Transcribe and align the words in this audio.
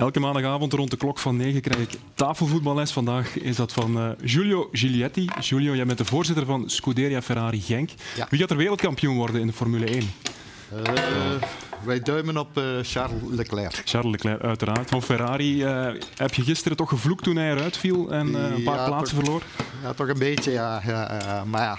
Elke 0.00 0.20
maandagavond 0.20 0.72
rond 0.72 0.90
de 0.90 0.96
klok 0.96 1.18
van 1.18 1.36
9 1.36 1.60
krijg 1.60 1.80
ik 1.80 1.98
tafelvoetballes. 2.14 2.92
Vandaag 2.92 3.38
is 3.38 3.56
dat 3.56 3.72
van 3.72 3.96
uh, 3.96 4.10
Giulio 4.24 4.68
Giglietti. 4.72 5.28
Giulio, 5.40 5.74
jij 5.74 5.86
bent 5.86 5.98
de 5.98 6.04
voorzitter 6.04 6.44
van 6.44 6.70
Scuderia 6.70 7.22
Ferrari 7.22 7.60
Genk. 7.60 7.90
Ja. 8.16 8.26
Wie 8.30 8.40
gaat 8.40 8.50
er 8.50 8.56
wereldkampioen 8.56 9.16
worden 9.16 9.40
in 9.40 9.46
de 9.46 9.52
Formule 9.52 9.86
1? 9.86 10.10
Uh, 10.72 10.92
wij 11.84 12.00
duimen 12.00 12.36
op 12.36 12.58
uh, 12.58 12.64
Charles 12.82 13.22
Leclerc. 13.30 13.82
Charles 13.84 14.10
Leclerc, 14.10 14.42
uiteraard. 14.42 14.88
Van 14.90 15.02
Ferrari 15.02 15.64
heb 16.16 16.34
je 16.34 16.42
gisteren 16.42 16.76
toch 16.76 16.88
gevloekt 16.88 17.22
toen 17.24 17.36
hij 17.36 17.50
eruit 17.52 17.76
viel 17.76 18.12
en 18.12 18.34
een 18.34 18.62
paar 18.62 18.76
ja, 18.76 18.86
plaatsen 18.86 19.16
toch, 19.16 19.24
verloor? 19.24 19.42
Ja, 19.82 19.92
toch 19.92 20.08
een 20.08 20.18
beetje. 20.18 20.50
Ja, 20.50 20.82
ja 20.86 21.44
maar 21.44 21.62
ja, 21.62 21.78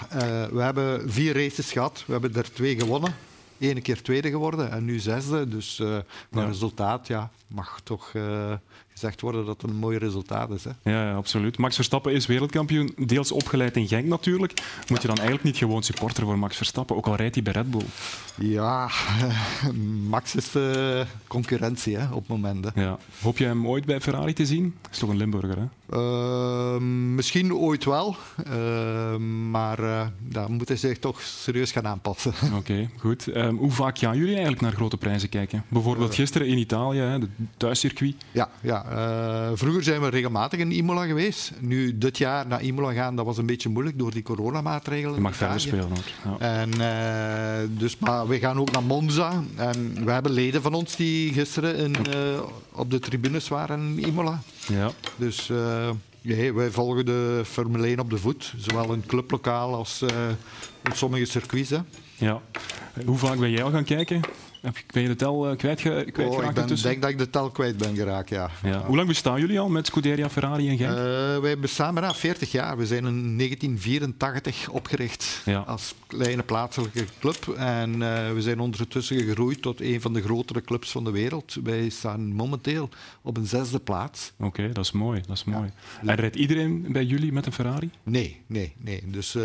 we 0.51 0.61
hebben 0.61 1.11
vier 1.11 1.33
races 1.33 1.71
gehad. 1.71 2.03
We 2.05 2.11
hebben 2.11 2.35
er 2.35 2.53
twee 2.53 2.79
gewonnen. 2.79 3.15
Eén 3.61 3.81
keer 3.81 4.01
tweede 4.01 4.29
geworden 4.29 4.71
en 4.71 4.85
nu 4.85 4.99
zesde. 4.99 5.47
Dus 5.47 5.79
uh, 5.79 5.97
maar 6.29 6.47
resultaat 6.47 7.07
ja, 7.07 7.29
mag 7.47 7.81
toch 7.83 8.13
uh, 8.13 8.53
gezegd 9.01 9.21
worden 9.21 9.45
dat 9.45 9.61
het 9.61 9.71
een 9.71 9.77
mooi 9.77 9.97
resultaat 9.97 10.49
is. 10.49 10.63
Hè? 10.63 10.91
Ja, 10.91 11.13
absoluut. 11.15 11.57
Max 11.57 11.75
Verstappen 11.75 12.13
is 12.13 12.25
wereldkampioen, 12.25 12.93
deels 12.97 13.31
opgeleid 13.31 13.77
in 13.77 13.87
Genk 13.87 14.05
natuurlijk. 14.05 14.53
Moet 14.87 15.01
je 15.01 15.07
dan 15.07 15.17
eigenlijk 15.17 15.45
niet 15.45 15.57
gewoon 15.57 15.83
supporter 15.83 16.23
voor 16.23 16.39
Max 16.39 16.57
Verstappen, 16.57 16.95
ook 16.95 17.07
al 17.07 17.15
rijdt 17.15 17.35
hij 17.35 17.43
bij 17.43 17.53
Red 17.53 17.71
Bull? 17.71 17.85
Ja, 18.37 18.89
Max 20.09 20.35
is 20.35 20.51
de 20.51 21.05
concurrentie 21.27 21.97
hè, 21.97 22.05
op 22.05 22.19
het 22.19 22.27
moment. 22.27 22.65
Hè. 22.65 22.81
Ja. 22.81 22.97
Hoop 23.21 23.37
je 23.37 23.45
hem 23.45 23.67
ooit 23.67 23.85
bij 23.85 24.01
Ferrari 24.01 24.33
te 24.33 24.45
zien? 24.45 24.75
Is 24.91 24.97
toch 24.97 25.09
een 25.09 25.17
Limburger, 25.17 25.57
hè? 25.57 25.65
Uh, 25.93 26.77
misschien 27.15 27.53
ooit 27.55 27.85
wel, 27.85 28.15
uh, 28.47 29.15
maar 29.49 29.79
uh, 29.79 30.05
dan 30.19 30.51
moet 30.53 30.67
hij 30.67 30.77
zich 30.77 30.99
toch 30.99 31.21
serieus 31.21 31.71
gaan 31.71 31.87
aanpassen. 31.87 32.33
Oké, 32.45 32.55
okay, 32.55 32.89
goed. 32.97 33.35
Um, 33.35 33.57
hoe 33.57 33.71
vaak 33.71 33.97
gaan 33.97 34.17
jullie 34.17 34.33
eigenlijk 34.33 34.61
naar 34.61 34.71
grote 34.71 34.97
prijzen 34.97 35.29
kijken? 35.29 35.63
Bijvoorbeeld 35.67 36.15
gisteren 36.15 36.47
in 36.47 36.57
Italië, 36.57 36.99
het 36.99 37.27
thuiscircuit. 37.57 38.15
Ja, 38.31 38.49
ja 38.61 38.85
vroeger 39.53 39.83
zijn 39.83 40.01
we 40.01 40.07
regelmatig 40.07 40.59
in 40.59 40.71
Imola 40.71 41.05
geweest. 41.05 41.51
Nu, 41.59 41.97
dit 41.97 42.17
jaar 42.17 42.47
naar 42.47 42.61
Imola 42.61 42.93
gaan, 42.93 43.15
dat 43.15 43.25
was 43.25 43.37
een 43.37 43.45
beetje 43.45 43.69
moeilijk 43.69 43.99
door 43.99 44.11
die 44.11 44.23
coronamaatregelen. 44.23 45.15
Je 45.15 45.21
mag 45.21 45.35
verder 45.35 45.59
spelen 45.59 45.89
ook. 45.91 46.37
Ja. 46.39 46.63
En, 46.63 46.71
dus, 47.77 47.97
maar 47.97 48.27
we 48.27 48.39
gaan 48.39 48.59
ook 48.59 48.71
naar 48.71 48.83
Monza. 48.83 49.43
En 49.55 50.05
we 50.05 50.11
hebben 50.11 50.31
leden 50.31 50.61
van 50.61 50.73
ons 50.73 50.95
die 50.95 51.33
gisteren 51.33 51.75
in, 51.75 51.95
op 52.71 52.91
de 52.91 52.99
tribunes 52.99 53.47
waren 53.47 53.79
in 53.79 54.07
Imola. 54.07 54.41
Ja. 54.67 54.91
Dus 55.15 55.49
nee, 56.21 56.53
wij 56.53 56.71
volgen 56.71 57.05
de 57.05 57.41
Formule 57.45 57.87
1 57.87 57.99
op 57.99 58.09
de 58.09 58.17
voet, 58.17 58.53
zowel 58.57 58.93
in 58.93 59.05
clublokaal 59.05 59.75
als 59.75 60.01
in 60.83 60.95
sommige 60.95 61.25
circuits. 61.25 61.69
Hè. 61.69 61.79
Ja. 62.17 62.41
Hoe 63.05 63.17
vaak 63.17 63.39
ben 63.39 63.51
jij 63.51 63.63
al 63.63 63.71
gaan 63.71 63.83
kijken? 63.83 64.21
Ben 64.93 65.01
je 65.01 65.07
de 65.07 65.15
tel 65.15 65.51
uh, 65.51 65.57
kwijt, 65.57 65.81
kwijt 65.81 66.17
oh, 66.17 66.43
Ik 66.43 66.53
ben, 66.53 66.81
denk 66.81 67.01
dat 67.01 67.09
ik 67.09 67.17
de 67.17 67.29
tel 67.29 67.49
kwijt 67.49 67.77
ben 67.77 67.95
geraakt, 67.95 68.29
ja. 68.29 68.49
ja. 68.63 68.85
Hoe 68.85 68.95
lang 68.95 69.07
bestaan 69.07 69.39
jullie 69.39 69.59
al 69.59 69.69
met 69.69 69.85
Scuderia 69.85 70.29
Ferrari 70.29 70.69
en 70.69 70.77
Genk? 70.77 70.91
Uh, 70.91 71.37
wij 71.37 71.59
bestaan 71.59 71.93
bijna 71.93 72.13
40 72.13 72.51
jaar. 72.51 72.77
We 72.77 72.85
zijn 72.85 73.05
in 73.05 73.37
1984 73.37 74.69
opgericht 74.69 75.41
ja. 75.45 75.59
als 75.59 75.95
kleine 76.07 76.43
plaatselijke 76.43 77.05
club. 77.19 77.47
En 77.57 77.91
uh, 77.91 78.31
we 78.31 78.41
zijn 78.41 78.59
ondertussen 78.59 79.19
gegroeid 79.19 79.61
tot 79.61 79.81
een 79.81 80.01
van 80.01 80.13
de 80.13 80.21
grotere 80.21 80.61
clubs 80.61 80.91
van 80.91 81.03
de 81.03 81.11
wereld. 81.11 81.57
Wij 81.63 81.89
staan 81.89 82.33
momenteel 82.33 82.89
op 83.21 83.37
een 83.37 83.47
zesde 83.47 83.79
plaats. 83.79 84.31
Oké, 84.37 84.47
okay, 84.47 84.71
dat 84.71 84.85
is 84.85 84.91
mooi. 84.91 85.21
Dat 85.27 85.35
is 85.35 85.43
mooi. 85.43 85.71
En 86.05 86.15
rijdt 86.15 86.35
iedereen 86.35 86.85
bij 86.91 87.05
jullie 87.05 87.31
met 87.31 87.45
een 87.45 87.53
Ferrari? 87.53 87.89
Nee, 88.03 88.41
nee, 88.47 88.73
nee. 88.77 89.03
Dus 89.05 89.37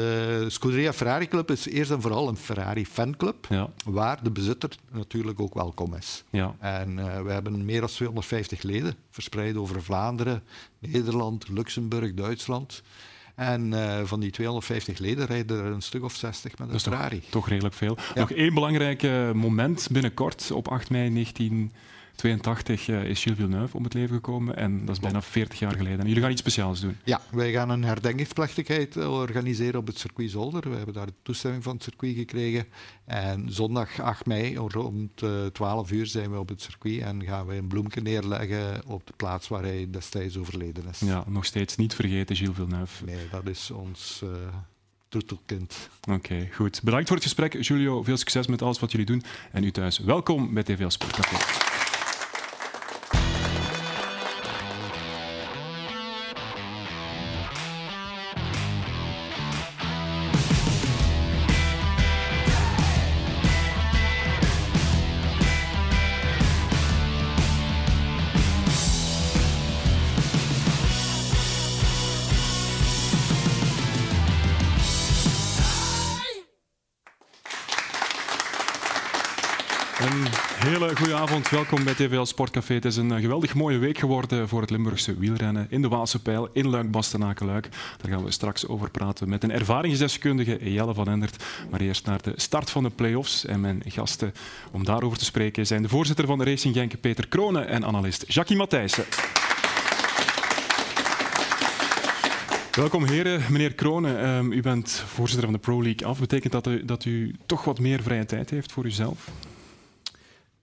Scuderia 0.46 0.92
Ferrari 0.92 1.28
Club 1.28 1.50
is 1.50 1.66
eerst 1.66 1.90
en 1.90 2.00
vooral 2.00 2.28
een 2.28 2.36
Ferrari 2.36 2.86
fanclub, 2.86 3.35
ja. 3.48 3.70
waar 3.84 4.22
de 4.22 4.30
bezitter 4.30 4.70
natuurlijk 4.92 5.40
ook 5.40 5.54
welkom 5.54 5.94
is. 5.94 6.24
Ja. 6.30 6.54
En 6.58 6.98
uh, 6.98 7.20
we 7.20 7.32
hebben 7.32 7.64
meer 7.64 7.80
dan 7.80 7.88
250 7.88 8.62
leden, 8.62 8.94
verspreid 9.10 9.56
over 9.56 9.82
Vlaanderen, 9.82 10.42
Nederland, 10.78 11.48
Luxemburg, 11.48 12.14
Duitsland. 12.14 12.82
En 13.34 13.72
uh, 13.72 14.00
van 14.04 14.20
die 14.20 14.30
250 14.30 14.98
leden 14.98 15.26
rijden 15.26 15.58
er 15.58 15.72
een 15.72 15.82
stuk 15.82 16.04
of 16.04 16.14
60 16.14 16.58
met 16.58 16.72
een 16.72 16.80
Ferrari. 16.80 17.20
Toch, 17.20 17.30
toch 17.30 17.48
redelijk 17.48 17.74
veel. 17.74 17.96
Ja. 18.14 18.20
Nog 18.20 18.30
één 18.30 18.54
belangrijk 18.54 19.02
moment 19.34 19.88
binnenkort, 19.90 20.50
op 20.50 20.68
8 20.68 20.90
mei 20.90 21.10
19... 21.10 21.72
82 22.16 22.88
uh, 22.88 23.04
is 23.04 23.22
Gilles 23.22 23.38
Villeneuve 23.38 23.76
om 23.76 23.84
het 23.84 23.94
leven 23.94 24.14
gekomen 24.14 24.56
en 24.56 24.86
dat 24.86 24.94
is 24.94 25.00
bijna 25.00 25.22
40 25.22 25.58
jaar 25.58 25.76
geleden. 25.76 25.98
En 26.00 26.06
jullie 26.06 26.22
gaan 26.22 26.30
iets 26.30 26.40
speciaals 26.40 26.80
doen. 26.80 26.96
Ja, 27.04 27.20
wij 27.30 27.52
gaan 27.52 27.70
een 27.70 27.84
herdenkingsplechtigheid 27.84 28.96
organiseren 28.96 29.80
op 29.80 29.86
het 29.86 29.98
circuit 29.98 30.30
Zolder. 30.30 30.70
We 30.70 30.76
hebben 30.76 30.94
daar 30.94 31.06
de 31.06 31.12
toestemming 31.22 31.62
van 31.62 31.74
het 31.74 31.82
circuit 31.82 32.16
gekregen. 32.16 32.66
En 33.04 33.52
zondag 33.52 34.00
8 34.00 34.26
mei 34.26 34.56
rond 34.56 35.22
uh, 35.22 35.46
12 35.46 35.90
uur 35.90 36.06
zijn 36.06 36.30
we 36.30 36.38
op 36.38 36.48
het 36.48 36.62
circuit 36.62 37.00
en 37.00 37.24
gaan 37.24 37.46
we 37.46 37.54
een 37.54 37.68
bloemje 37.68 38.00
neerleggen 38.00 38.86
op 38.86 39.06
de 39.06 39.12
plaats 39.16 39.48
waar 39.48 39.62
hij 39.62 39.88
destijds 39.90 40.36
overleden 40.36 40.84
is. 40.90 41.00
Ja, 41.00 41.24
nog 41.26 41.44
steeds 41.44 41.76
niet 41.76 41.94
vergeten 41.94 42.36
Gilles 42.36 42.54
Villeneuve. 42.54 43.04
Nee, 43.04 43.28
dat 43.30 43.48
is 43.48 43.70
ons... 43.70 44.20
Uh. 44.24 44.30
Oké, 45.16 46.12
okay, 46.12 46.50
goed. 46.52 46.80
Bedankt 46.82 47.06
voor 47.06 47.16
het 47.16 47.24
gesprek, 47.24 47.62
Julio. 47.62 48.02
Veel 48.02 48.16
succes 48.16 48.46
met 48.46 48.62
alles 48.62 48.78
wat 48.78 48.90
jullie 48.90 49.06
doen. 49.06 49.22
En 49.52 49.64
u 49.64 49.70
thuis, 49.70 49.98
welkom 49.98 50.54
bij 50.54 50.62
TVL 50.62 50.88
Sportcafé. 50.88 51.85
Welkom 81.70 81.84
bij 81.84 82.06
TVL 82.06 82.24
Sportcafé. 82.24 82.74
Het 82.74 82.84
is 82.84 82.96
een 82.96 83.20
geweldig 83.20 83.54
mooie 83.54 83.78
week 83.78 83.98
geworden 83.98 84.48
voor 84.48 84.60
het 84.60 84.70
Limburgse 84.70 85.18
wielrennen 85.18 85.66
in 85.70 85.82
de 85.82 85.88
Waalse 85.88 86.22
Pijl 86.22 86.48
in 86.52 86.68
Luik, 86.68 86.90
Bastenaken-Luik. 86.90 87.68
Daar 88.02 88.12
gaan 88.12 88.24
we 88.24 88.30
straks 88.30 88.66
over 88.66 88.90
praten 88.90 89.28
met 89.28 89.42
een 89.42 89.50
ervaringsdeskundige 89.50 90.72
Jelle 90.72 90.94
van 90.94 91.08
Endert. 91.08 91.44
Maar 91.70 91.80
eerst 91.80 92.06
naar 92.06 92.22
de 92.22 92.32
start 92.36 92.70
van 92.70 92.82
de 92.82 92.90
play-offs. 92.90 93.44
En 93.44 93.60
mijn 93.60 93.82
gasten 93.86 94.34
om 94.70 94.84
daarover 94.84 95.18
te 95.18 95.24
spreken 95.24 95.66
zijn 95.66 95.82
de 95.82 95.88
voorzitter 95.88 96.26
van 96.26 96.38
de 96.38 96.44
Racing 96.44 96.74
Genk 96.74 97.00
Peter 97.00 97.28
Kronen 97.28 97.68
en 97.68 97.84
analist 97.84 98.24
Jackie 98.26 98.56
Matthijssen. 98.56 99.04
Welkom 102.72 103.04
heren. 103.04 103.42
Meneer 103.48 103.74
Kronen, 103.74 104.28
um, 104.28 104.52
u 104.52 104.62
bent 104.62 105.04
voorzitter 105.06 105.44
van 105.44 105.54
de 105.54 105.60
Pro 105.60 105.82
League 105.82 106.06
af. 106.06 106.18
Betekent 106.18 106.52
dat 106.52 106.66
u, 106.66 106.84
dat 106.84 107.04
u 107.04 107.34
toch 107.46 107.64
wat 107.64 107.78
meer 107.78 108.02
vrije 108.02 108.24
tijd 108.24 108.50
heeft 108.50 108.72
voor 108.72 108.84
uzelf? 108.84 109.30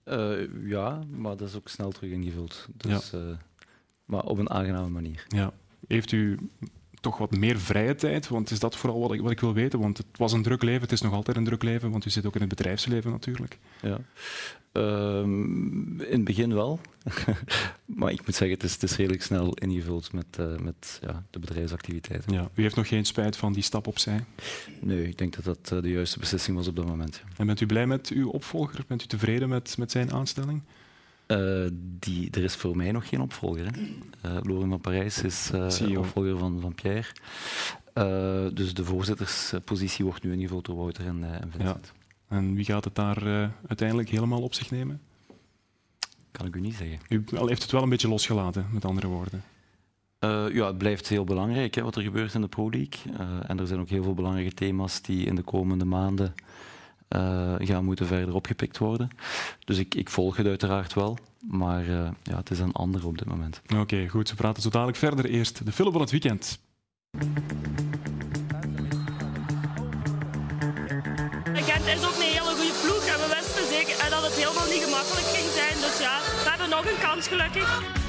Uh, 0.06 0.70
ja, 0.70 1.04
maar 1.10 1.38
dat 1.38 1.48
is 1.48 1.56
ook 1.56 1.70
snel 1.70 1.92
terug 1.92 2.12
ingevuld. 2.12 2.68
Dus, 2.76 3.10
ja. 3.10 3.20
uh, 3.20 3.38
maar 4.06 4.24
op 4.24 4.38
een 4.38 4.50
aangename 4.50 4.90
manier. 4.90 5.26
Ja. 5.28 5.54
Heeft 5.88 6.12
u 6.12 6.40
toch 7.04 7.18
wat 7.18 7.38
meer 7.38 7.60
vrije 7.60 7.96
tijd? 7.96 8.28
Want 8.28 8.52
is 8.52 8.60
dat 8.60 8.76
vooral 8.76 9.00
wat 9.00 9.14
ik, 9.14 9.22
wat 9.22 9.32
ik 9.32 9.40
wil 9.40 9.54
weten? 9.54 9.80
Want 9.80 9.98
het 9.98 10.08
was 10.18 10.34
een 10.34 10.44
druk 10.44 10.64
leven, 10.64 10.82
het 10.82 10.92
is 10.92 11.02
nog 11.02 11.14
altijd 11.14 11.38
een 11.38 11.44
druk 11.44 11.64
leven, 11.64 11.92
want 11.92 12.06
u 12.06 12.10
zit 12.10 12.26
ook 12.26 12.36
in 12.36 12.40
het 12.40 12.50
bedrijfsleven 12.50 13.12
natuurlijk. 13.12 13.58
Ja. 13.82 14.00
Um, 14.76 16.02
in 16.02 16.16
het 16.16 16.24
begin 16.24 16.54
wel. 16.54 16.80
maar 18.00 18.12
ik 18.12 18.26
moet 18.26 18.36
zeggen, 18.36 18.58
het 18.58 18.64
is, 18.64 18.74
het 18.74 18.84
is 18.84 18.96
redelijk 18.96 19.24
snel 19.24 19.54
ingevuld 19.54 20.14
met, 20.14 20.38
uh, 20.40 20.58
met 20.58 21.00
ja, 21.02 21.24
de 21.30 21.40
bedrijfsactiviteiten. 21.40 22.34
Ja. 22.34 22.50
U 22.54 22.62
heeft 22.62 22.76
nog 22.76 22.88
geen 22.88 23.06
spijt 23.06 23.38
van 23.38 23.54
die 23.54 23.64
stap 23.64 23.88
opzij? 23.88 24.24
Nee, 24.80 25.08
ik 25.08 25.18
denk 25.18 25.36
dat 25.36 25.44
dat 25.44 25.72
uh, 25.74 25.82
de 25.82 25.90
juiste 25.90 26.20
beslissing 26.20 26.58
was 26.58 26.68
op 26.68 26.76
dat 26.76 26.88
moment. 26.88 27.22
Ja. 27.24 27.32
En 27.38 27.46
bent 27.46 27.62
u 27.62 27.66
blij 27.66 27.88
met 27.88 28.10
uw 28.10 28.30
opvolger? 28.30 28.84
Bent 28.88 29.04
u 29.04 29.06
tevreden 29.06 29.50
met, 29.50 29.78
met 29.78 29.92
zijn 29.92 30.14
aanstelling? 30.14 30.62
Uh, 31.34 31.70
die, 32.00 32.32
er 32.32 32.44
is 32.44 32.56
voor 32.56 32.78
mij 32.78 32.92
nog 32.92 33.10
geen 33.10 33.22
opvolger. 33.22 33.66
Uh, 34.26 34.38
Loren 34.42 34.70
van 34.70 34.82
Parijs 34.82 35.24
is 35.24 35.52
uh, 35.54 35.98
opvolger 36.00 36.38
van, 36.38 36.60
van 36.62 36.76
Pierre. 36.76 37.08
dus 38.54 38.74
de 38.74 38.86
voorzitterspositie 38.86 40.06
wordt 40.06 40.24
nu 40.24 40.34
ingevuld 40.34 40.66
door 40.66 40.76
Wouter 40.76 41.06
en, 41.06 41.24
en 41.24 41.52
Vincent. 41.52 41.92
Ja. 42.30 42.38
En 42.38 42.56
wie 42.56 42.66
gaat 42.66 42.84
het 42.84 42.96
daar 42.96 43.52
uiteindelijk 43.68 44.10
helemaal 44.10 44.42
op 44.42 44.54
zich 44.54 44.72
nemen? 44.72 45.02
Kan 46.32 46.46
ik 46.46 46.56
u 46.56 46.60
niet 46.60 46.76
zeggen. 46.76 47.00
U 47.10 47.24
heeft 47.48 47.62
het 47.62 47.72
wel 47.72 47.84
een 47.84 47.90
beetje 47.90 48.08
losgelaten, 48.08 48.68
met 48.72 48.86
andere 48.86 49.08
woorden. 49.08 49.44
ja, 50.54 50.68
het 50.68 50.78
blijft 50.78 51.08
heel 51.08 51.24
belangrijk 51.24 51.76
hè, 51.76 51.82
wat 51.82 51.96
er 51.96 52.02
gebeurt 52.02 52.34
in 52.34 52.42
de 52.42 52.48
Pro 52.48 52.70
League. 52.70 53.14
en 53.48 53.60
er 53.60 53.68
zijn 53.68 53.80
ook 53.80 53.90
heel 53.90 54.04
veel 54.04 54.14
belangrijke 54.14 54.54
thema's 54.54 55.02
die 55.02 55.26
in 55.26 55.36
de 55.36 55.42
komende 55.42 55.86
maanden 55.86 56.34
uh, 57.10 57.54
gaan 57.58 57.86
moeten 57.86 58.06
verder 58.06 58.36
opgepikt 58.36 58.78
worden. 58.78 59.10
Dus 59.66 59.78
ik, 59.78 59.96
ik 59.96 60.10
volg 60.10 60.38
het 60.38 60.48
uiteraard 60.48 60.94
wel, 60.94 61.18
maar 61.48 61.86
uh, 61.86 62.08
ja, 62.24 62.36
het 62.36 62.52
is 62.52 62.60
een 62.60 62.74
ander 62.74 63.08
op 63.08 63.18
dit 63.18 63.28
moment. 63.28 63.62
Oké, 63.66 63.82
okay, 63.82 64.08
goed. 64.08 64.30
We 64.30 64.36
praten 64.36 64.62
zo 64.62 64.70
dadelijk 64.70 64.98
verder. 64.98 65.26
Eerst 65.26 65.66
de 65.66 65.72
film 65.72 65.92
van 65.92 66.02
het 66.02 66.12
weekend. 66.12 66.60
Gent 71.54 71.86
is 71.86 72.06
ook 72.06 72.16
een 72.16 72.22
hele 72.22 72.54
goede 72.56 72.76
ploeg 72.84 73.06
en 73.06 73.20
we 73.24 73.36
wisten 73.36 73.68
zeker 73.68 74.10
dat 74.10 74.24
het 74.24 74.34
helemaal 74.34 74.68
niet 74.74 74.84
gemakkelijk 74.84 75.28
ging 75.36 75.50
zijn. 75.60 75.76
Dus 75.86 76.00
ja, 76.00 76.16
we 76.44 76.50
hebben 76.50 76.70
nog 76.70 76.86
een 76.86 77.00
kans 77.02 77.28
gelukkig. 77.28 78.03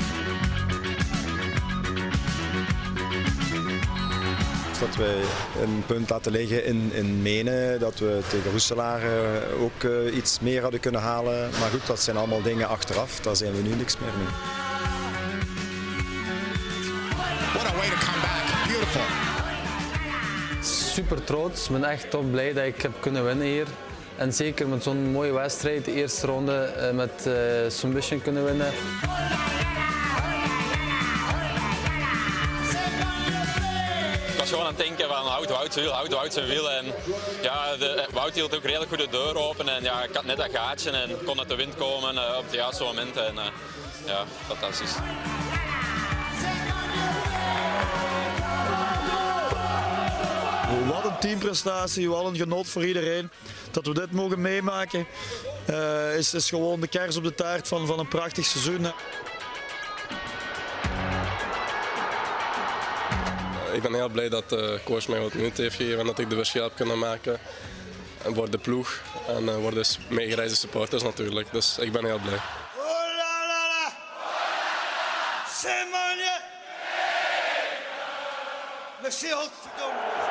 Dat 4.87 4.97
wij 4.97 5.17
een 5.63 5.83
punt 5.87 6.11
laten 6.11 6.33
liggen 6.33 6.65
in, 6.65 6.91
in 6.93 7.23
Menen. 7.23 7.81
Dat 7.81 7.99
we 7.99 8.21
tegen 8.29 8.51
Roeselaar 8.51 9.03
eh, 9.03 9.63
ook 9.63 9.83
uh, 9.83 10.17
iets 10.17 10.41
meer 10.41 10.63
hadden 10.63 10.81
kunnen 10.81 11.01
halen. 11.01 11.51
Maar 11.61 11.71
goed, 11.71 11.87
dat 11.87 12.01
zijn 12.01 12.17
allemaal 12.17 12.43
dingen 12.43 12.69
achteraf. 12.69 13.21
Daar 13.21 13.37
zijn 13.37 13.53
we 13.53 13.63
nu 13.63 13.75
niks 13.75 13.99
meer 13.99 14.11
mee. 14.19 14.27
What 17.53 17.67
a 17.67 17.77
way 17.77 17.89
to 17.89 17.97
come 17.97 18.21
back. 18.21 18.69
Beautiful. 18.69 19.03
Super 20.93 21.25
trots. 21.25 21.65
Ik 21.65 21.73
ben 21.73 21.85
echt 21.85 22.11
top 22.11 22.31
blij 22.31 22.53
dat 22.53 22.65
ik 22.65 22.83
heb 22.83 22.93
kunnen 23.01 23.25
winnen 23.25 23.47
hier. 23.47 23.67
En 24.17 24.33
zeker 24.33 24.69
met 24.69 24.83
zo'n 24.83 25.11
mooie 25.11 25.33
wedstrijd, 25.33 25.85
de 25.85 25.95
eerste 25.95 26.27
ronde 26.27 26.73
uh, 26.77 26.97
met 26.97 27.25
uh, 27.27 27.35
submission 27.69 28.23
kunnen 28.23 28.45
winnen. 28.45 28.73
Gewoon 34.55 34.69
aan 34.69 34.77
het 34.77 34.87
denken 34.87 35.09
van 35.09 35.27
houd 35.27 35.49
Wout 35.49 35.73
zijn 35.73 35.85
wiel, 35.85 35.95
houd 35.95 36.13
Wout 36.13 36.33
zijn. 36.33 36.49
En 36.49 36.87
ja, 37.43 37.77
de, 37.77 38.07
Wout 38.13 38.35
hield 38.35 38.55
ook 38.57 38.63
redelijk 38.63 38.91
goed 38.91 38.99
de 38.99 39.09
deur 39.09 39.37
open 39.37 39.69
en 39.69 39.83
ja, 39.83 40.03
ik 40.03 40.15
had 40.15 40.25
net 40.25 40.37
dat 40.37 40.51
gaatje 40.53 40.91
en 40.91 41.25
kon 41.25 41.39
uit 41.39 41.49
de 41.49 41.55
wind 41.55 41.77
komen 41.77 42.15
uh, 42.15 42.37
op 42.37 42.45
het 42.45 42.53
juiste 42.53 42.83
moment. 42.83 43.17
En 43.17 43.35
ja, 44.07 44.25
fantastisch. 44.47 44.95
Wat 50.87 51.05
een 51.05 51.19
teamprestatie, 51.19 52.11
wat 52.11 52.25
een 52.25 52.37
genot 52.37 52.69
voor 52.69 52.87
iedereen. 52.87 53.31
Dat 53.71 53.87
we 53.87 53.95
dit 53.95 54.13
mogen 54.13 54.41
meemaken 54.41 55.07
uh, 55.71 56.17
is, 56.17 56.35
is 56.35 56.49
gewoon 56.49 56.81
de 56.81 56.89
kers 56.89 57.17
op 57.17 57.23
de 57.23 57.35
taart 57.35 57.69
van, 57.69 57.87
van 57.87 57.99
een 57.99 58.09
prachtig 58.09 58.45
seizoen. 58.45 58.87
Ik 63.75 63.83
ben 63.83 63.95
heel 63.95 64.09
blij 64.09 64.29
dat 64.29 64.49
de 64.49 64.81
coach 64.85 65.09
mij 65.09 65.21
wat 65.21 65.35
minuten 65.35 65.63
heeft 65.63 65.77
gegeven 65.77 65.99
en 65.99 66.07
dat 66.07 66.19
ik 66.19 66.31
de 66.31 66.37
verschil 66.37 66.63
heb 66.63 66.75
kunnen 66.75 66.99
maken. 66.99 67.39
En 68.25 68.35
voor 68.35 68.51
de 68.51 68.59
ploeg 68.59 69.01
en 69.29 69.45
uh, 69.45 69.55
voor 69.55 69.75
de 69.75 69.85
meegereisde 70.09 70.57
supporters 70.57 71.03
natuurlijk. 71.03 71.53
Dus 71.53 71.79
ik 71.79 71.93
ben 71.93 72.05
heel 72.05 72.19
blij. 72.19 72.39
Merci, 79.03 79.31
godverdomme. 79.31 80.24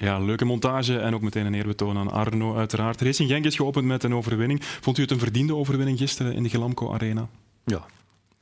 Ja, 0.00 0.18
leuke 0.18 0.44
montage 0.44 0.98
en 0.98 1.14
ook 1.14 1.22
meteen 1.22 1.46
een 1.46 1.54
eerbetoon 1.54 1.98
aan 1.98 2.10
Arno 2.10 2.56
uiteraard. 2.56 3.00
Racing 3.00 3.30
Genk 3.30 3.44
is 3.44 3.56
geopend 3.56 3.86
met 3.86 4.02
een 4.02 4.14
overwinning. 4.14 4.64
Vond 4.64 4.98
u 4.98 5.02
het 5.02 5.10
een 5.10 5.18
verdiende 5.18 5.54
overwinning 5.54 5.98
gisteren 5.98 6.32
in 6.32 6.42
de 6.42 6.48
Gelamco 6.48 6.92
Arena? 6.92 7.28
Ja. 7.64 7.86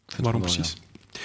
Waarom 0.07 0.41
wel, 0.41 0.51
precies? 0.51 0.77
Ja. 1.13 1.21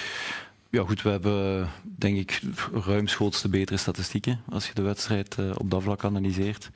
ja. 0.70 0.86
goed, 0.86 1.02
we 1.02 1.10
hebben 1.10 1.68
denk 1.84 2.16
ik 2.16 2.40
ruimschoots 2.72 3.42
de 3.42 3.48
betere 3.48 3.78
statistieken 3.78 4.40
als 4.50 4.66
je 4.66 4.74
de 4.74 4.82
wedstrijd 4.82 5.36
uh, 5.40 5.50
op 5.56 5.70
dat 5.70 5.82
vlak 5.82 6.04
analyseert. 6.04 6.70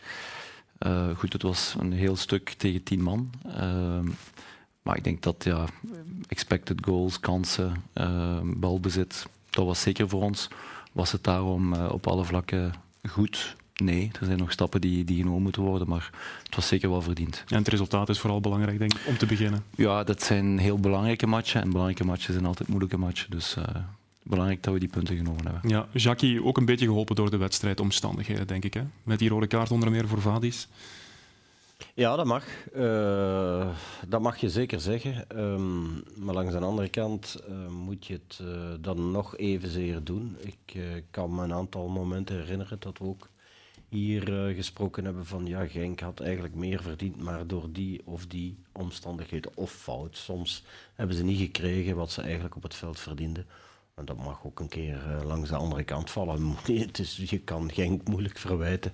Uh, 0.78 1.08
goed, 1.16 1.32
het 1.32 1.42
was 1.42 1.74
een 1.78 1.92
heel 1.92 2.16
stuk 2.16 2.48
tegen 2.48 2.82
tien 2.82 3.02
man. 3.02 3.30
Uh, 3.46 3.98
maar 4.82 4.96
ik 4.96 5.04
denk 5.04 5.22
dat 5.22 5.44
ja, 5.44 5.64
expected 6.28 6.78
goals, 6.84 7.20
kansen, 7.20 7.84
uh, 7.94 8.38
balbezit, 8.44 9.26
dat 9.50 9.64
was 9.64 9.80
zeker 9.80 10.08
voor 10.08 10.22
ons. 10.22 10.48
Was 10.92 11.12
het 11.12 11.24
daarom 11.24 11.72
op 11.72 12.06
alle 12.06 12.24
vlakken 12.24 12.72
goed? 13.08 13.56
Nee, 13.74 14.10
er 14.20 14.26
zijn 14.26 14.38
nog 14.38 14.52
stappen 14.52 14.80
die, 14.80 15.04
die 15.04 15.16
genomen 15.16 15.42
moeten 15.42 15.62
worden, 15.62 15.88
maar 15.88 16.10
het 16.42 16.54
was 16.54 16.68
zeker 16.68 16.90
wel 16.90 17.02
verdiend. 17.02 17.44
En 17.48 17.58
het 17.58 17.68
resultaat 17.68 18.08
is 18.08 18.18
vooral 18.18 18.40
belangrijk, 18.40 18.78
denk 18.78 18.94
ik, 18.94 19.06
om 19.06 19.16
te 19.16 19.26
beginnen. 19.26 19.64
Ja, 19.74 20.04
dat 20.04 20.22
zijn 20.22 20.58
heel 20.58 20.78
belangrijke 20.78 21.26
matchen. 21.26 21.60
En 21.62 21.68
belangrijke 21.68 22.04
matchen 22.04 22.32
zijn 22.32 22.46
altijd 22.46 22.68
moeilijke 22.68 22.98
matchen. 22.98 23.30
Dus 23.30 23.56
belangrijk 24.22 24.62
dat 24.62 24.72
we 24.72 24.80
die 24.80 24.88
punten 24.88 25.16
genomen 25.16 25.44
hebben. 25.44 25.70
Ja, 25.70 25.86
Jackie 25.92 26.44
ook 26.44 26.56
een 26.56 26.64
beetje 26.64 26.86
geholpen 26.86 27.16
door 27.16 27.30
de 27.30 27.36
wedstrijdomstandigheden, 27.36 28.46
denk 28.46 28.64
ik. 28.64 28.74
Hè? 28.74 28.82
Met 29.02 29.18
die 29.18 29.28
rode 29.28 29.46
kaart 29.46 29.70
onder 29.70 29.90
meer 29.90 30.08
voor 30.08 30.20
Vadis. 30.20 30.68
Ja, 31.96 32.16
dat 32.16 32.26
mag. 32.26 32.44
Uh, 32.74 33.68
dat 34.08 34.20
mag 34.20 34.36
je 34.36 34.50
zeker 34.50 34.80
zeggen. 34.80 35.40
Um, 35.40 36.02
maar 36.16 36.34
langs 36.34 36.52
de 36.52 36.58
andere 36.58 36.88
kant 36.88 37.42
uh, 37.48 37.68
moet 37.68 38.06
je 38.06 38.12
het 38.12 38.38
uh, 38.42 38.74
dan 38.80 39.10
nog 39.10 39.36
evenzeer 39.36 40.04
doen. 40.04 40.36
Ik 40.38 40.78
kan 41.10 41.34
me 41.34 41.42
een 41.42 41.52
aantal 41.52 41.88
momenten 41.88 42.36
herinneren 42.36 42.80
dat 42.80 42.98
we 42.98 43.04
ook 43.04 43.28
hier 43.88 44.54
gesproken 44.54 45.04
hebben 45.04 45.26
van 45.26 45.46
ja, 45.46 45.66
Genk 45.66 46.00
had 46.00 46.20
eigenlijk 46.20 46.54
meer 46.54 46.82
verdiend, 46.82 47.16
maar 47.16 47.46
door 47.46 47.72
die 47.72 48.00
of 48.04 48.26
die 48.26 48.58
omstandigheden 48.72 49.50
of 49.54 49.72
fout. 49.72 50.16
Soms 50.16 50.64
hebben 50.94 51.16
ze 51.16 51.24
niet 51.24 51.40
gekregen 51.40 51.96
wat 51.96 52.10
ze 52.10 52.22
eigenlijk 52.22 52.56
op 52.56 52.62
het 52.62 52.74
veld 52.74 53.00
verdienden. 53.00 53.46
En 53.94 54.04
dat 54.04 54.16
mag 54.16 54.44
ook 54.44 54.60
een 54.60 54.68
keer 54.68 55.00
langs 55.24 55.48
de 55.48 55.56
andere 55.56 55.84
kant 55.84 56.10
vallen. 56.10 56.56
Het 56.66 56.98
is, 56.98 57.16
je 57.16 57.38
kan 57.38 57.72
Genk 57.72 58.08
moeilijk 58.08 58.38
verwijten 58.38 58.92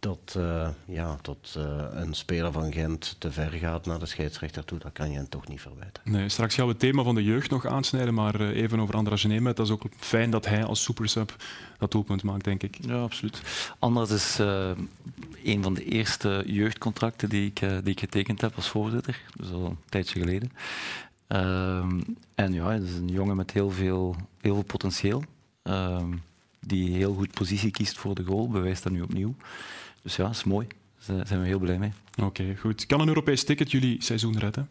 dat, 0.00 0.34
uh, 0.36 0.68
ja, 0.86 1.18
dat 1.22 1.54
uh, 1.58 1.86
een 1.90 2.14
speler 2.14 2.52
van 2.52 2.72
Gent 2.72 3.16
te 3.18 3.32
ver 3.32 3.50
gaat 3.50 3.86
naar 3.86 3.98
de 3.98 4.06
scheidsrechter 4.06 4.64
toe. 4.64 4.78
Dat 4.78 4.92
kan 4.92 5.10
je 5.10 5.16
hem 5.16 5.28
toch 5.28 5.48
niet 5.48 5.60
verwijten. 5.60 6.02
Nee, 6.04 6.28
straks 6.28 6.54
gaan 6.54 6.64
we 6.64 6.70
het 6.70 6.80
thema 6.80 7.02
van 7.02 7.14
de 7.14 7.24
jeugd 7.24 7.50
nog 7.50 7.66
aansnijden, 7.66 8.14
maar 8.14 8.40
even 8.40 8.80
over 8.80 8.94
Andras 8.94 9.20
Genemet. 9.20 9.56
Dat 9.56 9.66
is 9.66 9.72
ook 9.72 9.82
fijn 9.96 10.30
dat 10.30 10.46
hij 10.46 10.64
als 10.64 10.82
supersub 10.82 11.36
dat 11.78 11.90
doelpunt 11.90 12.22
maakt, 12.22 12.44
denk 12.44 12.62
ik. 12.62 12.78
Ja, 12.80 13.02
absoluut. 13.02 13.42
Anders 13.78 14.10
is 14.10 14.38
een 15.44 15.62
van 15.62 15.74
de 15.74 15.84
eerste 15.84 16.42
jeugdcontracten 16.46 17.28
die 17.28 17.46
ik, 17.46 17.58
die 17.58 17.92
ik 17.92 18.00
getekend 18.00 18.40
heb 18.40 18.56
als 18.56 18.68
voorzitter. 18.68 19.20
Dus 19.36 19.50
al 19.50 19.64
een 19.64 19.78
tijdje 19.88 20.20
geleden. 20.20 20.52
Um, 21.28 22.16
en 22.34 22.52
ja, 22.52 22.70
het 22.70 22.82
is 22.82 22.94
een 22.94 23.08
jongen 23.08 23.36
met 23.36 23.50
heel 23.50 23.70
veel, 23.70 24.16
heel 24.40 24.54
veel 24.54 24.62
potentieel. 24.62 25.24
Um, 25.62 26.22
die 26.60 26.96
heel 26.96 27.14
goed 27.14 27.30
positie 27.30 27.70
kiest 27.70 27.98
voor 27.98 28.14
de 28.14 28.24
goal, 28.24 28.48
bewijst 28.48 28.82
dat 28.82 28.92
nu 28.92 29.02
opnieuw. 29.02 29.34
Dus 30.02 30.16
ja, 30.16 30.24
dat 30.24 30.34
is 30.34 30.44
mooi. 30.44 30.66
Daar 31.06 31.26
zijn 31.26 31.40
we 31.40 31.46
heel 31.46 31.58
blij 31.58 31.78
mee. 31.78 31.92
Oké, 32.16 32.24
okay, 32.42 32.56
goed. 32.56 32.86
Kan 32.86 33.00
een 33.00 33.08
Europees 33.08 33.44
ticket 33.44 33.70
jullie 33.70 34.02
seizoen 34.02 34.38
redden? 34.38 34.68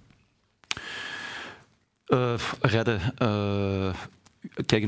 Uh, 2.08 2.34
redden. 2.62 3.02
Uh, 3.22 3.94
kijk, 4.66 4.84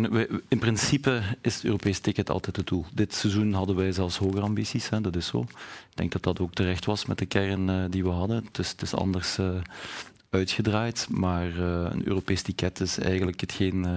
in 0.47 0.59
principe 0.59 1.21
is 1.41 1.55
het 1.55 1.63
Europees 1.63 1.99
ticket 1.99 2.29
altijd 2.29 2.55
het 2.55 2.67
doel. 2.67 2.85
Dit 2.93 3.13
seizoen 3.13 3.53
hadden 3.53 3.75
wij 3.75 3.91
zelfs 3.91 4.17
hogere 4.17 4.41
ambities, 4.41 4.89
hè, 4.89 5.01
dat 5.01 5.15
is 5.15 5.27
zo. 5.27 5.41
Ik 5.89 5.95
denk 5.95 6.11
dat 6.11 6.23
dat 6.23 6.39
ook 6.39 6.53
terecht 6.53 6.85
was 6.85 7.05
met 7.05 7.17
de 7.17 7.25
kern 7.25 7.69
uh, 7.69 7.83
die 7.89 8.03
we 8.03 8.09
hadden. 8.09 8.43
Het 8.45 8.59
is, 8.59 8.69
het 8.69 8.81
is 8.81 8.93
anders 8.93 9.37
uitgedraaid. 10.29 11.07
Maar 11.09 11.57
een 11.57 12.07
Europees 12.07 12.41
ticket 12.41 12.79
is 12.79 12.97
eigenlijk 12.97 13.41
hetgeen 13.41 13.87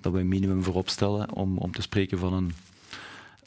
dat 0.00 0.12
wij 0.12 0.24
minimum 0.24 0.62
voorop 0.62 0.88
stellen 0.88 1.32
om, 1.32 1.58
om 1.58 1.72
te 1.72 1.82
spreken 1.82 2.18
van 2.18 2.32
een, 2.32 2.52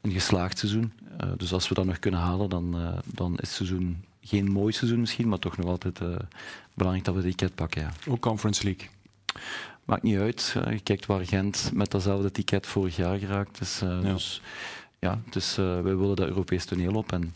een 0.07 0.13
geslaagd 0.13 0.57
seizoen. 0.57 0.93
Uh, 1.23 1.31
dus 1.37 1.53
als 1.53 1.67
we 1.67 1.75
dat 1.75 1.85
nog 1.85 1.99
kunnen 1.99 2.19
halen, 2.19 2.49
dan, 2.49 2.75
dan 3.05 3.31
is 3.31 3.47
het 3.47 3.49
seizoen 3.49 4.03
geen 4.21 4.51
mooi 4.51 4.73
seizoen 4.73 4.99
misschien, 4.99 5.27
maar 5.27 5.39
toch 5.39 5.57
nog 5.57 5.65
altijd 5.65 5.99
belangrijk 6.73 7.05
dat 7.05 7.15
we 7.15 7.21
het 7.21 7.29
ticket 7.29 7.55
pakken. 7.55 7.81
Ja. 7.81 7.91
Ook 8.07 8.19
Conference 8.19 8.63
League? 8.63 8.87
Maakt 9.85 10.03
niet 10.03 10.17
uit. 10.17 10.55
je 10.69 10.79
kijkt 10.79 11.05
waar 11.05 11.25
Gent 11.25 11.71
met 11.73 11.91
datzelfde 11.91 12.31
ticket 12.31 12.67
vorig 12.67 12.95
jaar 12.95 13.17
geraakt 13.17 13.61
is. 13.61 13.79
Ja. 13.79 13.99
Dus 13.99 14.41
ja, 14.99 15.19
dus, 15.29 15.55
wij 15.55 15.83
willen 15.83 16.15
dat 16.15 16.27
Europees 16.27 16.65
toneel 16.65 16.93
op. 16.93 17.11
En 17.11 17.33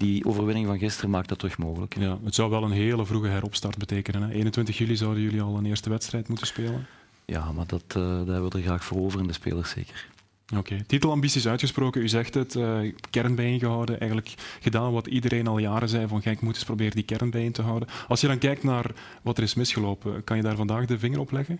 die 0.00 0.24
overwinning 0.24 0.66
van 0.66 0.78
gisteren 0.78 1.10
maakt 1.10 1.28
dat 1.28 1.38
terug 1.38 1.58
mogelijk. 1.58 1.96
Ja, 1.98 2.18
het 2.24 2.34
zou 2.34 2.50
wel 2.50 2.62
een 2.62 2.70
hele 2.70 3.06
vroege 3.06 3.28
heropstart 3.28 3.78
betekenen. 3.78 4.22
Hè? 4.22 4.30
21 4.34 4.78
juli 4.78 4.96
zouden 4.96 5.22
jullie 5.22 5.42
al 5.42 5.56
een 5.56 5.66
eerste 5.66 5.90
wedstrijd 5.90 6.28
moeten 6.28 6.46
spelen. 6.46 6.86
Ja, 7.24 7.52
maar 7.52 7.66
dat, 7.66 7.84
daar 7.86 8.16
hebben 8.16 8.50
we 8.50 8.58
er 8.58 8.64
graag 8.64 8.84
voor 8.84 9.00
over 9.00 9.20
in 9.20 9.26
de 9.26 9.32
spelers 9.32 9.70
zeker. 9.70 10.08
Oké, 10.56 10.84
titelambities 10.86 11.48
uitgesproken. 11.48 12.02
U 12.02 12.08
zegt 12.08 12.34
het, 12.34 12.54
uh, 12.54 12.92
kern 13.10 13.34
bijeengehouden. 13.34 14.00
Eigenlijk 14.00 14.34
gedaan 14.60 14.92
wat 14.92 15.06
iedereen 15.06 15.46
al 15.46 15.58
jaren 15.58 15.88
zei 15.88 16.08
van 16.08 16.22
Genk 16.22 16.40
moet 16.40 16.54
eens 16.54 16.64
proberen 16.64 16.94
die 16.94 17.04
kern 17.04 17.30
bijeen 17.30 17.52
te 17.52 17.62
houden. 17.62 17.88
Als 18.08 18.20
je 18.20 18.26
dan 18.26 18.38
kijkt 18.38 18.62
naar 18.62 18.90
wat 19.22 19.36
er 19.36 19.42
is 19.42 19.54
misgelopen, 19.54 20.24
kan 20.24 20.36
je 20.36 20.42
daar 20.42 20.56
vandaag 20.56 20.86
de 20.86 20.98
vinger 20.98 21.20
op 21.20 21.30
leggen? 21.30 21.58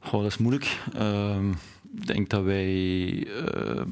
Goh, 0.00 0.22
dat 0.22 0.30
is 0.30 0.38
moeilijk. 0.38 0.78
Uh, 0.96 1.36
ik 1.96 2.06
denk 2.06 2.28
dat 2.28 2.44
wij, 2.44 2.70
uh, 3.26 3.82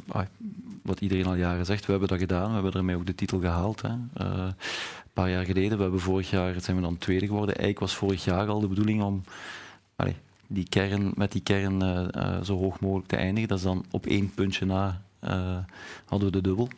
wat 0.82 1.00
iedereen 1.00 1.26
al 1.26 1.34
jaren 1.34 1.66
zegt, 1.66 1.86
we 1.86 1.90
hebben 1.90 2.08
dat 2.08 2.18
gedaan. 2.18 2.46
We 2.46 2.54
hebben 2.54 2.72
ermee 2.72 2.96
ook 2.96 3.06
de 3.06 3.14
titel 3.14 3.40
gehaald. 3.40 3.82
Hè. 3.82 3.88
Uh, 3.88 3.96
een 4.14 5.12
paar 5.12 5.30
jaar 5.30 5.44
geleden, 5.44 5.76
we 5.76 5.82
hebben 5.82 6.00
vorig 6.00 6.30
jaar 6.30 6.60
zijn 6.60 6.76
we 6.76 6.82
dan 6.82 6.98
tweede 6.98 7.26
geworden. 7.26 7.54
Eigenlijk 7.56 7.80
was 7.80 7.96
vorig 7.96 8.24
jaar 8.24 8.48
al 8.48 8.60
de 8.60 8.68
bedoeling 8.68 9.02
om 9.02 9.22
allee, 9.96 10.16
die 10.46 10.68
kern, 10.68 11.12
met 11.14 11.32
die 11.32 11.42
kern 11.42 11.82
uh, 11.82 12.42
zo 12.42 12.58
hoog 12.58 12.80
mogelijk 12.80 13.08
te 13.08 13.16
eindigen. 13.16 13.48
Dat 13.48 13.58
is 13.58 13.64
dan 13.64 13.84
op 13.90 14.06
één 14.06 14.34
puntje 14.34 14.66
na 14.66 15.02
hadden 16.04 16.30
we 16.30 16.36
de 16.36 16.40
dubbel. 16.40 16.68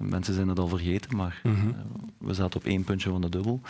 mensen 0.00 0.34
zijn 0.34 0.48
het 0.48 0.58
al 0.58 0.68
vergeten, 0.68 1.16
maar 1.16 1.40
mm 1.42 1.54
-hmm. 1.54 1.74
we 2.18 2.34
zaten 2.34 2.60
op 2.60 2.66
één 2.66 2.84
puntje 2.84 3.10
van 3.10 3.20
de 3.20 3.28
dubbel 3.28 3.60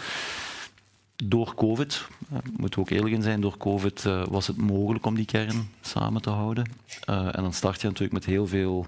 door 1.25 1.55
COVID, 1.55 2.09
moeten 2.57 2.79
we 2.79 2.85
ook 2.85 2.91
eerlijk 2.91 3.15
in 3.15 3.23
zijn, 3.23 3.41
door 3.41 3.57
COVID 3.57 4.03
was 4.29 4.47
het 4.47 4.57
mogelijk 4.57 5.07
om 5.07 5.15
die 5.15 5.25
kern 5.25 5.69
samen 5.81 6.23
te 6.23 6.31
houden. 6.31 6.71
En 7.07 7.43
dan 7.43 7.53
start 7.53 7.81
je 7.81 7.87
natuurlijk 7.87 8.13
met 8.13 8.25
heel 8.25 8.47
veel, 8.47 8.87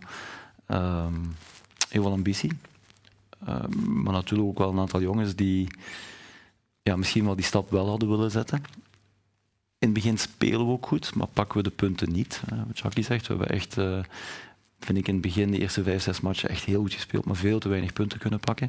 um, 0.69 1.37
heel 1.89 2.03
veel 2.03 2.13
ambitie. 2.13 2.53
maar 3.87 4.13
natuurlijk 4.13 4.49
ook 4.49 4.59
wel 4.59 4.71
een 4.71 4.79
aantal 4.79 5.01
jongens 5.01 5.35
die, 5.35 5.69
ja, 6.83 6.97
misschien 6.97 7.25
wel 7.25 7.37
die 7.37 7.45
stap 7.45 7.71
wel 7.71 7.89
hadden 7.89 8.09
willen 8.09 8.31
zetten. 8.31 8.63
In 9.81 9.89
het 9.89 9.93
begin 9.93 10.19
spelen 10.19 10.67
we 10.67 10.73
ook 10.73 10.87
goed, 10.87 11.15
maar 11.15 11.27
pakken 11.27 11.57
we 11.57 11.63
de 11.63 11.71
punten 11.71 12.13
niet. 12.13 12.43
Wat 12.67 12.79
Jackie 12.79 13.05
zegt, 13.05 13.27
we 13.27 13.35
hebben 13.35 13.57
echt, 13.57 13.79
uh, 13.79 13.99
vind 14.81 14.99
ik 14.99 15.09
in 15.09 15.13
het 15.13 15.23
begin, 15.23 15.51
de 15.51 15.59
eerste 15.59 15.83
vijf, 15.83 16.03
zes 16.03 16.21
matchen 16.21 16.49
echt 16.49 16.65
heel 16.65 16.81
goed 16.81 16.95
gespeeld, 16.95 17.25
maar 17.25 17.37
veel 17.37 17.59
te 17.59 17.69
weinig 17.69 17.93
punten 17.93 18.19
kunnen 18.19 18.41
pakken. 18.41 18.69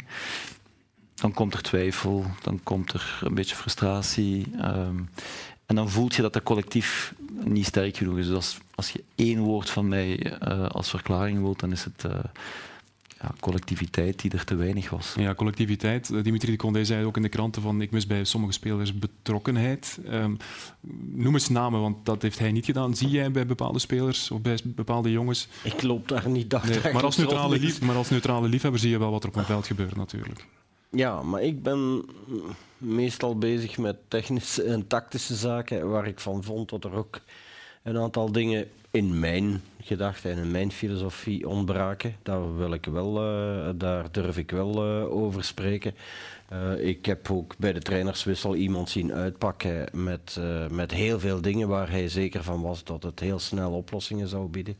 Dan 1.16 1.34
komt 1.34 1.54
er 1.54 1.62
twijfel, 1.62 2.26
dan 2.42 2.60
komt 2.64 2.94
er 2.94 3.20
een 3.24 3.34
beetje 3.34 3.56
frustratie. 3.56 4.48
Um, 4.56 5.10
en 5.66 5.76
dan 5.76 5.90
voelt 5.90 6.16
je 6.16 6.22
dat 6.22 6.34
dat 6.34 6.44
collectief 6.44 7.14
niet 7.44 7.66
sterk 7.66 7.98
genoeg 7.98 8.18
is. 8.18 8.26
Dus 8.26 8.36
als, 8.36 8.58
als 8.76 8.92
je 8.92 9.04
één 9.16 9.40
woord 9.40 9.70
van 9.70 9.88
mij 9.88 10.40
uh, 10.48 10.68
als 10.68 10.90
verklaring 10.90 11.42
wilt, 11.42 11.60
dan 11.60 11.72
is 11.72 11.84
het 11.84 12.06
ja, 13.22 13.32
collectiviteit 13.40 14.22
die 14.22 14.32
er 14.32 14.44
te 14.44 14.56
weinig 14.56 14.90
was. 14.90 15.14
Ja, 15.18 15.36
collectiviteit. 15.36 16.10
Eh, 16.10 16.24
Dimitri 16.24 16.52
de 16.52 16.58
Condé 16.58 16.86
zei 16.86 17.06
ook 17.06 17.16
in 17.16 17.22
de 17.22 17.30
kranten 17.30 17.62
van 17.62 17.82
ik 17.82 17.92
mis 17.92 18.08
bij 18.08 18.24
sommige 18.24 18.54
spelers 18.54 18.94
betrokkenheid. 18.94 20.00
Um, 20.10 20.38
noem 21.12 21.34
eens 21.34 21.50
namen, 21.50 21.82
want 21.82 22.06
dat 22.06 22.22
heeft 22.22 22.40
hij 22.40 22.52
niet 22.52 22.66
gedaan. 22.66 22.96
Zie 22.96 23.10
jij 23.10 23.32
bij 23.32 23.46
bepaalde 23.46 23.80
spelers 23.80 24.32
of 24.32 24.42
bij 24.42 24.58
bepaalde 24.64 25.12
jongens? 25.12 25.48
Ik 25.64 25.82
loop 25.82 26.08
daar 26.08 26.30
niet 26.30 26.50
dag 26.50 26.68
nee, 26.68 26.94
maar, 26.94 27.04
als 27.04 27.18
neutrale 27.18 27.60
lief, 27.60 27.82
maar 27.82 27.96
als 27.96 28.10
neutrale 28.10 28.48
liefhebber 28.48 28.80
zie 28.80 28.90
je 28.90 29.00
wel 29.00 29.12
wat 29.12 29.24
er 29.24 29.30
op 29.30 29.36
een 29.36 29.46
veld 29.46 29.68
gebeurt 29.68 29.96
natuurlijk. 29.96 30.46
Ja, 30.90 31.22
maar 31.22 31.42
ik 31.42 31.64
ben 31.64 32.06
meestal 32.78 33.38
bezig 33.38 33.78
met 33.78 33.96
technische 34.08 34.64
en 34.64 34.88
tactische 34.88 35.36
zaken 35.36 35.90
waar 35.90 36.08
ik 36.08 36.20
van 36.20 36.44
vond 36.44 36.70
dat 36.70 36.84
er 36.84 36.94
ook 36.94 37.20
een 37.84 37.98
aantal 37.98 38.32
dingen 38.32 38.68
in 38.92 39.20
mijn 39.20 39.62
gedachten 39.82 40.32
en 40.32 40.38
in 40.38 40.52
mijn 40.52 40.72
filosofie 40.72 41.48
ontbraken. 41.48 42.16
Daar, 42.24 42.58
wil 42.58 42.74
ik 42.74 42.86
wel, 42.86 43.24
uh, 43.24 43.70
daar 43.76 44.12
durf 44.12 44.38
ik 44.38 44.52
wel 44.52 45.00
uh, 45.00 45.12
over 45.12 45.44
spreken. 45.44 45.94
Uh, 46.54 46.88
ik 46.88 47.06
heb 47.06 47.32
ook 47.32 47.56
bij 47.58 47.74
de 47.74 47.82
trainerswissel 47.82 48.56
iemand 48.56 48.90
zien 48.90 49.14
uitpakken 49.14 49.90
met, 49.92 50.40
met 50.72 50.92
heel 50.92 51.20
veel 51.20 51.42
dingen 51.42 51.68
waar 51.68 51.90
hij 51.90 52.10
zeker 52.10 52.44
van 52.44 52.62
was 52.62 52.84
dat 52.84 53.04
het 53.04 53.20
heel 53.20 53.40
snel 53.40 53.72
oplossingen 53.72 54.28
zou 54.28 54.48
bieden. 54.48 54.76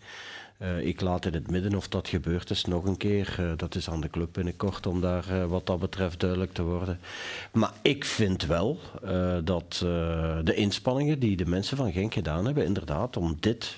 ik 0.82 1.02
laat 1.02 1.26
in 1.26 1.34
het 1.34 1.52
midden 1.52 1.76
of 1.76 1.88
dat 1.88 2.08
gebeurt 2.08 2.50
is 2.50 2.66
nog 2.66 2.86
een 2.86 2.98
keer. 2.98 3.54
dat 3.58 3.76
is 3.76 3.90
aan 3.90 4.02
de 4.02 4.10
club 4.10 4.30
binnenkort 4.34 4.88
om 4.88 5.02
daar 5.02 5.48
wat 5.48 5.66
dat 5.66 5.80
betreft 5.80 6.20
duidelijk 6.20 6.54
te 6.54 6.64
worden. 6.64 7.00
Maar 7.52 7.74
ik 7.82 8.06
vind 8.06 8.46
wel 8.46 8.80
dat 9.44 9.78
de 10.44 10.54
inspanningen 10.56 11.20
die 11.20 11.36
de 11.36 11.50
mensen 11.50 11.78
van 11.78 11.92
Genk 11.92 12.14
gedaan 12.14 12.46
hebben, 12.46 12.66
inderdaad, 12.66 13.18
om 13.18 13.38
dit 13.40 13.76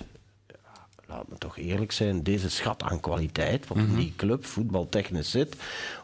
laat 1.13 1.27
me 1.27 1.37
toch 1.37 1.57
eerlijk 1.57 1.91
zijn, 1.91 2.23
deze 2.23 2.49
schat 2.49 2.83
aan 2.83 2.99
kwaliteit, 2.99 3.67
wat 3.67 3.77
mm 3.77 3.95
die 3.95 4.13
club 4.15 4.45
voetbaltechnisch 4.45 5.31
zit, 5.31 5.55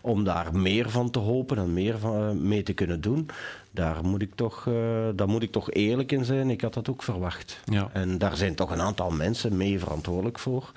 om 0.02 0.24
daar 0.24 0.56
meer 0.56 0.90
van 0.90 1.10
te 1.10 1.20
hopen 1.20 1.58
en 1.58 1.74
meer 1.74 2.00
van, 2.00 2.16
eh, 2.16 2.32
mee 2.32 2.64
te 2.64 2.74
kunnen 2.74 3.02
doen, 3.02 3.30
daar 3.72 4.06
moet, 4.06 4.22
ik 4.22 4.36
toch, 4.36 4.66
uh, 4.66 4.76
daar 5.16 5.30
moet 5.30 5.44
ik 5.44 5.52
toch 5.52 5.72
eerlijk 5.72 6.12
in 6.12 6.26
zijn. 6.26 6.50
Ik 6.50 6.62
had 6.62 6.74
dat 6.74 6.90
ook 6.90 7.04
verwacht. 7.04 7.60
Ja. 7.66 7.90
En 7.94 8.18
daar 8.18 8.38
zijn 8.38 8.56
toch 8.56 8.72
een 8.72 8.82
aantal 8.82 9.12
mensen 9.12 9.58
mee 9.58 9.80
verantwoordelijk 9.80 10.40
voor. 10.40 10.72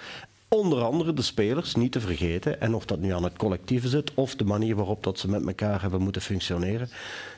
Onder 0.49 0.83
andere 0.83 1.13
de 1.13 1.23
spelers, 1.23 1.75
niet 1.75 1.93
te 1.93 2.01
vergeten. 2.01 2.61
En 2.61 2.75
of 2.75 2.85
dat 2.85 2.99
nu 2.99 3.13
aan 3.13 3.25
het 3.25 3.37
collectieve 3.37 3.89
zit 3.89 4.15
of 4.15 4.37
de 4.37 4.45
manier 4.45 4.77
waarop 4.77 5.03
dat 5.03 5.19
ze 5.19 5.29
met 5.29 5.47
elkaar 5.47 5.83
hebben 5.83 6.03
moeten 6.03 6.23
functioneren. 6.23 6.89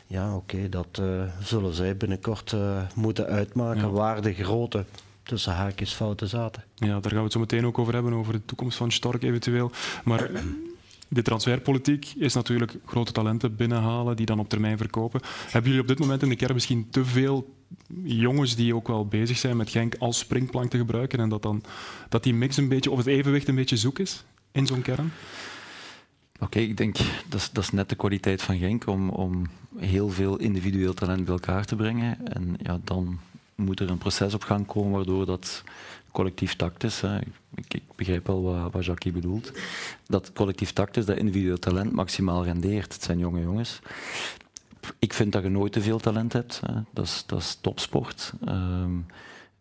Ja, 0.06 0.36
oké, 0.36 0.68
dat 0.68 0.98
uh, 1.00 1.22
zullen 1.42 1.74
zij 1.74 1.96
binnenkort 1.96 2.52
uh, 2.52 2.82
moeten 2.94 3.26
uitmaken. 3.26 3.80
Ja. 3.80 3.90
Waar 3.90 4.22
de 4.22 4.34
grote 4.34 4.84
tussen 5.24 5.52
haakjes 5.52 5.92
fouten 5.92 6.28
zaten. 6.28 6.64
Ja, 6.74 7.00
daar 7.00 7.10
gaan 7.10 7.18
we 7.18 7.24
het 7.24 7.32
zo 7.32 7.38
meteen 7.38 7.66
ook 7.66 7.78
over 7.78 7.94
hebben, 7.94 8.12
over 8.12 8.32
de 8.32 8.44
toekomst 8.44 8.76
van 8.76 8.92
Stork 8.92 9.22
eventueel. 9.22 9.70
Maar 10.04 10.30
de 11.08 11.22
transferpolitiek 11.22 12.12
is 12.16 12.34
natuurlijk 12.34 12.76
grote 12.84 13.12
talenten 13.12 13.56
binnenhalen 13.56 14.16
die 14.16 14.26
dan 14.26 14.38
op 14.38 14.48
termijn 14.48 14.78
verkopen. 14.78 15.20
Hebben 15.44 15.62
jullie 15.62 15.80
op 15.80 15.88
dit 15.88 15.98
moment 15.98 16.22
in 16.22 16.28
de 16.28 16.36
kern 16.36 16.54
misschien 16.54 16.90
te 16.90 17.04
veel 17.04 17.54
jongens 18.02 18.56
die 18.56 18.74
ook 18.74 18.88
wel 18.88 19.06
bezig 19.06 19.38
zijn 19.38 19.56
met 19.56 19.70
Genk 19.70 19.94
als 19.98 20.18
springplank 20.18 20.70
te 20.70 20.76
gebruiken 20.76 21.18
en 21.18 21.28
dat, 21.28 21.42
dan, 21.42 21.62
dat 22.08 22.22
die 22.22 22.34
mix 22.34 22.56
een 22.56 22.68
beetje, 22.68 22.90
of 22.90 22.98
het 22.98 23.06
evenwicht 23.06 23.48
een 23.48 23.54
beetje 23.54 23.76
zoek 23.76 23.98
is 23.98 24.24
in 24.52 24.66
zo'n 24.66 24.82
kern? 24.82 25.12
Oké, 26.40 26.58
ik 26.58 26.76
denk 26.76 26.96
dat 27.28 27.40
is, 27.40 27.50
dat 27.52 27.64
is 27.64 27.70
net 27.70 27.88
de 27.88 27.94
kwaliteit 27.94 28.42
van 28.42 28.58
Genk 28.58 28.86
om, 28.86 29.08
om 29.08 29.46
heel 29.76 30.08
veel 30.08 30.38
individueel 30.38 30.94
talent 30.94 31.24
bij 31.24 31.34
elkaar 31.34 31.64
te 31.64 31.76
brengen. 31.76 32.26
En 32.26 32.56
ja, 32.62 32.80
dan 32.84 33.18
moet 33.54 33.80
er 33.80 33.90
een 33.90 33.98
proces 33.98 34.34
op 34.34 34.42
gang 34.42 34.66
komen 34.66 34.92
waardoor 34.92 35.26
dat 35.26 35.62
collectief 36.10 36.56
tact 36.56 36.84
is. 36.84 37.00
Hè. 37.00 37.18
Ik, 37.54 37.74
ik, 37.74 37.82
begrijp 37.96 38.26
wel 38.26 38.42
wat, 38.42 38.72
wat 38.72 38.84
Jackie 38.84 39.12
bedoelt. 39.12 39.52
Dat 40.06 40.32
collectief 40.32 40.72
tact 40.72 40.96
is 40.96 41.06
dat 41.06 41.16
individueel 41.16 41.58
talent 41.58 41.92
maximaal 41.92 42.44
rendeert. 42.44 42.92
Het 42.92 43.02
zijn 43.02 43.18
jonge 43.18 43.40
jongens. 43.40 43.80
Ik 44.98 45.12
vind 45.12 45.32
dat 45.32 45.42
je 45.42 45.48
nooit 45.48 45.72
te 45.72 45.80
veel 45.80 45.98
talent 45.98 46.32
hebt. 46.32 46.60
Hè. 46.66 46.74
Dat, 46.92 47.04
is, 47.04 47.24
dat 47.26 47.58
topsport. 47.60 48.32
Um, 48.48 49.06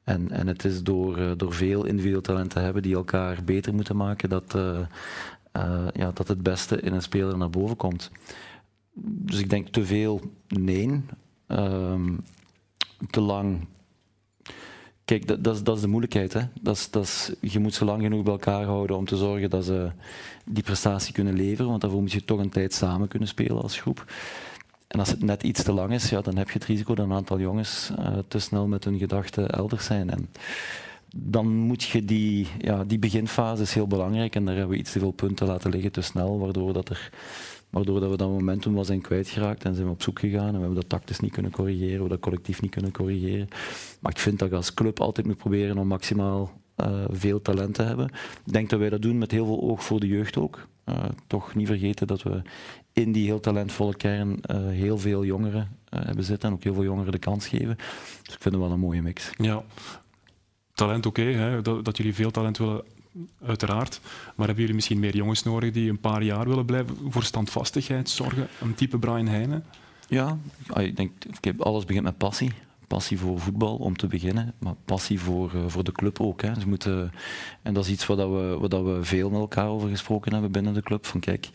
en, 0.04 0.32
en 0.32 0.48
het 0.48 0.66
is 0.66 0.84
door, 0.84 1.20
uh, 1.20 1.32
door 1.38 1.54
veel 1.54 1.86
individueel 1.86 2.22
talent 2.22 2.50
te 2.50 2.60
hebben 2.60 2.82
die 2.82 2.96
elkaar 2.96 3.44
beter 3.44 3.74
moeten 3.74 3.96
maken, 3.96 4.30
dat, 4.30 4.56
uh, 4.56 4.80
uh, 5.58 5.88
ja, 5.94 6.12
dat 6.12 6.28
het 6.28 6.44
beste 6.44 6.82
in 6.82 6.94
een 6.94 7.02
speler 7.02 7.38
naar 7.38 7.50
boven 7.50 7.76
komt. 7.76 8.12
Dus 8.94 9.40
ik 9.40 9.50
denk 9.50 9.68
te 9.68 9.86
veel 9.86 10.22
nee. 10.48 11.02
Um, 11.48 12.24
te 13.10 13.22
lang 13.22 13.68
Kijk, 15.06 15.28
dat, 15.28 15.66
dat, 15.66 15.76
is, 15.76 15.82
de 15.82 15.88
moeilijkheid. 15.88 16.34
Hè. 16.34 16.42
Dat 16.62 16.76
is, 16.76 16.90
dat 16.90 17.36
je 17.42 17.60
moet 17.60 17.74
ze 17.74 17.86
lang 17.86 18.02
genoeg 18.02 18.24
bij 18.24 18.34
elkaar 18.34 18.64
houden 18.64 18.98
om 18.98 19.06
te 19.06 19.18
zorgen 19.18 19.50
dat 19.50 19.66
ze 19.66 19.92
die 20.46 20.64
prestatie 20.64 21.14
kunnen 21.14 21.34
leveren. 21.34 21.70
Want 21.70 21.82
daarvoor 21.82 22.02
moet 22.02 22.12
je 22.12 22.26
toch 22.26 22.40
een 22.40 22.50
tijd 22.50 22.74
samen 22.74 23.08
kunnen 23.08 23.28
spelen 23.28 23.62
als 23.62 23.80
groep. 23.80 24.06
En 24.88 25.00
als 25.00 25.10
het 25.10 25.24
net 25.24 25.44
iets 25.44 25.64
te 25.64 25.74
lang 25.74 25.94
is, 25.94 26.10
ja, 26.10 26.22
dan 26.22 26.38
heb 26.38 26.48
je 26.48 26.54
het 26.54 26.66
risico 26.66 26.96
dat 26.96 27.06
een 27.06 27.14
aantal 27.14 27.40
jongens 27.40 27.92
uh, 28.00 28.18
te 28.28 28.40
snel 28.40 28.68
met 28.68 28.84
hun 28.84 28.98
gedachten 28.98 29.50
elders 29.50 29.86
zijn. 29.86 30.10
En 30.10 30.30
dan 31.16 31.48
moet 31.48 31.84
je 31.84 32.06
die, 32.06 32.48
ja, 32.60 32.84
die 32.84 33.00
beginfase 33.00 33.62
is 33.62 33.74
heel 33.74 33.88
belangrijk. 33.88 34.36
En 34.36 34.46
daar 34.46 34.56
hebben 34.56 34.74
we 34.74 34.82
iets 34.82 34.92
te 34.92 35.00
veel 35.00 35.12
punten 35.12 35.48
laten 35.48 35.72
liggen 35.72 35.92
te 35.92 36.02
snel, 36.02 36.40
waardoor 36.40 36.74
dat 36.74 36.90
er 36.90 37.12
Waardoor 37.74 38.00
dat 38.00 38.10
we 38.10 38.18
dat 38.18 38.30
momentum 38.30 38.74
was 38.74 38.88
zijn 38.88 39.02
kwijtgeraakt 39.02 39.64
en 39.64 39.74
zijn 39.74 39.88
we 39.88 39.94
op 39.94 40.02
zoek 40.02 40.20
gegaan. 40.20 40.48
En 40.48 40.54
we 40.54 40.60
hebben 40.60 40.76
dat 40.76 40.90
tactisch 40.90 41.20
niet 41.20 41.32
kunnen 41.32 41.52
corrigeren, 41.52 41.88
we 41.88 41.92
hebben 41.92 42.10
dat 42.10 42.20
collectief 42.20 42.62
niet 42.62 42.72
kunnen 42.72 42.92
corrigeren. 42.92 43.48
Maar 44.00 44.12
ik 44.12 44.20
vind 44.20 44.40
dat 44.40 44.50
je 44.50 44.56
als 44.56 44.74
club 44.74 45.00
altijd 45.00 45.28
moet 45.28 45.38
proberen 45.38 45.78
om 45.78 45.88
maximaal 45.88 46.52
uh, 46.78 47.04
veel 47.10 47.42
talent 47.42 47.74
te 47.74 47.82
hebben. 47.84 48.06
Ik 48.46 48.54
denk 48.54 48.70
dat 48.70 48.80
wij 48.80 48.90
dat 48.90 49.02
doen 49.02 49.18
met 49.18 49.32
heel 49.32 49.46
veel 49.46 49.62
oog 49.62 49.84
voor 49.84 50.00
de 50.00 50.08
jeugd 50.08 50.38
ook. 50.38 50.68
Uh, 50.86 50.96
toch 51.28 51.56
niet 51.56 51.68
vergeten 51.68 52.08
dat 52.08 52.24
we 52.24 52.42
in 52.94 53.12
die 53.12 53.26
heel 53.26 53.40
talentvolle 53.40 53.96
kern 53.96 54.30
uh, 54.52 54.68
heel 54.68 54.98
veel 54.98 55.26
jongeren 55.26 55.78
hebben 55.90 56.24
zitten 56.24 56.50
en 56.50 56.56
ook 56.56 56.64
heel 56.64 56.74
veel 56.74 56.84
jongeren 56.84 57.12
de 57.12 57.20
kans 57.20 57.48
geven. 57.48 57.76
Dus 58.24 58.34
ik 58.34 58.42
vind 58.42 58.56
het 58.56 58.64
wel 58.64 58.72
een 58.72 58.80
mooie 58.80 59.02
mix. 59.02 59.32
Ja, 59.38 59.64
talent 60.74 61.06
oké, 61.06 61.60
dat, 61.62 61.86
dat 61.86 61.98
jullie 61.98 62.14
veel 62.14 62.32
talent 62.32 62.58
willen 62.58 62.84
uiteraard. 63.46 64.00
Maar 64.04 64.46
hebben 64.46 64.58
jullie 64.58 64.76
misschien 64.76 65.00
meer 65.00 65.16
jongens 65.16 65.44
nodig 65.44 65.72
die 65.72 65.90
een 65.90 66.00
paar 66.00 66.24
jaar 66.24 66.48
willen 66.48 66.66
blijven 66.66 66.98
voor 67.10 67.24
standvastigheid 67.24 68.10
zorgen? 68.10 68.48
Een 68.62 68.76
type 68.76 68.98
Brian 68.98 69.28
Heijnen? 69.28 69.66
Ja, 70.08 70.38
ik 70.76 70.96
denk, 70.96 71.12
alles 71.58 71.86
begint 71.86 72.04
met 72.04 72.18
passie. 72.18 72.52
Passie 72.88 73.20
voor 73.20 73.40
voetbal 73.40 73.76
om 73.76 73.98
te 73.98 74.08
beginnen, 74.08 74.54
maar 74.58 74.74
passie 74.86 75.20
voor, 75.20 75.52
uh, 75.56 75.62
voor 75.68 75.84
de 75.84 75.92
club 75.92 76.20
ook. 76.20 76.42
Hè. 76.42 76.60
Ze 76.60 76.68
moeten, 76.68 77.12
en 77.62 77.74
dat 77.74 77.86
is 77.86 77.92
iets 77.92 78.06
waar, 78.06 78.18
we, 78.18 78.68
waar 78.68 78.86
we 78.86 79.04
veel 79.04 79.30
met 79.30 79.40
elkaar 79.40 79.68
over 79.68 79.90
gesproken 79.90 80.34
hebben 80.34 80.52
binnen 80.52 80.74
de 80.74 80.82
club. 80.82 81.06
Van 81.06 81.20
kijk, 81.20 81.50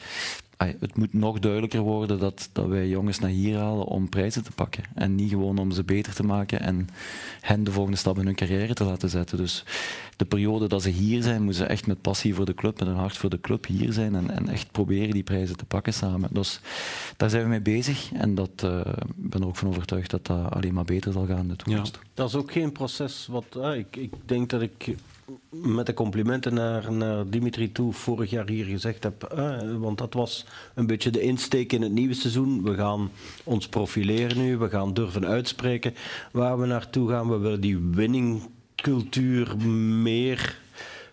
het 0.58 0.96
moet 0.96 1.12
nog 1.12 1.38
duidelijker 1.38 1.80
worden 1.80 2.18
dat, 2.18 2.50
dat 2.52 2.66
wij 2.66 2.88
jongens 2.88 3.18
naar 3.18 3.30
hier 3.30 3.58
halen 3.58 3.86
om 3.86 4.08
prijzen 4.08 4.44
te 4.44 4.52
pakken. 4.52 4.84
En 4.94 5.14
niet 5.14 5.30
gewoon 5.30 5.58
om 5.58 5.70
ze 5.70 5.84
beter 5.84 6.14
te 6.14 6.22
maken 6.22 6.60
en 6.60 6.88
hen 7.40 7.64
de 7.64 7.72
volgende 7.72 7.98
stap 7.98 8.18
in 8.18 8.24
hun 8.24 8.34
carrière 8.34 8.74
te 8.74 8.84
laten 8.84 9.08
zetten. 9.08 9.36
Dus 9.36 9.64
de 10.16 10.24
periode 10.24 10.68
dat 10.68 10.82
ze 10.82 10.88
hier 10.88 11.22
zijn, 11.22 11.42
moeten 11.42 11.62
ze 11.62 11.68
echt 11.68 11.86
met 11.86 12.00
passie 12.00 12.34
voor 12.34 12.44
de 12.44 12.54
club, 12.54 12.78
met 12.78 12.88
een 12.88 12.94
hart 12.94 13.16
voor 13.16 13.30
de 13.30 13.40
club 13.40 13.66
hier 13.66 13.92
zijn 13.92 14.14
en, 14.14 14.30
en 14.30 14.48
echt 14.48 14.72
proberen 14.72 15.10
die 15.10 15.22
prijzen 15.22 15.56
te 15.56 15.64
pakken 15.64 15.92
samen. 15.92 16.28
Dus 16.32 16.60
daar 17.16 17.30
zijn 17.30 17.42
we 17.42 17.48
mee 17.48 17.60
bezig 17.60 18.12
en 18.12 18.34
dat, 18.34 18.62
uh, 18.64 18.80
ik 18.96 19.30
ben 19.30 19.40
er 19.40 19.46
ook 19.46 19.56
van 19.56 19.68
overtuigd 19.68 20.10
dat 20.10 20.26
dat 20.26 20.50
alleen 20.50 20.74
maar 20.74 20.84
beter 20.84 21.12
zal 21.12 21.26
gaan 21.26 21.38
in 21.38 21.48
de 21.48 21.56
toekomst. 21.56 21.98
Ja. 22.02 22.08
Dat 22.14 22.28
is 22.28 22.34
ook 22.34 22.52
geen 22.52 22.72
proces 22.72 23.26
wat... 23.30 23.44
Uh, 23.56 23.76
ik, 23.76 23.96
ik 23.96 24.12
denk 24.24 24.50
dat 24.50 24.62
ik 24.62 24.96
met 25.50 25.86
de 25.86 25.94
complimenten 25.94 26.54
naar, 26.54 26.92
naar 26.92 27.28
Dimitri 27.28 27.72
toe 27.72 27.92
vorig 27.92 28.30
jaar 28.30 28.48
hier 28.48 28.64
gezegd 28.64 29.02
heb. 29.02 29.22
Eh, 29.22 29.58
want 29.78 29.98
dat 29.98 30.14
was 30.14 30.46
een 30.74 30.86
beetje 30.86 31.10
de 31.10 31.20
insteek 31.20 31.72
in 31.72 31.82
het 31.82 31.92
nieuwe 31.92 32.14
seizoen. 32.14 32.62
We 32.62 32.74
gaan 32.74 33.10
ons 33.44 33.68
profileren 33.68 34.38
nu, 34.38 34.56
we 34.56 34.68
gaan 34.68 34.94
durven 34.94 35.26
uitspreken 35.26 35.94
waar 36.32 36.58
we 36.58 36.66
naartoe 36.66 37.08
gaan. 37.08 37.28
We 37.28 37.36
willen 37.38 37.60
die 37.60 37.78
winningcultuur 37.78 39.56
meer 40.02 40.58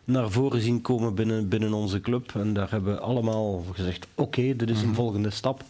naar 0.03 0.31
voren 0.31 0.62
zien 0.62 0.81
komen 0.81 1.15
binnen, 1.15 1.50
binnen 1.50 1.74
onze 1.74 2.01
club. 2.01 2.31
En 2.36 2.53
daar 2.53 2.72
hebben 2.72 2.93
we 2.93 3.00
allemaal 3.00 3.65
gezegd: 3.74 4.07
oké, 4.15 4.55
dit 4.55 4.69
is 4.69 4.81
een 4.81 4.88
mhm. 4.88 4.95
volgende 4.95 5.29
stap. 5.29 5.63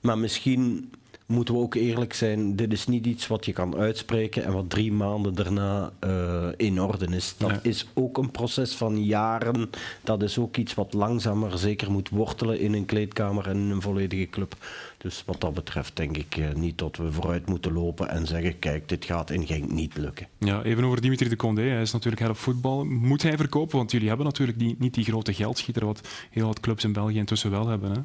Maar 0.00 0.18
misschien 0.18 0.90
moeten 1.32 1.54
we 1.54 1.60
ook 1.60 1.74
eerlijk 1.74 2.14
zijn, 2.14 2.56
dit 2.56 2.72
is 2.72 2.86
niet 2.86 3.06
iets 3.06 3.26
wat 3.26 3.44
je 3.44 3.52
kan 3.52 3.76
uitspreken 3.76 4.44
en 4.44 4.52
wat 4.52 4.70
drie 4.70 4.92
maanden 4.92 5.34
daarna 5.34 5.92
uh, 6.04 6.46
in 6.56 6.80
orde 6.80 7.06
is. 7.06 7.34
Dat 7.38 7.58
is 7.62 7.86
ook 7.94 8.18
een 8.18 8.30
proces 8.30 8.74
van 8.74 9.04
jaren. 9.04 9.70
Dat 10.02 10.22
is 10.22 10.38
ook 10.38 10.56
iets 10.56 10.74
wat 10.74 10.92
langzamer 10.92 11.58
zeker 11.58 11.90
moet 11.90 12.08
wortelen 12.08 12.60
in 12.60 12.72
een 12.72 12.84
kleedkamer 12.84 13.48
en 13.48 13.56
in 13.56 13.70
een 13.70 13.82
volledige 13.82 14.30
club. 14.30 14.54
Dus 14.98 15.22
wat 15.26 15.40
dat 15.40 15.54
betreft 15.54 15.96
denk 15.96 16.16
ik 16.16 16.36
uh, 16.36 16.52
niet 16.54 16.78
dat 16.78 16.96
we 16.96 17.12
vooruit 17.12 17.46
moeten 17.46 17.72
lopen 17.72 18.08
en 18.08 18.26
zeggen, 18.26 18.58
kijk, 18.58 18.88
dit 18.88 19.04
gaat 19.04 19.30
in 19.30 19.46
Genk 19.46 19.70
niet 19.70 19.96
lukken. 19.96 20.28
Ja, 20.38 20.62
even 20.62 20.84
over 20.84 21.00
Dimitri 21.00 21.28
de 21.28 21.36
Condé. 21.36 21.62
Hij 21.62 21.82
is 21.82 21.92
natuurlijk 21.92 22.22
head 22.22 22.30
of 22.32 22.38
voetbal. 22.38 22.84
Moet 22.84 23.22
hij 23.22 23.36
verkopen? 23.36 23.76
Want 23.76 23.90
jullie 23.90 24.08
hebben 24.08 24.26
natuurlijk 24.26 24.58
die, 24.58 24.76
niet 24.78 24.94
die 24.94 25.04
grote 25.04 25.34
geldschieter 25.34 25.84
wat 25.84 26.08
heel 26.30 26.46
wat 26.46 26.60
clubs 26.60 26.84
in 26.84 26.92
België 26.92 27.18
intussen 27.18 27.50
wel 27.50 27.68
hebben. 27.68 27.90
Hè? 27.90 28.00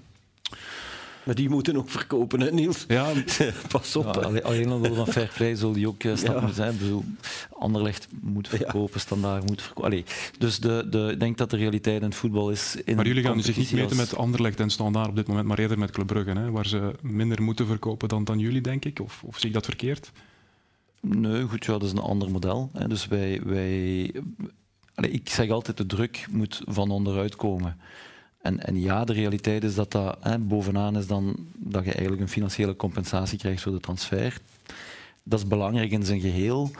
Maar 1.27 1.35
die 1.35 1.49
moeten 1.49 1.77
ook 1.77 1.89
verkopen, 1.89 2.41
hè, 2.41 2.51
Niels? 2.51 2.85
Ja, 2.87 3.13
pas 3.71 3.95
op. 3.95 4.19
Ja, 4.33 4.39
alleen 4.39 4.69
al 4.69 4.93
van 4.93 5.07
fair 5.07 5.31
play 5.35 5.55
zal 5.55 5.71
die 5.71 5.87
ook 5.87 6.03
uh, 6.03 6.15
stappen 6.15 6.47
ja. 6.47 6.53
zijn. 6.53 6.77
Bedoel, 6.77 7.03
Anderlecht 7.51 8.07
moet 8.21 8.47
verkopen, 8.47 8.93
ja. 8.93 8.99
standaard 8.99 9.47
moet 9.47 9.61
verkopen. 9.61 9.89
Allee, 9.89 10.03
dus 10.37 10.59
de, 10.59 10.87
de, 10.89 11.09
ik 11.11 11.19
denk 11.19 11.37
dat 11.37 11.49
de 11.49 11.57
realiteit 11.57 12.01
in 12.01 12.07
het 12.07 12.15
voetbal 12.15 12.51
is... 12.51 12.75
In 12.85 12.95
maar 12.95 13.07
jullie 13.07 13.23
gaan 13.23 13.41
zich 13.41 13.57
niet 13.57 13.71
meten 13.71 13.97
met 13.97 14.15
Anderlecht 14.15 14.59
en 14.59 14.69
standaard 14.69 15.07
op 15.07 15.15
dit 15.15 15.27
moment, 15.27 15.47
maar 15.47 15.59
eerder 15.59 15.79
met 15.79 15.91
Club 15.91 16.07
Brugge, 16.07 16.31
hè, 16.31 16.51
waar 16.51 16.67
ze 16.67 16.91
minder 17.01 17.41
moeten 17.41 17.67
verkopen 17.67 18.09
dan, 18.09 18.23
dan 18.23 18.39
jullie, 18.39 18.61
denk 18.61 18.85
ik? 18.85 18.99
Of, 18.99 19.23
of 19.25 19.39
zie 19.39 19.47
ik 19.47 19.53
dat 19.53 19.65
verkeerd? 19.65 20.11
Nee, 21.01 21.43
goed, 21.43 21.65
ja, 21.65 21.71
dat 21.71 21.83
is 21.83 21.91
een 21.91 21.97
ander 21.97 22.31
model. 22.31 22.69
Hè. 22.73 22.87
Dus 22.87 23.07
wij... 23.07 23.41
wij 23.43 24.11
allee, 24.95 25.11
ik 25.11 25.29
zeg 25.29 25.49
altijd, 25.49 25.77
de 25.77 25.85
druk 25.85 26.27
moet 26.31 26.61
van 26.65 26.91
onderuit 26.91 27.35
komen. 27.35 27.77
En, 28.47 28.65
en, 28.65 28.81
ja, 28.81 29.03
de 29.05 29.13
realiteit 29.13 29.63
is 29.63 29.75
dat 29.75 29.91
dat 29.91 30.47
bovenaan 30.47 30.97
is 30.97 31.07
dan 31.07 31.35
dat 31.53 31.85
je 31.85 31.91
eigenlijk 31.91 32.21
een 32.21 32.29
financiële 32.29 32.75
compensatie 32.75 33.37
krijgt 33.37 33.61
voor 33.61 33.71
de 33.71 33.79
transfer. 33.79 34.37
Dat 35.23 35.39
is 35.39 35.47
belangrijk 35.47 35.91
in 35.91 36.05
zijn 36.05 36.19
geheel. 36.19 36.71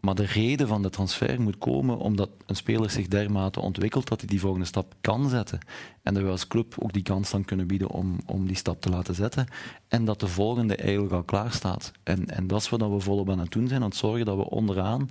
Maar 0.00 0.14
de 0.14 0.24
reden 0.24 0.68
van 0.68 0.82
de 0.82 0.90
transfer 0.90 1.40
moet 1.40 1.58
komen 1.58 1.98
omdat 1.98 2.30
een 2.46 2.56
speler 2.56 2.90
zich 2.90 3.08
dermate 3.08 3.60
ontwikkelt 3.60 4.08
dat 4.08 4.20
hij 4.20 4.28
die 4.28 4.40
volgende 4.40 4.66
stap 4.66 4.94
kan 5.00 5.28
zetten. 5.28 5.58
En 6.02 6.14
dat 6.14 6.22
we 6.22 6.28
als 6.28 6.48
club 6.48 6.74
ook 6.78 6.92
die 6.92 7.02
kans 7.02 7.30
dan 7.30 7.44
kunnen 7.44 7.66
bieden 7.66 7.88
om, 7.88 8.18
om 8.26 8.46
die 8.46 8.56
stap 8.56 8.80
te 8.80 8.90
laten 8.90 9.14
zetten. 9.14 9.46
En 9.88 10.04
dat 10.04 10.20
de 10.20 10.28
volgende 10.28 10.76
eigenlijk 10.76 11.12
al 11.12 11.22
klaar 11.22 11.52
staat. 11.52 11.92
En, 12.02 12.26
en 12.26 12.46
dat 12.46 12.60
is 12.60 12.68
wat 12.68 12.80
we 12.80 13.00
volop 13.00 13.30
aan 13.30 13.38
het 13.38 13.52
doen 13.52 13.68
zijn, 13.68 13.82
aan 13.82 13.88
het 13.88 13.96
zorgen 13.96 14.24
dat 14.24 14.36
we 14.36 14.50
onderaan 14.50 15.08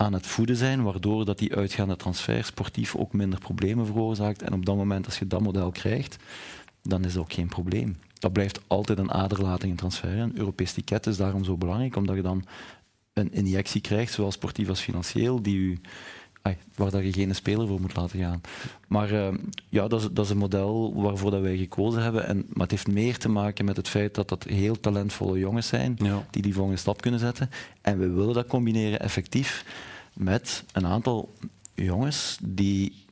aan 0.00 0.12
het 0.12 0.26
voeden 0.26 0.56
zijn, 0.56 0.82
waardoor 0.82 1.24
dat 1.24 1.38
die 1.38 1.54
uitgaande 1.54 1.96
transfer 1.96 2.44
sportief 2.44 2.96
ook 2.96 3.12
minder 3.12 3.38
problemen 3.38 3.86
veroorzaakt. 3.86 4.42
En 4.42 4.52
op 4.52 4.66
dat 4.66 4.76
moment, 4.76 5.06
als 5.06 5.18
je 5.18 5.26
dat 5.26 5.40
model 5.40 5.70
krijgt, 5.70 6.16
dan 6.82 7.04
is 7.04 7.12
dat 7.12 7.22
ook 7.22 7.32
geen 7.32 7.48
probleem. 7.48 7.98
Dat 8.18 8.32
blijft 8.32 8.60
altijd 8.66 8.98
een 8.98 9.12
aderlating 9.12 9.70
in 9.70 9.76
transfer. 9.76 10.18
Een 10.18 10.38
Europees 10.38 10.72
ticket 10.72 11.06
is 11.06 11.16
daarom 11.16 11.44
zo 11.44 11.56
belangrijk, 11.56 11.96
omdat 11.96 12.16
je 12.16 12.22
dan 12.22 12.44
een 13.12 13.32
injectie 13.32 13.80
krijgt, 13.80 14.12
zowel 14.12 14.32
sportief 14.32 14.68
als 14.68 14.80
financieel, 14.80 15.42
die 15.42 15.56
u, 15.56 15.78
ay, 16.42 16.56
waar 16.74 16.90
dat 16.90 17.02
je 17.02 17.12
geen 17.12 17.34
speler 17.34 17.66
voor 17.66 17.80
moet 17.80 17.96
laten 17.96 18.18
gaan. 18.18 18.40
Maar 18.88 19.12
uh, 19.12 19.28
ja, 19.68 19.88
dat 19.88 20.00
is, 20.00 20.08
dat 20.12 20.24
is, 20.24 20.30
een 20.30 20.36
model 20.36 21.02
waarvoor 21.02 21.30
dat 21.30 21.40
wij 21.40 21.56
gekozen 21.56 22.02
hebben. 22.02 22.26
En, 22.26 22.36
maar 22.36 22.62
het 22.62 22.70
heeft 22.70 22.88
meer 22.88 23.18
te 23.18 23.28
maken 23.28 23.64
met 23.64 23.76
het 23.76 23.88
feit 23.88 24.14
dat 24.14 24.28
dat 24.28 24.44
heel 24.44 24.80
talentvolle 24.80 25.38
jongens 25.38 25.66
zijn, 25.66 25.96
ja. 25.98 26.26
die 26.30 26.42
die 26.42 26.54
volgende 26.54 26.78
stap 26.78 27.00
kunnen 27.00 27.20
zetten. 27.20 27.50
En 27.80 27.98
we 27.98 28.08
willen 28.08 28.34
dat 28.34 28.46
combineren 28.46 29.00
effectief 29.00 29.64
met 30.20 30.64
een 30.72 30.86
aantal 30.86 31.34
jongens 31.74 32.38
die 32.42 33.04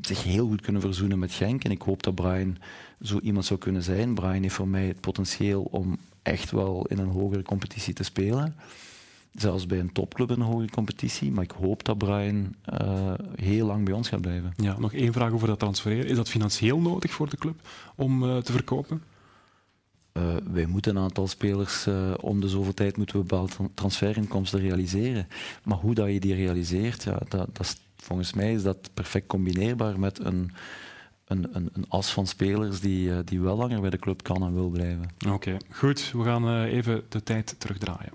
zich 0.00 0.22
heel 0.22 0.46
goed 0.46 0.60
kunnen 0.60 0.82
verzoenen 0.82 1.18
met 1.18 1.32
Genk. 1.32 1.64
En 1.64 1.70
ik 1.70 1.82
hoop 1.82 2.02
dat 2.02 2.14
Brian 2.14 2.56
zo 3.00 3.18
iemand 3.18 3.44
zou 3.44 3.58
kunnen 3.60 3.82
zijn. 3.82 4.14
Brian 4.14 4.42
heeft 4.42 4.54
voor 4.54 4.68
mij 4.68 4.86
het 4.86 5.00
potentieel 5.00 5.62
om 5.62 5.98
echt 6.22 6.50
wel 6.50 6.86
in 6.86 6.98
een 6.98 7.10
hogere 7.10 7.42
competitie 7.42 7.94
te 7.94 8.02
spelen. 8.02 8.54
Zelfs 9.32 9.66
bij 9.66 9.78
een 9.78 9.92
topclub 9.92 10.30
in 10.30 10.40
een 10.40 10.46
hogere 10.46 10.70
competitie. 10.70 11.30
Maar 11.30 11.44
ik 11.44 11.50
hoop 11.50 11.84
dat 11.84 11.98
Brian 11.98 12.54
uh, 12.80 13.12
heel 13.34 13.66
lang 13.66 13.84
bij 13.84 13.94
ons 13.94 14.08
gaat 14.08 14.20
blijven. 14.20 14.52
Ja, 14.56 14.78
nog 14.78 14.92
één 14.92 15.12
vraag 15.12 15.32
over 15.32 15.48
dat 15.48 15.58
transfereren. 15.58 16.06
Is 16.06 16.16
dat 16.16 16.28
financieel 16.28 16.80
nodig 16.80 17.10
voor 17.10 17.28
de 17.28 17.36
club 17.36 17.68
om 17.96 18.22
uh, 18.22 18.36
te 18.36 18.52
verkopen? 18.52 19.02
Uh, 20.18 20.36
wij 20.52 20.66
moeten 20.66 20.96
een 20.96 21.02
aantal 21.02 21.26
spelers, 21.26 21.86
uh, 21.86 22.14
om 22.20 22.40
de 22.40 22.48
zoveel 22.48 22.74
tijd 22.74 22.96
moeten 22.96 23.16
we 23.16 23.22
bepaalde 23.22 23.52
transferinkomsten 23.74 24.60
realiseren. 24.60 25.28
Maar 25.64 25.78
hoe 25.78 25.94
dat 25.94 26.12
je 26.12 26.20
die 26.20 26.34
realiseert, 26.34 27.02
ja, 27.02 27.20
dat, 27.28 27.48
dat 27.52 27.60
is, 27.60 27.76
volgens 27.96 28.32
mij 28.32 28.52
is 28.52 28.62
dat 28.62 28.90
perfect 28.94 29.26
combineerbaar 29.26 29.98
met 30.00 30.24
een, 30.24 30.50
een, 31.24 31.48
een, 31.52 31.70
een 31.72 31.84
as 31.88 32.12
van 32.12 32.26
spelers 32.26 32.80
die, 32.80 33.08
uh, 33.08 33.18
die 33.24 33.40
wel 33.40 33.56
langer 33.56 33.80
bij 33.80 33.90
de 33.90 33.98
club 33.98 34.22
kan 34.22 34.42
en 34.42 34.54
wil 34.54 34.68
blijven. 34.68 35.10
Oké, 35.28 35.56
goed. 35.70 36.10
We 36.12 36.22
gaan 36.22 36.64
even 36.64 37.02
de 37.08 37.22
tijd 37.22 37.54
terugdraaien. 37.58 38.12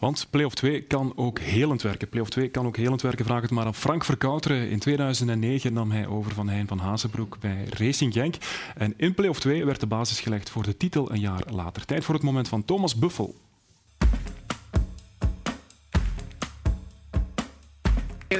Want 0.00 0.26
Playoff 0.30 0.54
2 0.54 0.82
kan 0.82 1.12
ook 1.16 1.38
helend 1.38 1.82
werken. 1.82 2.08
Playoff 2.08 2.30
2 2.30 2.48
kan 2.48 2.66
ook 2.66 2.76
helend 2.76 3.02
werken. 3.02 3.24
Vraag 3.24 3.42
het 3.42 3.50
maar 3.50 3.66
aan 3.66 3.74
Frank 3.74 4.04
Verkouteren. 4.04 4.70
In 4.70 4.78
2009 4.78 5.72
nam 5.72 5.90
hij 5.90 6.06
over 6.06 6.34
van 6.34 6.48
Hein 6.48 6.66
van 6.66 6.78
Hazenbroek 6.78 7.36
bij 7.40 7.64
Racing 7.70 8.12
Genk. 8.12 8.34
En 8.76 8.94
in 8.96 9.14
Playoff 9.14 9.40
2 9.40 9.64
werd 9.64 9.80
de 9.80 9.86
basis 9.86 10.20
gelegd 10.20 10.50
voor 10.50 10.62
de 10.62 10.76
titel 10.76 11.12
een 11.12 11.20
jaar 11.20 11.42
later. 11.50 11.84
Tijd 11.84 12.04
voor 12.04 12.14
het 12.14 12.22
moment 12.22 12.48
van 12.48 12.64
Thomas 12.64 12.96
Buffel. 12.96 13.34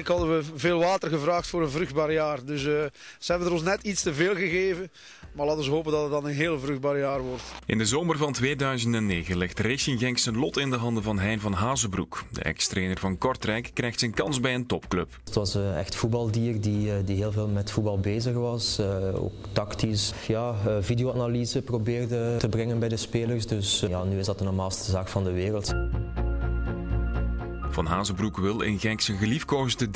Eigenlijk 0.00 0.30
hadden 0.30 0.52
we 0.52 0.58
veel 0.58 0.78
water 0.78 1.08
gevraagd 1.10 1.46
voor 1.46 1.62
een 1.62 1.70
vruchtbaar 1.70 2.12
jaar. 2.12 2.44
Dus 2.44 2.64
uh, 2.64 2.82
ze 3.18 3.30
hebben 3.30 3.48
er 3.48 3.54
ons 3.54 3.62
net 3.62 3.82
iets 3.82 4.02
te 4.02 4.14
veel 4.14 4.34
gegeven. 4.34 4.90
Maar 5.32 5.46
laten 5.46 5.64
we 5.64 5.70
hopen 5.70 5.92
dat 5.92 6.02
het 6.02 6.10
dan 6.10 6.24
een 6.24 6.34
heel 6.34 6.60
vruchtbaar 6.60 6.98
jaar 6.98 7.20
wordt. 7.20 7.42
In 7.66 7.78
de 7.78 7.84
zomer 7.84 8.16
van 8.16 8.32
2009 8.32 9.38
legt 9.38 9.60
Racing 9.60 9.98
Genk 9.98 10.18
zijn 10.18 10.38
lot 10.38 10.58
in 10.58 10.70
de 10.70 10.76
handen 10.76 11.02
van 11.02 11.18
Hein 11.18 11.40
van 11.40 11.52
Hazenbroek. 11.52 12.24
De 12.32 12.42
ex-trainer 12.42 12.98
van 12.98 13.18
Kortrijk 13.18 13.70
krijgt 13.74 13.98
zijn 13.98 14.14
kans 14.14 14.40
bij 14.40 14.54
een 14.54 14.66
topclub. 14.66 15.08
Het 15.24 15.34
was 15.34 15.56
uh, 15.56 15.78
echt 15.78 15.94
voetbaldier 15.94 16.60
die, 16.60 16.86
uh, 16.86 16.94
die 17.04 17.16
heel 17.16 17.32
veel 17.32 17.48
met 17.48 17.70
voetbal 17.70 17.98
bezig 17.98 18.34
was. 18.34 18.78
Uh, 18.80 19.22
ook 19.22 19.32
tactisch 19.52 20.12
ja, 20.26 20.54
videoanalyse 20.80 21.62
probeerde 21.62 22.36
te 22.38 22.48
brengen 22.48 22.78
bij 22.78 22.88
de 22.88 22.96
spelers. 22.96 23.46
Dus 23.46 23.84
ja, 23.88 24.04
nu 24.04 24.18
is 24.18 24.26
dat 24.26 24.38
de 24.38 24.44
normaalste 24.44 24.90
zaak 24.90 25.08
van 25.08 25.24
de 25.24 25.32
wereld. 25.32 25.72
Van 27.70 27.86
Hazenbroek 27.86 28.36
wil 28.36 28.60
in 28.60 28.78
Genk 28.78 29.00
zijn 29.00 29.18
geliefkoosde 29.18 29.86
3-4-3 29.86 29.90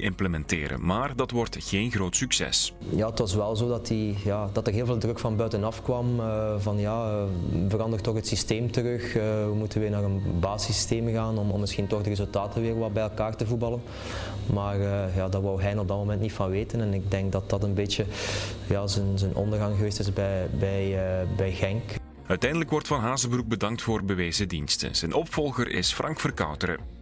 implementeren, 0.00 0.86
maar 0.86 1.16
dat 1.16 1.30
wordt 1.30 1.56
geen 1.60 1.90
groot 1.90 2.16
succes. 2.16 2.72
Ja, 2.90 3.06
het 3.08 3.18
was 3.18 3.34
wel 3.34 3.56
zo 3.56 3.68
dat, 3.68 3.86
die, 3.86 4.16
ja, 4.24 4.48
dat 4.52 4.66
er 4.66 4.72
heel 4.72 4.86
veel 4.86 4.98
druk 4.98 5.18
van 5.18 5.36
buitenaf 5.36 5.82
kwam. 5.82 6.20
Uh, 6.20 6.54
van 6.58 6.78
ja, 6.78 7.10
uh, 7.10 7.22
verander 7.68 8.00
toch 8.00 8.14
het 8.14 8.26
systeem 8.26 8.70
terug. 8.70 9.16
Uh, 9.16 9.22
we 9.22 9.52
moeten 9.54 9.80
weer 9.80 9.90
naar 9.90 10.02
een 10.02 10.22
basissysteem 10.40 11.12
gaan 11.12 11.38
om, 11.38 11.50
om 11.50 11.60
misschien 11.60 11.86
toch 11.86 12.02
de 12.02 12.08
resultaten 12.08 12.62
weer 12.62 12.78
wat 12.78 12.92
bij 12.92 13.02
elkaar 13.02 13.36
te 13.36 13.46
voetballen. 13.46 13.82
Maar 14.52 14.78
ja, 15.14 15.28
daar 15.28 15.42
wou 15.42 15.62
hij 15.62 15.78
op 15.78 15.88
dat 15.88 15.96
moment 15.96 16.20
niet 16.20 16.32
van 16.32 16.50
weten. 16.50 16.80
En 16.80 16.94
ik 16.94 17.10
denk 17.10 17.32
dat 17.32 17.50
dat 17.50 17.62
een 17.62 17.74
beetje 17.74 18.04
ja, 18.68 18.86
zijn, 18.86 19.18
zijn 19.18 19.34
ondergang 19.34 19.76
geweest 19.76 19.98
is 19.98 20.12
bij, 20.12 20.48
bij, 20.58 20.98
bij 21.36 21.52
Genk. 21.52 21.82
Uiteindelijk 22.26 22.70
wordt 22.70 22.86
Van 22.86 23.00
Hazenbroek 23.00 23.46
bedankt 23.46 23.82
voor 23.82 24.04
bewezen 24.04 24.48
diensten. 24.48 24.96
Zijn 24.96 25.12
opvolger 25.14 25.68
is 25.68 25.92
Frank 25.92 26.20
Verkouteren. 26.20 26.97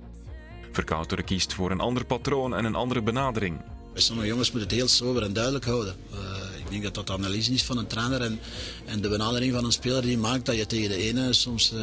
Verkouteren 0.76 1.24
kiest 1.24 1.54
voor 1.54 1.70
een 1.70 1.80
ander 1.80 2.04
patroon 2.04 2.54
en 2.54 2.64
een 2.64 2.74
andere 2.74 3.02
benadering. 3.02 3.60
Sommige 3.98 4.28
jongens 4.28 4.52
moet 4.52 4.60
het 4.60 4.70
heel 4.70 4.88
sober 4.88 5.22
en 5.22 5.32
duidelijk 5.32 5.64
houden. 5.64 5.94
Uh, 6.12 6.18
ik 6.58 6.70
denk 6.70 6.82
dat 6.82 6.94
dat 6.94 7.06
de 7.06 7.12
analyse 7.12 7.52
is 7.52 7.64
van 7.64 7.78
een 7.78 7.86
trainer 7.86 8.20
en, 8.20 8.38
en 8.84 9.00
de 9.00 9.08
benadering 9.08 9.54
van 9.54 9.64
een 9.64 9.72
speler 9.72 10.02
die 10.02 10.18
maakt 10.18 10.46
dat 10.46 10.56
je 10.56 10.66
tegen 10.66 10.88
de 10.88 10.96
ene 10.96 11.32
soms 11.32 11.72
uh, 11.72 11.80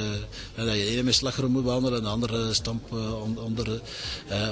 dat 0.66 0.76
je 0.76 0.86
de 0.86 0.92
ene 0.92 1.04
met 1.04 1.14
slagroom 1.14 1.52
moet 1.52 1.64
behandelen 1.64 1.98
en 1.98 2.04
de 2.04 2.10
andere 2.10 2.54
stamp 2.54 2.94
uh, 2.94 3.44
onder, 3.44 3.82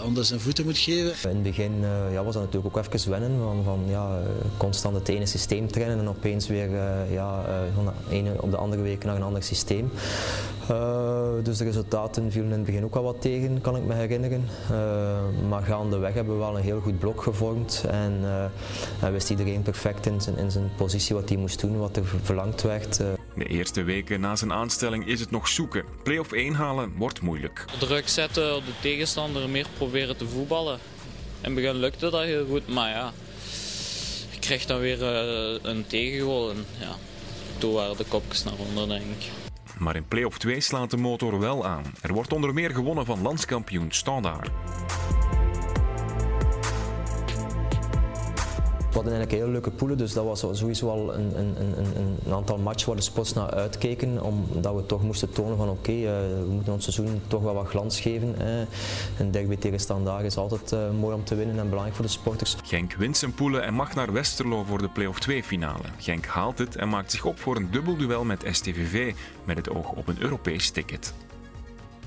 onder 0.05 0.25
zijn 0.25 0.39
voeten 0.39 0.65
moet 0.65 0.77
geven. 0.77 1.29
In 1.29 1.35
het 1.35 1.43
begin 1.43 1.71
ja, 2.11 2.23
was 2.23 2.33
dat 2.33 2.43
natuurlijk 2.43 2.77
ook 2.77 2.93
even 2.93 3.09
wennen 3.09 3.39
van, 3.39 3.63
van 3.63 3.83
ja, 3.87 4.21
constant 4.57 4.95
het 4.95 5.07
ene 5.07 5.25
systeem 5.25 5.71
trainen 5.71 5.99
en 5.99 6.09
opeens 6.09 6.47
weer 6.47 6.69
ja, 7.11 7.45
van 7.75 7.85
de 7.85 8.15
ene 8.15 8.41
op 8.41 8.51
de 8.51 8.57
andere 8.57 8.81
week 8.81 9.03
naar 9.03 9.15
een 9.15 9.21
ander 9.21 9.43
systeem. 9.43 9.91
Dus 11.43 11.57
de 11.57 11.63
resultaten 11.63 12.31
vielen 12.31 12.51
in 12.51 12.57
het 12.57 12.65
begin 12.65 12.83
ook 12.83 12.93
wel 12.93 13.03
wat 13.03 13.21
tegen, 13.21 13.61
kan 13.61 13.75
ik 13.75 13.83
me 13.83 13.93
herinneren. 13.93 14.47
Maar 15.49 15.63
gaandeweg 15.63 16.13
hebben 16.13 16.33
we 16.33 16.39
wel 16.39 16.57
een 16.57 16.63
heel 16.63 16.79
goed 16.79 16.99
blok 16.99 17.21
gevormd 17.23 17.49
en, 17.89 18.19
uh, 19.01 19.09
wist 19.09 19.29
iedereen 19.29 19.61
perfect 19.61 20.05
in 20.05 20.21
zijn, 20.21 20.37
in 20.37 20.51
zijn 20.51 20.71
positie 20.77 21.15
wat 21.15 21.29
hij 21.29 21.37
moest 21.37 21.59
doen, 21.59 21.77
wat 21.77 21.97
er 21.97 22.03
verlangd 22.23 22.61
werd. 22.61 22.97
De 23.35 23.45
eerste 23.47 23.83
weken 23.83 24.19
na 24.19 24.35
zijn 24.35 24.53
aanstelling 24.53 25.07
is 25.07 25.19
het 25.19 25.31
nog 25.31 25.47
zoeken. 25.47 25.83
Play-off 26.03 26.31
1 26.31 26.53
halen 26.53 26.93
wordt 26.97 27.21
moeilijk. 27.21 27.65
Druk 27.79 28.07
zetten 28.07 28.55
op 28.55 28.65
de 28.65 28.73
tegenstander, 28.81 29.49
meer 29.49 29.67
proberen 29.77 30.17
te 30.17 30.27
voetballen. 30.27 30.73
In 30.73 30.79
het 31.41 31.53
begin 31.55 31.75
lukte 31.75 32.09
dat 32.09 32.23
heel 32.23 32.45
goed, 32.45 32.67
maar 32.67 32.89
ja, 32.89 33.11
je 34.31 34.39
krijgt 34.39 34.67
dan 34.67 34.79
weer 34.79 35.03
een 35.61 35.87
tegengoal 35.87 36.49
en 36.49 36.65
ja, 36.79 36.95
toen 37.57 37.73
waren 37.73 37.97
de 37.97 38.05
kopjes 38.07 38.43
naar 38.43 38.53
onder 38.57 38.87
denk 38.87 39.01
ik. 39.01 39.29
Maar 39.81 39.95
in 39.95 40.07
play-off 40.07 40.37
2 40.37 40.61
slaat 40.61 40.89
de 40.89 40.97
motor 40.97 41.39
wel 41.39 41.65
aan. 41.65 41.83
Er 42.01 42.13
wordt 42.13 42.33
onder 42.33 42.53
meer 42.53 42.71
gewonnen 42.71 43.05
van 43.05 43.21
landskampioen 43.21 43.91
Standaard. 43.91 44.49
Hadden 49.01 49.19
eigenlijk 49.19 49.31
hele 49.31 49.51
leuke 49.51 49.77
poelen, 49.77 49.97
dus 49.97 50.13
dat 50.13 50.25
was 50.25 50.39
sowieso 50.59 50.89
al 50.89 51.13
een, 51.13 51.39
een, 51.39 51.55
een, 51.57 52.17
een 52.25 52.33
aantal 52.33 52.57
matchen 52.57 52.87
waar 52.87 52.95
de 52.95 53.01
spots 53.01 53.33
naar 53.33 53.51
uitkeken, 53.51 54.23
omdat 54.23 54.75
we 54.75 54.85
toch 54.85 55.03
moesten 55.03 55.31
tonen 55.31 55.57
van 55.57 55.69
oké, 55.69 55.91
eh, 55.91 56.03
we 56.43 56.47
moeten 56.49 56.73
ons 56.73 56.83
seizoen 56.83 57.21
toch 57.27 57.41
wel 57.41 57.53
wat 57.53 57.67
glans 57.67 57.99
geven. 57.99 58.35
Hè. 58.37 58.65
Een 59.19 59.31
derby 59.31 59.55
tegen 59.55 59.79
Standaard 59.79 60.25
is 60.25 60.37
altijd 60.37 60.71
uh, 60.71 60.79
mooi 60.99 61.15
om 61.15 61.23
te 61.23 61.35
winnen 61.35 61.59
en 61.59 61.65
belangrijk 61.69 61.95
voor 61.95 62.05
de 62.05 62.11
sporters. 62.11 62.55
Genk 62.63 62.93
wint 62.93 63.17
zijn 63.17 63.33
poelen 63.33 63.63
en 63.63 63.73
mag 63.73 63.95
naar 63.95 64.13
Westerlo 64.13 64.63
voor 64.63 64.77
de 64.77 64.89
play-off 64.89 65.19
2 65.19 65.43
finale. 65.43 65.83
Genk 65.97 66.25
haalt 66.25 66.57
het 66.57 66.75
en 66.75 66.89
maakt 66.89 67.11
zich 67.11 67.25
op 67.25 67.39
voor 67.39 67.55
een 67.55 67.71
dubbelduel 67.71 68.23
met 68.23 68.43
STVV 68.51 69.13
met 69.43 69.57
het 69.57 69.69
oog 69.69 69.91
op 69.91 70.07
een 70.07 70.17
Europees 70.19 70.69
ticket. 70.69 71.13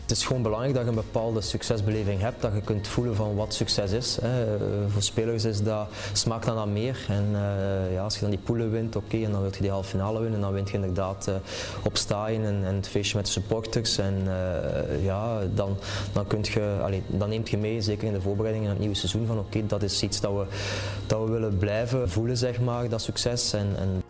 Het 0.04 0.16
is 0.16 0.24
gewoon 0.24 0.42
belangrijk 0.42 0.74
dat 0.74 0.82
je 0.82 0.88
een 0.88 0.94
bepaalde 0.94 1.40
succesbeleving 1.40 2.20
hebt, 2.20 2.42
dat 2.42 2.52
je 2.54 2.60
kunt 2.60 2.88
voelen 2.88 3.16
van 3.16 3.34
wat 3.34 3.54
succes 3.54 3.92
is. 3.92 4.18
Hè. 4.20 4.58
Voor 4.88 5.02
spelers 5.02 5.44
is 5.44 5.62
dat, 5.62 5.88
smaakt 6.12 6.46
dan 6.46 6.56
aan 6.56 6.72
meer. 6.72 7.06
En 7.08 7.28
uh, 7.32 7.92
ja, 7.92 8.02
als 8.02 8.14
je 8.14 8.20
dan 8.20 8.30
die 8.30 8.38
poelen 8.38 8.70
wint, 8.70 8.96
oké, 8.96 9.16
en 9.16 9.30
dan 9.30 9.40
wil 9.40 9.50
je 9.54 9.60
die 9.60 9.70
halve 9.70 9.88
finale 9.88 10.20
winnen, 10.20 10.40
dan 10.40 10.52
wint 10.52 10.68
je 10.68 10.74
inderdaad 10.74 11.28
uh, 11.28 11.34
op 11.84 11.96
en, 12.26 12.44
en, 12.44 12.74
het 12.74 12.88
feestje 12.88 13.16
met 13.16 13.26
de 13.26 13.32
supporters. 13.32 13.98
En 13.98 14.28
ja, 15.02 15.38
dan, 15.54 15.76
dan, 16.12 16.26
kunt 16.26 16.46
je, 16.46 16.78
dan 17.06 17.28
neemt 17.28 17.48
je 17.48 17.58
mee, 17.58 17.80
zeker 17.80 18.06
in 18.06 18.12
de 18.12 18.20
voorbereiding 18.20 18.64
in 18.64 18.70
het 18.70 18.80
nieuwe 18.80 18.94
seizoen, 18.94 19.26
van 19.26 19.38
oké, 19.38 19.66
dat 19.66 19.82
is 19.82 20.02
iets 20.02 20.20
dat 20.20 20.32
we, 20.32 20.44
dat 21.06 21.24
we 21.24 21.30
willen 21.30 21.56
blijven 21.56 22.10
voelen, 22.10 22.36
zeg 22.36 22.60
maar, 22.60 22.88
dat 22.88 23.02
succes. 23.02 23.52
En, 23.52 23.68
en 23.78 24.03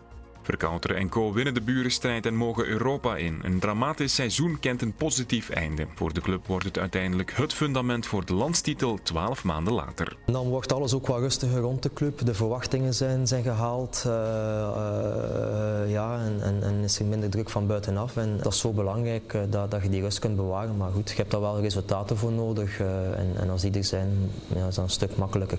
Verkouter 0.45 0.95
en 0.95 1.09
Co 1.09 1.33
winnen 1.33 1.53
de 1.53 1.61
burenstrijd 1.61 2.25
en 2.25 2.35
mogen 2.35 2.65
Europa 2.65 3.17
in. 3.17 3.39
Een 3.43 3.59
dramatisch 3.59 4.15
seizoen 4.15 4.59
kent 4.59 4.81
een 4.81 4.93
positief 4.93 5.49
einde. 5.49 5.85
Voor 5.95 6.13
de 6.13 6.21
club 6.21 6.47
wordt 6.47 6.65
het 6.65 6.77
uiteindelijk 6.77 7.33
het 7.35 7.53
fundament 7.53 8.05
voor 8.05 8.25
de 8.25 8.33
landstitel 8.33 8.99
12 9.03 9.43
maanden 9.43 9.73
later. 9.73 10.17
Dan 10.25 10.47
wordt 10.47 10.73
alles 10.73 10.93
ook 10.93 11.07
wat 11.07 11.19
rustiger 11.19 11.59
rond 11.59 11.83
de 11.83 11.93
club. 11.93 12.25
De 12.25 12.33
verwachtingen 12.33 12.93
zijn, 12.93 13.27
zijn 13.27 13.43
gehaald. 13.43 14.03
Uh, 14.07 14.13
uh, 14.13 15.91
ja, 15.91 16.19
en, 16.19 16.41
en, 16.41 16.63
en, 16.63 16.83
is 16.83 16.99
er 16.99 17.05
minder 17.05 17.29
druk 17.29 17.49
van 17.49 17.67
buitenaf. 17.67 18.17
En 18.17 18.37
dat 18.41 18.53
is 18.53 18.59
zo 18.59 18.71
belangrijk 18.71 19.33
uh, 19.33 19.41
dat, 19.49 19.71
dat 19.71 19.83
je 19.83 19.89
die 19.89 20.01
rust 20.01 20.19
kunt 20.19 20.35
bewaren. 20.35 20.77
Maar 20.77 20.91
goed, 20.91 21.09
je 21.09 21.15
hebt 21.15 21.31
daar 21.31 21.41
wel 21.41 21.61
resultaten 21.61 22.17
voor 22.17 22.31
nodig. 22.31 22.79
en, 22.79 23.33
en 23.39 23.49
als 23.49 23.61
die 23.61 23.71
er 23.71 23.83
zijn, 23.83 24.31
ja, 24.55 24.67
is 24.67 24.75
dat 24.75 24.83
een 24.83 24.89
stuk 24.89 25.17
makkelijker. 25.17 25.57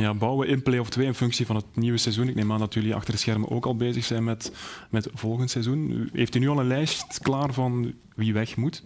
Ja, 0.00 0.14
bouwen 0.14 0.48
in 0.48 0.62
play-off 0.62 0.90
2 0.90 1.06
in 1.06 1.14
functie 1.14 1.46
van 1.46 1.56
het 1.56 1.76
nieuwe 1.76 1.98
seizoen. 1.98 2.28
Ik 2.28 2.34
neem 2.34 2.52
aan 2.52 2.58
dat 2.58 2.74
jullie 2.74 2.94
achter 2.94 3.12
de 3.12 3.18
schermen 3.18 3.50
ook 3.50 3.66
al 3.66 3.76
bezig 3.76 4.04
zijn 4.04 4.24
met, 4.24 4.52
met 4.90 5.08
volgend 5.14 5.50
seizoen. 5.50 6.10
Heeft 6.12 6.34
u 6.34 6.38
nu 6.38 6.48
al 6.48 6.60
een 6.60 6.66
lijst 6.66 7.18
klaar 7.18 7.52
van 7.52 7.94
wie 8.14 8.32
weg 8.32 8.56
moet? 8.56 8.82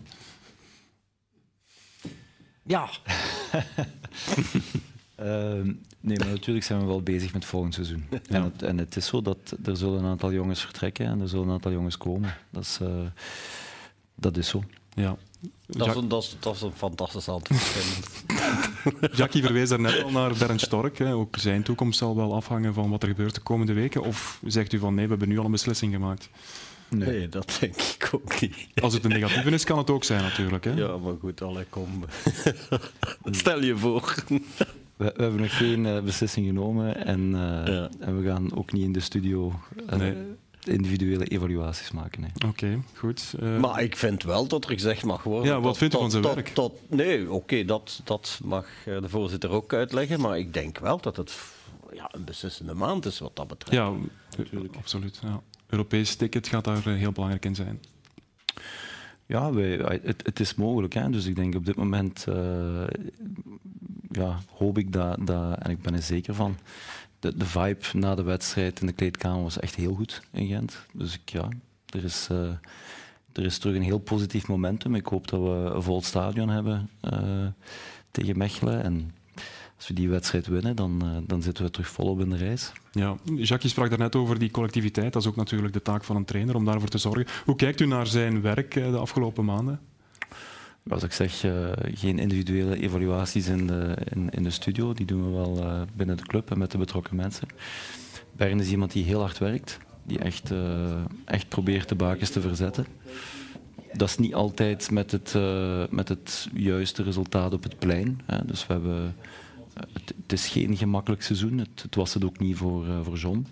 Ja. 2.63 2.89
uh, 5.21 5.63
nee, 6.01 6.19
maar 6.19 6.29
natuurlijk 6.29 6.65
zijn 6.65 6.81
we 6.81 6.87
wel 6.87 7.03
bezig 7.03 7.33
met 7.33 7.45
volgend 7.45 7.75
seizoen. 7.75 8.05
Ja. 8.11 8.19
En, 8.29 8.43
het, 8.43 8.63
en, 8.63 8.79
het, 8.79 8.97
is 8.97 9.07
zo 9.07 9.23
dat 9.23 9.57
er 9.65 9.77
zullen 9.77 9.99
een 9.99 10.11
aantal 10.11 10.33
jongens 10.33 10.61
vertrekken 10.61 11.07
en 11.07 11.21
er 11.21 11.29
zullen 11.29 11.47
een 11.47 11.53
aantal 11.53 11.73
jongens 11.73 11.97
komen. 11.97 12.37
Dat 12.51 12.63
is, 12.63 12.79
uh, 12.83 12.89
dat 14.15 14.37
is 14.37 14.49
zo. 14.49 14.65
Ja. 14.95 15.17
Dat 15.67 15.89
is, 15.89 15.95
een, 15.95 16.09
dat, 16.09 16.23
is, 16.23 16.37
dat 16.41 16.55
is 16.55 16.63
een 16.63 16.73
fantastisch 16.75 17.29
antwoord. 17.29 17.63
Jackie 19.17 19.43
verwees 19.43 19.69
daarnet 19.69 20.03
al 20.03 20.11
naar 20.11 20.35
Bernd 20.39 20.61
Stork. 20.61 20.99
Hè. 20.99 21.15
Ook 21.15 21.37
zijn 21.37 21.63
toekomst 21.63 21.99
zal 21.99 22.17
wel 22.17 22.35
afhangen 22.35 22.75
van 22.75 22.91
wat 22.91 23.03
er 23.03 23.09
gebeurt 23.09 23.35
de 23.35 23.41
komende 23.41 23.73
weken. 23.73 24.03
Of 24.03 24.41
zegt 24.47 24.73
u 24.73 24.79
van 24.79 24.95
nee, 24.95 25.05
we 25.05 25.11
hebben 25.11 25.29
nu 25.29 25.39
al 25.39 25.45
een 25.45 25.51
beslissing 25.51 25.93
gemaakt? 25.93 26.29
Nee, 26.89 27.09
nee 27.09 27.29
dat 27.29 27.57
denk 27.61 27.75
ik 27.75 28.11
ook 28.13 28.41
niet. 28.41 28.55
Als 28.83 28.95
het 28.95 29.05
een 29.05 29.11
negatieve 29.11 29.51
is, 29.51 29.65
kan 29.65 29.79
het 29.79 29.91
ook 29.91 30.05
zijn 30.05 30.23
natuurlijk. 30.23 30.65
Hè? 30.65 30.73
Ja, 30.73 30.97
maar 30.97 31.15
goed, 31.21 31.43
alle 31.43 31.67
kom. 31.69 32.05
Stel 33.31 33.63
je 33.63 33.77
voor. 33.77 34.15
We, 34.27 34.43
we, 34.97 35.23
hebben 35.23 35.41
nog 35.41 35.57
geen 35.57 35.85
uh, 35.85 36.01
beslissing 36.01 36.47
genomen 36.47 37.05
en, 37.05 37.21
uh, 37.21 37.67
ja. 37.67 37.89
en, 38.01 38.21
we 38.21 38.29
gaan 38.29 38.57
ook 38.57 38.73
niet 38.73 38.83
in 38.83 38.93
de 38.93 39.01
studio 39.01 39.53
uh, 39.91 39.97
nee 39.97 40.15
individuele 40.69 41.25
evaluaties 41.25 41.91
maken. 41.91 42.25
Oké, 42.35 42.47
okay, 42.47 42.83
goed. 42.95 43.35
Uh... 43.41 43.59
Maar 43.61 43.83
ik 43.83 43.97
vind 43.97 44.23
wel 44.23 44.47
dat 44.47 44.65
er 44.65 44.71
gezegd 44.71 45.05
mag 45.05 45.23
worden. 45.23 45.53
Ja, 45.53 45.61
wat 45.61 45.65
tot, 45.65 45.77
vindt 45.77 45.95
u 45.95 45.99
van 45.99 46.11
zijn 46.11 46.23
tot, 46.23 46.35
werk? 46.35 46.49
Tot, 46.49 46.73
nee, 46.89 47.23
oké, 47.23 47.33
okay, 47.33 47.65
dat, 47.65 48.01
dat 48.05 48.41
mag 48.45 48.67
eh, 48.85 49.01
de 49.01 49.09
voorzitter 49.09 49.51
ook 49.51 49.73
uitleggen. 49.73 50.21
Maar 50.21 50.39
ik 50.39 50.55
denk 50.55 50.79
wel 50.79 51.01
dat 51.01 51.17
het 51.17 51.35
ja, 51.93 52.09
een 52.13 52.25
beslissende 52.25 52.75
maand 52.75 53.07
is 53.07 53.19
wat 53.19 53.37
dat 53.37 53.47
betreft. 53.47 53.77
Ja, 53.77 53.93
natuurlijk. 54.37 54.77
absoluut. 54.77 55.19
Ja. 55.23 55.43
Europees 55.67 56.15
ticket 56.15 56.49
gaat 56.49 56.65
daar 56.65 56.89
heel 56.89 57.13
belangrijk 57.13 57.45
in 57.45 57.55
zijn. 57.55 57.81
Ja, 59.27 59.53
wij, 59.53 60.01
het, 60.03 60.27
het, 60.27 60.41
is 60.41 60.55
mogelijk. 60.55 60.95
Hè? 60.95 61.11
Dus 61.11 61.27
ik 61.27 61.37
denk 61.37 61.55
op 61.55 61.67
dit 61.67 61.77
moment 61.77 62.27
uh, 62.29 62.87
ja, 64.11 64.39
hoop 64.51 64.79
ik 64.79 64.93
dat, 64.93 65.27
dat, 65.27 65.59
en 65.59 65.71
ik 65.71 65.83
ben 65.83 65.95
er 65.95 66.03
zeker 66.03 66.35
van, 66.35 66.57
de, 67.25 67.37
de 67.37 67.47
vibe 67.47 67.85
na 67.93 68.15
de 68.15 68.23
wedstrijd 68.23 68.81
in 68.81 68.87
de 68.87 68.93
kleedkamer 68.93 69.43
was 69.43 69.59
echt 69.59 69.75
heel 69.75 69.95
goed 69.95 70.23
in 70.33 70.47
Gent. 70.47 70.87
Dus 70.93 71.15
ik, 71.15 71.31
ja, 71.31 71.49
er 71.89 72.05
is, 72.05 72.29
uh, 72.33 72.39
er 73.33 73.45
is 73.45 73.59
terug 73.59 73.77
een 73.77 73.83
heel 73.83 73.99
positief 73.99 74.49
momentum. 74.49 74.95
Ik 74.95 75.07
hoop 75.07 75.29
dat 75.29 75.41
we 75.41 75.71
een 75.75 75.83
vol 75.83 76.03
stadion 76.03 76.49
hebben 76.49 76.91
uh, 77.03 77.47
tegen 78.11 78.39
Mechelen. 78.39 78.83
En 78.83 79.15
als 79.77 79.89
we 79.89 79.95
die 79.95 80.09
wedstrijd 80.09 80.47
winnen, 80.47 80.77
dan, 80.77 81.01
uh, 81.05 81.11
dan 81.27 81.43
zitten 81.43 81.65
we 81.65 81.71
terug 81.71 81.89
volop 81.89 82.21
in 82.21 82.31
de 82.31 82.37
reis. 82.37 82.73
Ja, 82.93 83.17
Jacques 83.25 83.71
sprak 83.71 83.89
daarnet 83.89 84.17
over 84.17 84.39
die 84.39 84.51
collectiviteit. 84.51 85.13
Dat 85.13 85.23
is 85.23 85.29
ook 85.29 85.37
natuurlijk 85.37 85.73
de 85.73 85.83
taak 85.83 86.05
van 86.05 86.17
een 86.17 86.25
trainer 86.25 86.55
om 86.55 86.65
daarvoor 86.65 86.89
te 86.89 86.99
zorgen. 86.99 87.27
Hoe 87.45 87.57
kijkt 87.57 87.81
u 87.81 87.87
naar 87.87 88.07
zijn 88.07 88.41
werk 88.41 88.73
de 88.73 88.97
afgelopen 88.97 89.45
maanden? 89.45 89.81
Als 90.89 91.03
ik 91.03 91.13
zeg, 91.13 91.45
uh, 91.45 91.73
geen 91.95 92.19
individuele 92.19 92.81
evaluaties 92.81 93.47
in 93.47 93.67
de, 93.67 93.97
in, 94.15 94.31
in, 94.31 94.43
de 94.43 94.51
studio. 94.51 94.93
Die 94.93 95.07
doen 95.07 95.25
we 95.25 95.31
wel 95.31 95.59
uh, 95.59 95.83
binnen 95.97 96.17
de 96.17 96.23
club 96.23 96.51
en 96.51 96.59
met 96.59 96.71
de 96.71 96.79
betrokken 96.79 97.17
mensen. 97.17 97.49
Bern 98.33 98.61
is 98.61 98.71
iemand 98.71 98.93
die 98.93 99.05
heel 99.05 99.21
hard 99.21 99.39
werkt. 99.39 99.79
Die 100.03 100.19
echt, 100.19 100.51
uh, 100.51 101.05
echt 101.25 101.49
probeert 101.49 101.89
de 101.89 101.95
bakens 101.95 102.31
te 102.31 102.41
verzetten. 102.41 102.87
Dat 103.93 104.09
is 104.09 104.17
niet 104.17 104.35
altijd 104.35 104.91
met 104.91 105.11
het, 105.11 105.35
met 105.91 106.09
het 106.09 106.49
juiste 106.55 107.03
resultaat 107.03 107.53
op 107.53 107.63
het 107.63 107.79
plein. 107.79 108.21
Hè. 108.25 108.45
Dus 108.45 108.67
we 108.67 108.73
hebben, 108.73 109.17
het, 109.93 110.15
het, 110.23 110.33
is 110.33 110.47
geen 110.47 110.77
gemakkelijk 110.77 111.23
seizoen. 111.23 111.59
Het, 111.59 111.83
het, 111.83 111.95
was 111.95 112.15
het 112.15 112.25
ook 112.25 112.39
niet 112.39 112.57
voor, 112.57 112.85
voor 113.03 113.17
John. 113.17 113.47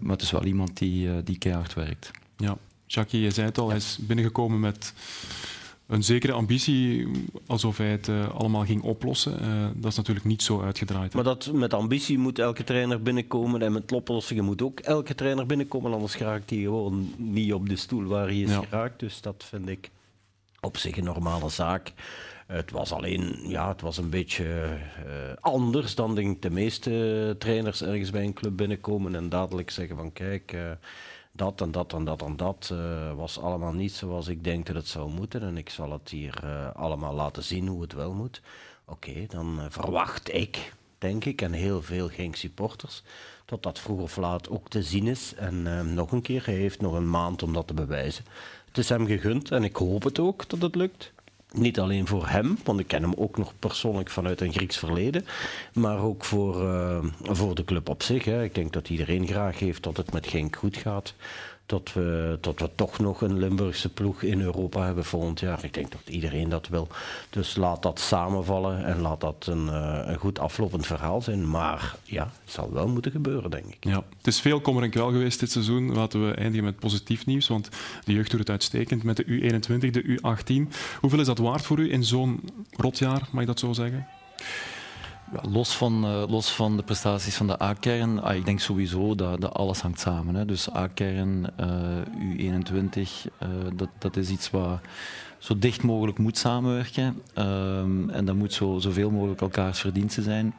maar 0.00 0.12
het 0.12 0.22
is 0.22 0.30
wel 0.30 0.44
iemand 0.44 0.78
die, 0.78 1.22
die 1.22 1.38
keihard 1.38 1.74
werkt. 1.74 2.10
Ja, 2.36 2.56
Jackie, 2.86 3.20
je 3.20 3.30
zei 3.30 3.46
het 3.46 3.58
al, 3.58 3.68
hij 3.68 3.76
is 3.76 3.98
binnengekomen 4.00 4.60
met 4.60 4.94
een 5.92 6.02
zekere 6.04 6.32
ambitie, 6.32 7.08
alsof 7.46 7.76
hij 7.76 7.90
het 7.90 8.08
uh, 8.08 8.34
allemaal 8.34 8.64
ging 8.64 8.82
oplossen. 8.82 9.38
Uh, 9.42 9.66
dat 9.74 9.90
is 9.90 9.96
natuurlijk 9.96 10.26
niet 10.26 10.42
zo 10.42 10.62
uitgedraaid. 10.62 11.14
Maar 11.14 11.24
dat, 11.24 11.52
met 11.52 11.74
ambitie 11.74 12.18
moet 12.18 12.38
elke 12.38 12.64
trainer 12.64 13.02
binnenkomen 13.02 13.62
en 13.62 13.72
met 13.72 13.92
oplossingen 13.92 14.44
moet 14.44 14.62
ook 14.62 14.80
elke 14.80 15.14
trainer 15.14 15.46
binnenkomen, 15.46 15.92
anders 15.92 16.14
geraakt 16.14 16.50
hij 16.50 16.58
gewoon 16.58 17.14
niet 17.16 17.52
op 17.52 17.68
de 17.68 17.76
stoel 17.76 18.04
waar 18.04 18.26
hij 18.26 18.40
is 18.40 18.50
ja. 18.50 18.60
geraakt. 18.60 19.00
Dus 19.00 19.20
dat 19.20 19.44
vind 19.48 19.68
ik 19.68 19.90
op 20.60 20.76
zich 20.76 20.96
een 20.96 21.04
normale 21.04 21.48
zaak. 21.48 21.92
Het 22.46 22.70
was 22.70 22.92
alleen, 22.92 23.36
ja, 23.46 23.68
het 23.68 23.80
was 23.80 23.96
een 23.96 24.10
beetje 24.10 24.44
uh, 24.44 25.12
anders 25.40 25.94
dan 25.94 26.14
denk 26.14 26.42
de 26.42 26.50
meeste 26.50 27.36
trainers 27.38 27.82
ergens 27.82 28.10
bij 28.10 28.24
een 28.24 28.32
club 28.32 28.56
binnenkomen 28.56 29.14
en 29.14 29.28
dadelijk 29.28 29.70
zeggen 29.70 29.96
van 29.96 30.12
kijk 30.12 30.56
dat 31.32 31.60
en 31.60 31.70
dat 31.70 31.92
en 31.92 32.04
dat 32.04 32.22
en 32.22 32.36
dat 32.36 32.70
uh, 32.72 33.12
was 33.14 33.38
allemaal 33.38 33.72
niet 33.72 33.92
zoals 33.92 34.28
ik 34.28 34.44
denk 34.44 34.66
dat 34.66 34.76
het 34.76 34.88
zou 34.88 35.10
moeten. 35.10 35.42
En 35.42 35.56
ik 35.56 35.70
zal 35.70 35.92
het 35.92 36.08
hier 36.08 36.40
uh, 36.44 36.74
allemaal 36.74 37.14
laten 37.14 37.42
zien 37.42 37.66
hoe 37.66 37.82
het 37.82 37.92
wel 37.92 38.12
moet. 38.12 38.40
Oké, 38.84 39.26
dan 39.28 39.56
uh, 39.58 39.64
verwacht 39.68 40.34
ik, 40.34 40.72
denk 40.98 41.24
ik, 41.24 41.42
en 41.42 41.52
heel 41.52 41.82
veel 41.82 42.08
geen 42.08 42.34
supporters, 42.34 43.02
dat 43.44 43.62
dat 43.62 43.78
vroeg 43.78 44.00
of 44.00 44.16
laat 44.16 44.48
ook 44.48 44.68
te 44.68 44.82
zien 44.82 45.06
is. 45.06 45.34
En 45.34 45.94
nog 45.94 46.12
een 46.12 46.22
keer, 46.22 46.44
hij 46.44 46.54
heeft 46.54 46.80
nog 46.80 46.94
een 46.94 47.10
maand 47.10 47.42
om 47.42 47.52
dat 47.52 47.66
te 47.66 47.74
bewijzen. 47.74 48.24
Het 48.66 48.78
is 48.78 48.88
hem 48.88 49.06
gegund 49.06 49.50
en 49.50 49.64
ik 49.64 49.76
hoop 49.76 50.02
het 50.02 50.18
ook 50.18 50.48
dat 50.48 50.62
het 50.62 50.74
lukt. 50.74 51.12
Niet 51.52 51.78
alleen 51.78 52.06
voor 52.06 52.28
hem, 52.28 52.58
want 52.64 52.80
ik 52.80 52.86
ken 52.86 53.02
hem 53.02 53.14
ook 53.16 53.38
nog 53.38 53.52
persoonlijk 53.58 54.10
vanuit 54.10 54.40
een 54.40 54.52
Grieks 54.52 54.76
verleden, 54.76 55.24
maar 55.72 55.98
ook 55.98 56.24
voor, 56.24 56.62
uh, 56.62 56.98
voor 57.22 57.54
de 57.54 57.64
club 57.64 57.88
op 57.88 58.02
zich. 58.02 58.24
Hè. 58.24 58.42
Ik 58.44 58.54
denk 58.54 58.72
dat 58.72 58.88
iedereen 58.88 59.26
graag 59.26 59.58
heeft 59.58 59.82
dat 59.82 59.96
het 59.96 60.12
met 60.12 60.26
Genk 60.26 60.56
goed 60.56 60.76
gaat. 60.76 61.14
Dat 61.66 61.92
we, 61.92 62.38
dat 62.40 62.60
we 62.60 62.70
toch 62.74 62.98
nog 62.98 63.20
een 63.20 63.38
Limburgse 63.38 63.88
ploeg 63.88 64.22
in 64.22 64.40
Europa 64.40 64.84
hebben 64.84 65.04
volgend 65.04 65.40
jaar. 65.40 65.64
Ik 65.64 65.74
denk 65.74 65.90
dat 65.90 66.00
iedereen 66.06 66.48
dat 66.48 66.68
wil. 66.68 66.88
Dus 67.30 67.56
laat 67.56 67.82
dat 67.82 68.00
samenvallen 68.00 68.84
en 68.84 69.00
laat 69.00 69.20
dat 69.20 69.46
een, 69.46 69.66
uh, 69.66 70.00
een 70.04 70.18
goed 70.18 70.38
aflopend 70.38 70.86
verhaal 70.86 71.22
zijn. 71.22 71.50
Maar 71.50 71.96
ja, 72.04 72.30
het 72.44 72.52
zal 72.52 72.72
wel 72.72 72.88
moeten 72.88 73.12
gebeuren, 73.12 73.50
denk 73.50 73.64
ik. 73.64 73.76
Ja, 73.80 74.04
het 74.16 74.26
is 74.26 74.40
veel 74.40 74.60
kommer 74.60 74.82
en 74.82 74.90
kwel 74.90 75.10
geweest 75.10 75.40
dit 75.40 75.50
seizoen. 75.50 75.92
Laten 75.94 76.28
we 76.28 76.34
eindigen 76.34 76.64
met 76.64 76.78
positief 76.78 77.26
nieuws, 77.26 77.48
want 77.48 77.68
de 78.04 78.12
jeugd 78.12 78.30
doet 78.30 78.40
het 78.40 78.50
uitstekend 78.50 79.02
met 79.02 79.16
de 79.16 79.24
U21, 79.24 79.90
de 79.90 80.18
U18. 80.20 80.74
Hoeveel 81.00 81.20
is 81.20 81.26
dat 81.26 81.38
waard 81.38 81.62
voor 81.62 81.78
u 81.78 81.92
in 81.92 82.04
zo'n 82.04 82.40
rotjaar, 82.70 83.28
mag 83.30 83.40
ik 83.40 83.46
dat 83.46 83.58
zo 83.58 83.72
zeggen? 83.72 84.06
Los, 85.40 85.76
van, 85.76 86.04
uh, 86.04 86.24
los 86.28 86.52
van 86.52 86.76
de 86.76 86.82
prestaties 86.82 87.36
van 87.36 87.46
de 87.46 87.62
A-kern, 87.62 88.22
ah, 88.22 88.36
ik 88.36 88.44
denk 88.44 88.60
sowieso 88.60 89.14
dat, 89.14 89.40
dat 89.40 89.54
alles 89.54 89.80
hangt 89.80 90.00
samen. 90.00 90.34
Hè. 90.34 90.44
Dus 90.44 90.74
A-kern, 90.74 91.46
uh, 91.60 92.52
U21, 92.52 92.94
uh, 92.94 93.48
dat, 93.74 93.88
dat 93.98 94.16
is 94.16 94.28
iets 94.28 94.50
wat 94.50 94.80
zo 95.38 95.58
dicht 95.58 95.82
mogelijk 95.82 96.18
moet 96.18 96.38
samenwerken. 96.38 97.22
Um, 97.38 98.10
en 98.10 98.24
dat 98.24 98.34
moet 98.34 98.52
zo, 98.52 98.78
zoveel 98.78 99.10
mogelijk 99.10 99.40
elkaars 99.40 99.80
verdiensten 99.80 100.22
zijn. 100.22 100.54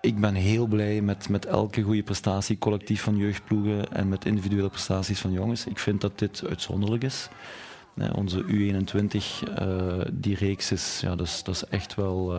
Ik 0.00 0.20
ben 0.20 0.34
heel 0.34 0.66
blij 0.66 1.00
met, 1.00 1.28
met 1.28 1.46
elke 1.46 1.82
goede 1.82 2.02
prestatie 2.02 2.58
collectief 2.58 3.02
van 3.02 3.16
jeugdploegen 3.16 3.92
en 3.92 4.08
met 4.08 4.24
individuele 4.24 4.68
prestaties 4.68 5.20
van 5.20 5.32
jongens. 5.32 5.66
Ik 5.66 5.78
vind 5.78 6.00
dat 6.00 6.18
dit 6.18 6.42
uitzonderlijk 6.48 7.04
is. 7.04 7.28
Onze 8.14 8.42
U21, 8.42 9.48
uh, 9.60 10.00
die 10.12 10.36
reeks 10.36 10.72
is, 10.72 11.00
ja, 11.00 11.16
dat 11.16 11.26
is, 11.26 11.42
dat 11.42 11.54
is 11.54 11.64
echt 11.64 11.94
wel 11.94 12.34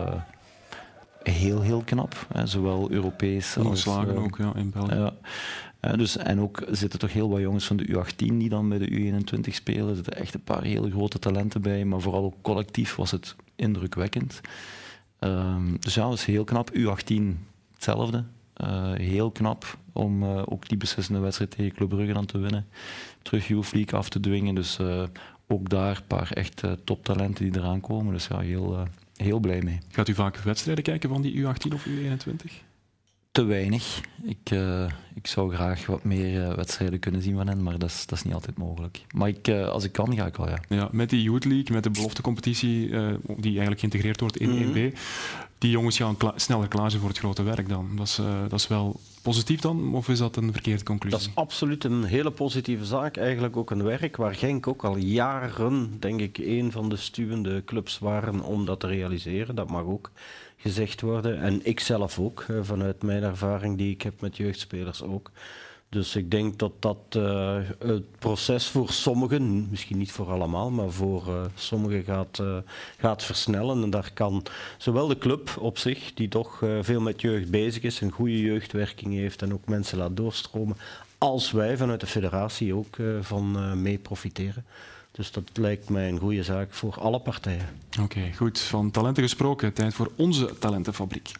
heel, 1.30 1.60
heel 1.60 1.82
knap. 1.84 2.26
Hè. 2.32 2.46
Zowel 2.46 2.90
Europees 2.90 3.56
als... 3.56 3.86
Uh, 3.86 4.22
ook, 4.22 4.38
ja, 4.38 4.52
in 4.54 4.70
België. 4.70 5.12
Ja. 5.80 5.96
dus, 5.96 6.16
en 6.16 6.40
ook 6.40 6.64
zitten 6.70 6.98
toch 6.98 7.12
heel 7.12 7.28
wat 7.28 7.40
jongens 7.40 7.66
van 7.66 7.76
de 7.76 7.86
U18 7.88 8.16
die 8.16 8.48
dan 8.48 8.68
bij 8.68 8.78
de 8.78 8.90
U21 8.90 9.52
spelen. 9.52 9.88
Er 9.88 9.94
zitten 9.94 10.16
echt 10.16 10.34
een 10.34 10.42
paar 10.44 10.62
hele 10.62 10.90
grote 10.90 11.18
talenten 11.18 11.62
bij, 11.62 11.84
maar 11.84 12.00
vooral 12.00 12.24
ook 12.24 12.42
collectief 12.42 12.94
was 12.94 13.10
het 13.10 13.36
indrukwekkend. 13.56 14.40
Um, 15.20 15.76
dus 15.80 15.94
ja, 15.94 16.02
dat 16.02 16.12
is 16.12 16.24
heel 16.24 16.44
knap. 16.44 16.70
U18 16.74 17.22
hetzelfde. 17.74 18.24
Uh, 18.64 18.92
heel 18.92 19.30
knap 19.30 19.78
om 19.92 20.22
uh, 20.22 20.42
ook 20.44 20.68
die 20.68 20.78
beslissende 20.78 21.20
wedstrijd 21.20 21.50
tegen 21.50 21.72
Club 21.72 21.88
Brugge 21.88 22.12
dan 22.12 22.26
te 22.26 22.38
winnen. 22.38 22.66
Terug 23.22 23.48
Youth 23.48 23.72
League 23.72 23.98
af 23.98 24.08
te 24.08 24.20
dwingen. 24.20 24.54
Dus 24.54 24.78
uh, 24.78 25.02
ook 25.48 25.68
daar 25.68 25.96
een 25.96 26.06
paar 26.06 26.30
echt 26.32 26.62
toptalenten 26.84 27.50
die 27.50 27.60
eraan 27.60 27.80
komen. 27.80 28.12
Dus 28.12 28.26
ja, 28.26 28.38
heel, 28.38 28.86
heel 29.22 29.38
blij 29.38 29.62
mee. 29.62 29.78
Gaat 29.90 30.08
u 30.08 30.14
vaak 30.14 30.36
wedstrijden 30.36 30.84
kijken 30.84 31.08
van 31.08 31.22
die 31.22 31.42
U18 31.42 31.72
of 31.74 31.86
U21? 31.86 32.67
Te 33.38 33.44
weinig. 33.44 34.00
Ik, 34.22 34.50
uh, 34.50 34.84
ik 35.14 35.26
zou 35.26 35.54
graag 35.54 35.86
wat 35.86 36.04
meer 36.04 36.40
uh, 36.40 36.54
wedstrijden 36.54 36.98
kunnen 36.98 37.22
zien 37.22 37.36
van 37.36 37.48
hen, 37.48 37.62
maar 37.62 37.78
dat 37.78 37.88
is, 37.88 38.06
dat 38.06 38.18
is 38.18 38.24
niet 38.24 38.34
altijd 38.34 38.58
mogelijk. 38.58 39.04
Maar 39.14 39.28
ik, 39.28 39.48
uh, 39.48 39.68
als 39.68 39.84
ik 39.84 39.92
kan, 39.92 40.16
ga 40.16 40.26
ik 40.26 40.36
wel, 40.36 40.48
ja. 40.48 40.58
ja 40.68 40.88
met 40.92 41.10
die 41.10 41.22
Youth 41.22 41.44
League, 41.44 41.74
met 41.74 41.82
de 41.82 41.90
beloftecompetitie 41.90 42.88
die 43.36 43.50
eigenlijk 43.50 43.78
geïntegreerd 43.78 44.20
wordt 44.20 44.36
in 44.36 44.50
mm 44.50 44.74
-hmm. 44.74 44.90
1B, 44.90 44.98
die 45.58 45.70
jongens 45.70 45.96
gaan 45.96 46.16
kla 46.16 46.32
sneller 46.36 46.68
klaar 46.68 46.88
zijn 46.90 47.00
voor 47.00 47.10
het 47.10 47.18
grote 47.18 47.42
werk 47.42 47.68
dan. 47.68 47.90
Dat 47.96 48.06
is, 48.06 48.20
dat 48.48 48.58
is 48.58 48.66
wel 48.66 49.00
positief 49.22 49.60
dan, 49.60 49.94
of 49.94 50.08
is 50.08 50.18
dat 50.18 50.36
een 50.36 50.52
verkeerde 50.52 50.84
conclusie? 50.84 51.18
Dat 51.18 51.28
is 51.28 51.34
absoluut 51.34 51.84
een 51.84 52.04
hele 52.04 52.30
positieve 52.30 52.84
zaak. 52.84 53.16
Eigenlijk 53.16 53.56
ook 53.56 53.70
een 53.70 53.82
werk 53.82 54.16
waar 54.16 54.34
Genk 54.34 54.66
ook 54.66 54.84
al 54.84 54.96
jaren, 54.96 55.96
denk 55.98 56.20
ik, 56.20 56.38
een 56.38 56.72
van 56.72 56.88
de 56.88 56.96
stuwende 56.96 57.64
clubs 57.64 57.98
waren 57.98 58.40
om 58.40 58.64
dat 58.64 58.80
te 58.80 58.86
realiseren. 58.86 59.54
Dat 59.54 59.70
mag 59.70 59.82
ook 59.82 60.10
gezegd 60.58 61.00
worden. 61.00 61.40
En 61.40 61.60
ik 61.66 61.80
zelf 61.80 62.18
ook, 62.18 62.46
vanuit 62.60 63.02
mijn 63.02 63.22
ervaring 63.22 63.78
die 63.78 63.92
ik 63.92 64.02
heb 64.02 64.20
met 64.20 64.36
jeugdspelers 64.36 65.02
ook. 65.02 65.30
Dus 65.90 66.16
ik 66.16 66.30
denk 66.30 66.58
dat 66.58 66.72
dat 66.78 66.98
uh, 67.16 67.58
het 67.78 68.18
proces 68.18 68.66
voor 68.66 68.90
sommigen, 68.90 69.66
misschien 69.70 69.98
niet 69.98 70.12
voor 70.12 70.30
allemaal, 70.30 70.70
maar 70.70 70.90
voor 70.90 71.24
uh, 71.28 71.40
sommigen 71.54 72.02
gaat, 72.02 72.38
uh, 72.40 72.56
gaat 72.98 73.24
versnellen. 73.24 73.82
En 73.82 73.90
daar 73.90 74.10
kan 74.14 74.42
zowel 74.78 75.06
de 75.06 75.18
club 75.18 75.56
op 75.58 75.78
zich, 75.78 76.14
die 76.14 76.28
toch 76.28 76.62
veel 76.80 77.00
met 77.00 77.20
jeugd 77.20 77.50
bezig 77.50 77.82
is, 77.82 78.00
een 78.00 78.10
goede 78.10 78.40
jeugdwerking 78.40 79.14
heeft 79.14 79.42
en 79.42 79.52
ook 79.52 79.68
mensen 79.68 79.98
laat 79.98 80.16
doorstromen, 80.16 80.76
als 81.18 81.50
wij 81.50 81.76
vanuit 81.76 82.00
de 82.00 82.06
federatie 82.06 82.74
ook 82.74 82.96
van 83.20 83.82
mee 83.82 83.98
profiteren. 83.98 84.64
Dus 85.18 85.32
dat 85.32 85.50
lijkt 85.52 85.88
mij 85.88 86.08
een 86.08 86.18
goede 86.18 86.42
zaak 86.42 86.72
voor 86.72 87.00
alle 87.00 87.20
partijen. 87.20 87.66
Oké, 88.00 88.32
goed. 88.36 88.58
Van 88.58 88.90
talenten 88.90 89.22
gesproken, 89.22 89.72
tijd 89.72 89.94
voor 89.94 90.12
onze 90.16 90.58
talentenfabriek. 90.58 91.32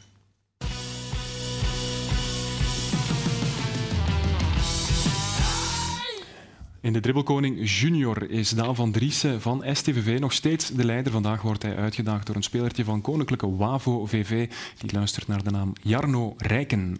In 6.80 6.92
de 6.92 7.00
dribbelkoning 7.00 7.70
junior 7.70 8.30
is 8.30 8.50
Daan 8.50 8.74
van 8.74 8.92
Driessen 8.92 9.40
van 9.40 9.64
STVV 9.72 10.18
nog 10.20 10.32
steeds 10.32 10.70
de 10.70 10.84
leider. 10.84 11.12
Vandaag 11.12 11.42
wordt 11.42 11.62
hij 11.62 11.76
uitgedaagd 11.76 12.26
door 12.26 12.36
een 12.36 12.42
spelertje 12.42 12.84
van 12.84 13.00
Koninklijke 13.00 13.56
Wavo 13.56 14.06
VV. 14.06 14.50
Die 14.78 14.92
luistert 14.92 15.26
naar 15.28 15.42
de 15.42 15.50
naam 15.50 15.72
Jarno 15.82 16.34
Rijken. 16.36 16.98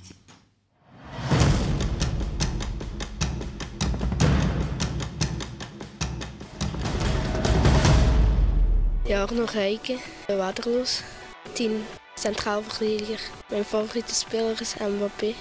Jarno 9.09 9.45
Rijken, 9.45 9.99
Waterloos. 10.27 11.03
10 11.53 11.85
centraal 12.15 12.63
verdediger. 12.63 13.21
Mijn 13.51 13.65
favoriete 13.65 14.15
speler 14.15 14.61
is 14.61 14.75
Mbappé. 14.77 15.35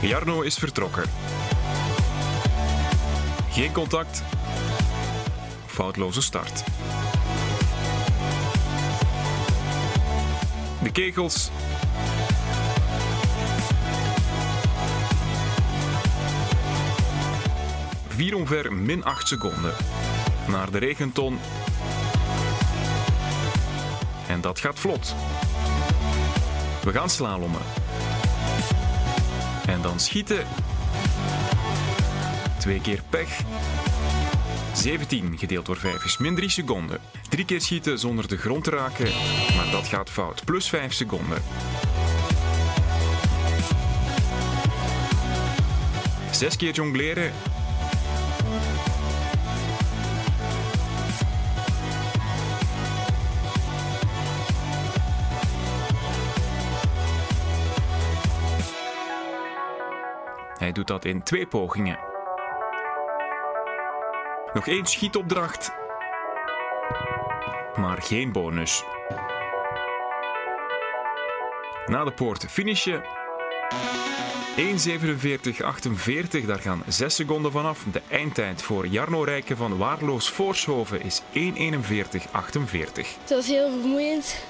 Jarno 0.00 0.40
is 0.40 0.54
vertrokken. 0.54 1.04
Geen 3.50 3.72
contact. 3.72 4.22
Foutloze 5.66 6.22
start. 6.22 6.64
De 10.82 10.90
kegels. 10.92 11.50
Vier 18.16 18.36
omver 18.36 18.72
min 18.72 19.04
8 19.04 19.28
seconden. 19.28 19.74
Naar 20.48 20.70
de 20.70 20.78
regenton. 20.78 21.38
En 24.28 24.40
dat 24.40 24.60
gaat 24.60 24.78
vlot. 24.78 25.14
We 26.84 26.92
gaan 26.92 27.10
slalommen. 27.10 27.60
En 29.66 29.82
dan 29.82 30.00
schieten. 30.00 30.46
Twee 32.58 32.80
keer 32.80 33.02
pech. 33.08 33.40
17 34.74 35.38
gedeeld 35.38 35.66
door 35.66 35.76
5 35.76 36.04
is 36.04 36.18
min 36.18 36.34
3 36.34 36.48
seconden. 36.48 37.00
Drie 37.28 37.44
keer 37.44 37.60
schieten 37.60 37.98
zonder 37.98 38.28
de 38.28 38.36
grond 38.36 38.64
te 38.64 38.70
raken, 38.70 39.08
maar 39.56 39.70
dat 39.70 39.86
gaat 39.86 40.10
fout. 40.10 40.44
Plus 40.44 40.68
5 40.68 40.92
seconden. 40.92 41.42
Zes 46.30 46.56
keer 46.56 46.72
jongleren. 46.72 47.32
Doet 60.76 60.86
dat 60.86 61.04
in 61.04 61.22
twee 61.22 61.46
pogingen. 61.46 61.98
Nog 64.52 64.66
één 64.66 64.86
schietopdracht, 64.86 65.72
maar 67.76 68.02
geen 68.02 68.32
bonus. 68.32 68.84
Na 71.86 72.04
de 72.04 72.12
poort 72.12 72.46
finishen. 72.50 73.02
1.47.48, 74.56 76.46
daar 76.46 76.58
gaan 76.58 76.82
6 76.88 77.14
seconden 77.14 77.52
vanaf. 77.52 77.84
De 77.92 78.02
eindtijd 78.08 78.62
voor 78.62 78.86
Jarno 78.86 79.22
Rijken 79.22 79.56
van 79.56 79.76
Waarloos 79.76 80.30
Voorshoven 80.30 81.02
is 81.02 81.22
1.41.48. 81.22 81.28
Het 83.20 83.30
was 83.30 83.46
heel 83.46 83.70
vermoeiend. 83.70 84.44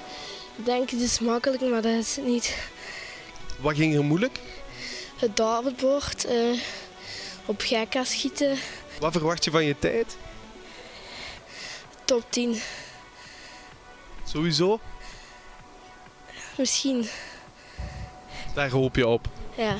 Ik 0.57 0.65
denk 0.65 0.89
het 0.89 1.01
is 1.01 1.19
makkelijk, 1.19 1.61
maar 1.61 1.81
dat 1.81 1.91
is 1.91 2.15
het 2.15 2.25
niet. 2.25 2.69
Wat 3.59 3.75
ging 3.75 3.95
er 3.95 4.03
moeilijk? 4.03 4.39
Het 5.17 5.35
dartbord, 5.35 6.25
uh, 6.25 6.59
op 7.45 7.61
gekka 7.61 8.03
schieten. 8.03 8.57
Wat 8.99 9.11
verwacht 9.11 9.43
je 9.43 9.51
van 9.51 9.65
je 9.65 9.79
tijd? 9.79 10.17
Top 12.05 12.31
10. 12.31 12.61
Sowieso? 14.23 14.79
Misschien. 16.57 17.09
Daar 18.53 18.69
hoop 18.69 18.95
je 18.95 19.07
op? 19.07 19.27
Ja. 19.55 19.75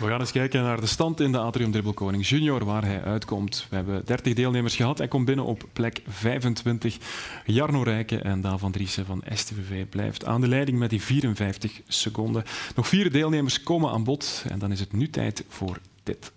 We 0.00 0.06
gaan 0.06 0.20
eens 0.20 0.32
kijken 0.32 0.62
naar 0.62 0.80
de 0.80 0.86
stand 0.86 1.20
in 1.20 1.32
de 1.32 1.38
Atrium 1.38 1.70
Dribbelkoning 1.70 2.26
Junior, 2.26 2.64
waar 2.64 2.84
hij 2.84 3.02
uitkomt. 3.02 3.66
We 3.70 3.76
hebben 3.76 4.02
30 4.04 4.34
deelnemers 4.34 4.76
gehad. 4.76 4.98
Hij 4.98 5.08
komt 5.08 5.24
binnen 5.24 5.44
op 5.44 5.64
plek 5.72 6.00
25. 6.08 6.96
Jarno 7.44 7.82
Rijken 7.82 8.24
en 8.24 8.40
Daan 8.40 8.58
van 8.58 8.72
Driessen 8.72 9.06
van 9.06 9.22
STVV 9.34 9.86
blijft 9.86 10.24
aan 10.24 10.40
de 10.40 10.48
leiding 10.48 10.78
met 10.78 10.90
die 10.90 11.02
54 11.02 11.80
seconden. 11.88 12.44
Nog 12.76 12.88
vier 12.88 13.12
deelnemers 13.12 13.62
komen 13.62 13.90
aan 13.90 14.04
bod 14.04 14.44
en 14.48 14.58
dan 14.58 14.72
is 14.72 14.80
het 14.80 14.92
nu 14.92 15.10
tijd 15.10 15.44
voor 15.48 15.78
dit. 16.02 16.32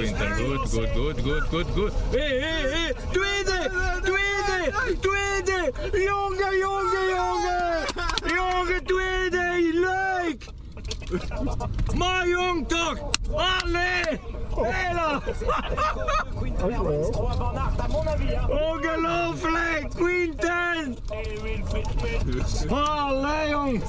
Goed, 0.00 0.08
goed, 0.08 0.90
goed, 0.90 1.20
goed, 1.20 1.42
goed, 1.42 1.66
goed. 1.66 1.92
Hé, 2.10 2.38
hé, 2.38 2.68
hé, 2.68 2.92
tweede, 3.12 3.70
tweede, 4.02 4.96
tweede. 5.00 5.72
Jongen, 5.92 6.58
jongen, 6.58 7.08
jongen. 7.08 7.84
Jongen, 8.34 8.84
tweede, 8.84 9.70
leuk. 9.72 10.56
Maar 11.96 12.28
jong 12.28 12.68
toch! 12.68 12.98
Allee! 13.34 14.20
Hela! 14.56 15.22
Ongelooflijk! 18.48 19.90
Quinten! 19.94 20.96
Allee, 22.68 23.48
jong! 23.48 23.82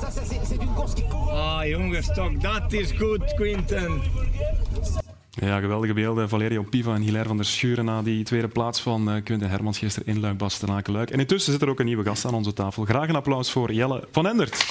Ah, 1.30 1.68
jongens, 1.68 2.08
toch, 2.14 2.32
dat 2.32 2.74
is 2.74 2.92
goed, 2.92 3.34
Quinten. 3.34 4.02
Ja, 5.30 5.60
geweldige 5.60 5.94
beelden. 5.94 6.30
Valerio 6.30 6.64
Piva 6.64 6.96
en 6.96 7.02
Hilaire 7.02 7.28
van 7.28 7.38
der 7.38 7.46
Schuren 7.46 7.86
na 7.86 8.02
die 8.02 8.24
tweede 8.24 8.48
plaats 8.48 8.82
van 8.82 9.16
uh, 9.16 9.24
Quinten 9.24 9.50
Hermans 9.50 9.78
gisteren 9.78 10.14
in 10.14 10.20
Luik, 10.20 10.38
Bastenaken, 10.38 10.94
Luik. 10.94 11.10
En 11.10 11.20
intussen 11.20 11.52
zit 11.52 11.62
er 11.62 11.70
ook 11.70 11.80
een 11.80 11.86
nieuwe 11.86 12.04
gast 12.04 12.26
aan 12.26 12.34
onze 12.34 12.54
tafel. 12.54 12.86
Graag 12.86 13.10
een 13.10 13.16
applaus 13.16 13.52
voor 13.52 13.74
Jelle 13.74 14.08
van 14.12 14.28
Endert. 14.28 14.66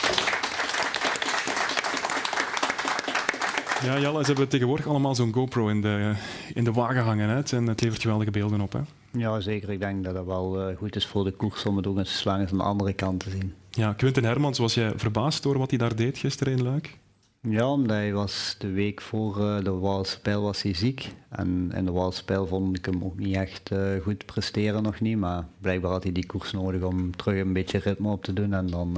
Ja, 3.82 3.98
Jelle, 3.98 4.20
ze 4.20 4.26
hebben 4.26 4.48
tegenwoordig 4.48 4.86
allemaal 4.86 5.14
zo'n 5.14 5.32
GoPro 5.32 5.68
in 5.68 5.80
de, 5.80 6.14
in 6.54 6.64
de 6.64 6.72
wagen 6.72 7.02
hangen. 7.02 7.28
Hè? 7.28 7.56
En 7.56 7.66
het 7.66 7.80
levert 7.80 8.02
geweldige 8.02 8.30
beelden 8.30 8.60
op. 8.60 8.72
Hè? 8.72 8.80
Ja, 9.10 9.40
zeker. 9.40 9.70
Ik 9.70 9.80
denk 9.80 10.04
dat 10.04 10.14
het 10.14 10.26
wel 10.26 10.70
uh, 10.70 10.76
goed 10.76 10.96
is 10.96 11.06
voor 11.06 11.24
de 11.24 11.30
koers 11.30 11.64
om 11.64 11.76
het 11.76 11.86
ook 11.86 11.98
eens 11.98 12.26
aan 12.26 12.46
de 12.50 12.62
andere 12.62 12.92
kant 12.92 13.20
te 13.20 13.30
zien. 13.30 13.54
Ja, 13.70 13.92
Quinten 13.92 14.24
Hermans, 14.24 14.58
was 14.58 14.74
jij 14.74 14.92
verbaasd 14.96 15.42
door 15.42 15.58
wat 15.58 15.70
hij 15.70 15.78
daar 15.78 15.96
deed 15.96 16.18
gisteren 16.18 16.52
in 16.52 16.62
Luik? 16.62 16.98
Ja, 17.40 17.70
omdat 17.70 17.96
hij 17.96 18.12
was 18.12 18.56
de 18.58 18.70
week 18.70 19.00
voor 19.00 19.38
uh, 19.38 19.64
de 19.64 19.70
Waalse 19.70 20.20
Pijl 20.20 20.42
was 20.42 20.62
hij 20.62 20.74
ziek. 20.74 21.12
En 21.28 21.72
in 21.74 21.84
de 21.84 21.92
Waalse 21.92 22.24
Pijl 22.24 22.46
vond 22.46 22.76
ik 22.76 22.84
hem 22.84 23.04
ook 23.04 23.18
niet 23.18 23.34
echt 23.34 23.70
uh, 23.72 24.02
goed 24.02 24.26
presteren, 24.26 24.82
nog 24.82 25.00
niet. 25.00 25.18
Maar 25.18 25.46
blijkbaar 25.60 25.90
had 25.90 26.02
hij 26.02 26.12
die 26.12 26.26
koers 26.26 26.52
nodig 26.52 26.82
om 26.82 27.16
terug 27.16 27.40
een 27.40 27.52
beetje 27.52 27.78
ritme 27.78 28.10
op 28.10 28.24
te 28.24 28.32
doen. 28.32 28.52
En 28.54 28.66
dan 28.66 28.96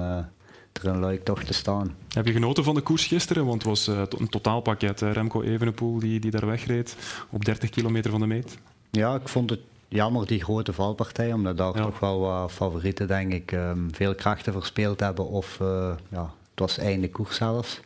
er 0.73 0.87
een 0.87 0.99
luik 0.99 1.25
toch 1.25 1.43
te 1.43 1.53
staan. 1.53 1.97
Heb 2.09 2.27
je 2.27 2.33
genoten 2.33 2.65
van 2.65 2.75
de 2.75 2.81
koers 2.81 3.07
gisteren? 3.07 3.47
Want 3.47 3.63
het 3.63 3.67
was 3.67 3.89
uh, 3.89 4.03
een 4.19 4.29
totaalpakket. 4.29 5.01
Remco 5.01 5.43
Evenepoel 5.43 5.99
die, 5.99 6.21
die 6.21 6.31
daar 6.31 6.47
wegreed 6.47 6.97
op 7.31 7.45
30 7.45 7.71
kilometer 7.71 8.11
van 8.11 8.21
de 8.21 8.27
meet. 8.27 8.59
Ja, 8.91 9.15
ik 9.15 9.29
vond 9.29 9.51
het 9.51 9.61
jammer 9.89 10.27
die 10.27 10.43
grote 10.43 10.73
valpartij, 10.73 11.33
omdat 11.33 11.57
daar 11.57 11.77
ja. 11.77 11.83
toch 11.83 11.99
wel 11.99 12.21
wat 12.21 12.53
favorieten 12.53 13.07
denk 13.07 13.33
ik 13.33 13.53
um, 13.53 13.95
veel 13.95 14.15
krachten 14.15 14.53
verspeeld 14.53 15.01
hebben. 15.01 15.29
Of 15.29 15.59
uh, 15.63 15.93
ja, 16.09 16.23
het 16.51 16.61
was 16.61 16.79
einde 16.79 17.11
koers 17.11 17.37
zelfs. 17.37 17.81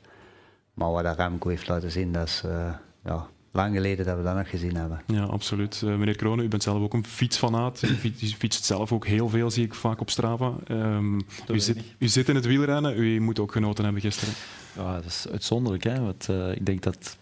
Maar 0.74 0.90
wat 0.90 1.16
Remco 1.16 1.48
heeft 1.48 1.68
laten 1.68 1.90
zien, 1.90 2.12
dat 2.12 2.26
is 2.26 2.42
uh, 2.46 2.74
ja, 3.04 3.26
lang 3.54 3.74
geleden 3.74 4.06
dat 4.06 4.16
we 4.16 4.22
dat 4.22 4.36
nog 4.36 4.50
gezien 4.50 4.76
hebben. 4.76 5.00
Ja, 5.06 5.22
absoluut. 5.22 5.82
Uh, 5.84 5.96
meneer 5.96 6.16
Kronen, 6.16 6.44
u 6.44 6.48
bent 6.48 6.62
zelf 6.62 6.82
ook 6.82 6.94
een 6.94 7.06
fietsfanaat. 7.06 7.82
U 7.82 8.12
fietst 8.38 8.64
zelf 8.64 8.92
ook 8.92 9.06
heel 9.06 9.28
veel, 9.28 9.50
zie 9.50 9.64
ik 9.64 9.74
vaak 9.74 10.00
op 10.00 10.10
Strava. 10.10 10.52
Um, 10.68 11.20
u, 11.48 11.60
zit, 11.60 11.78
u, 11.98 12.08
zit, 12.08 12.28
in 12.28 12.34
het 12.34 12.46
wielrennen, 12.46 12.98
u 12.98 13.20
moet 13.20 13.38
ook 13.38 13.52
genoten 13.52 13.84
hebben 13.84 14.02
gisteren. 14.02 14.34
Ja, 14.76 14.94
dat 14.94 15.04
is 15.04 15.26
uitzonderlijk. 15.30 15.84
Hè? 15.84 16.00
Want, 16.00 16.28
uh, 16.30 16.52
ik 16.52 16.66
denk 16.66 16.82
dat 16.82 17.16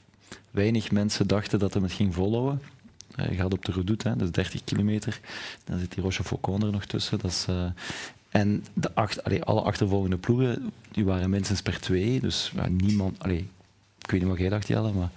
weinig 0.51 0.91
mensen 0.91 1.27
dachten 1.27 1.59
dat 1.59 1.75
hij 1.75 1.83
het 1.83 1.93
ging 1.93 2.15
volhouden. 2.15 2.63
Uh, 3.17 3.29
je 3.29 3.35
gaat 3.35 3.53
op 3.53 3.65
de 3.65 3.73
Redoute, 3.73 4.09
hè? 4.09 4.17
dat 4.17 4.27
is 4.27 4.33
30 4.33 4.65
kilometer. 4.65 5.21
Dan 5.65 5.79
zit 5.79 5.95
die 5.95 6.03
Roche 6.03 6.25
Faucon 6.25 6.63
er 6.63 6.73
nog 6.73 6.85
tussen. 6.85 7.19
Dat 7.19 7.31
is, 7.31 7.47
en 8.29 8.65
de 8.75 8.95
acht, 8.95 9.25
allee, 9.25 9.43
alle 9.43 9.61
achtervolgende 9.61 10.17
ploegen 10.17 10.73
die 10.91 11.05
waren 11.05 11.31
minstens 11.31 11.63
per 11.63 11.81
twee. 11.81 12.21
Dus 12.21 12.53
ja, 12.55 12.69
niemand... 12.69 13.19
Allee, 13.19 13.49
ik 13.99 14.11
weet 14.11 14.21
niet 14.21 14.31
wat 14.31 14.39
jij 14.39 14.49
dacht, 14.49 14.69
Jelle, 14.69 14.93
maar 14.93 15.11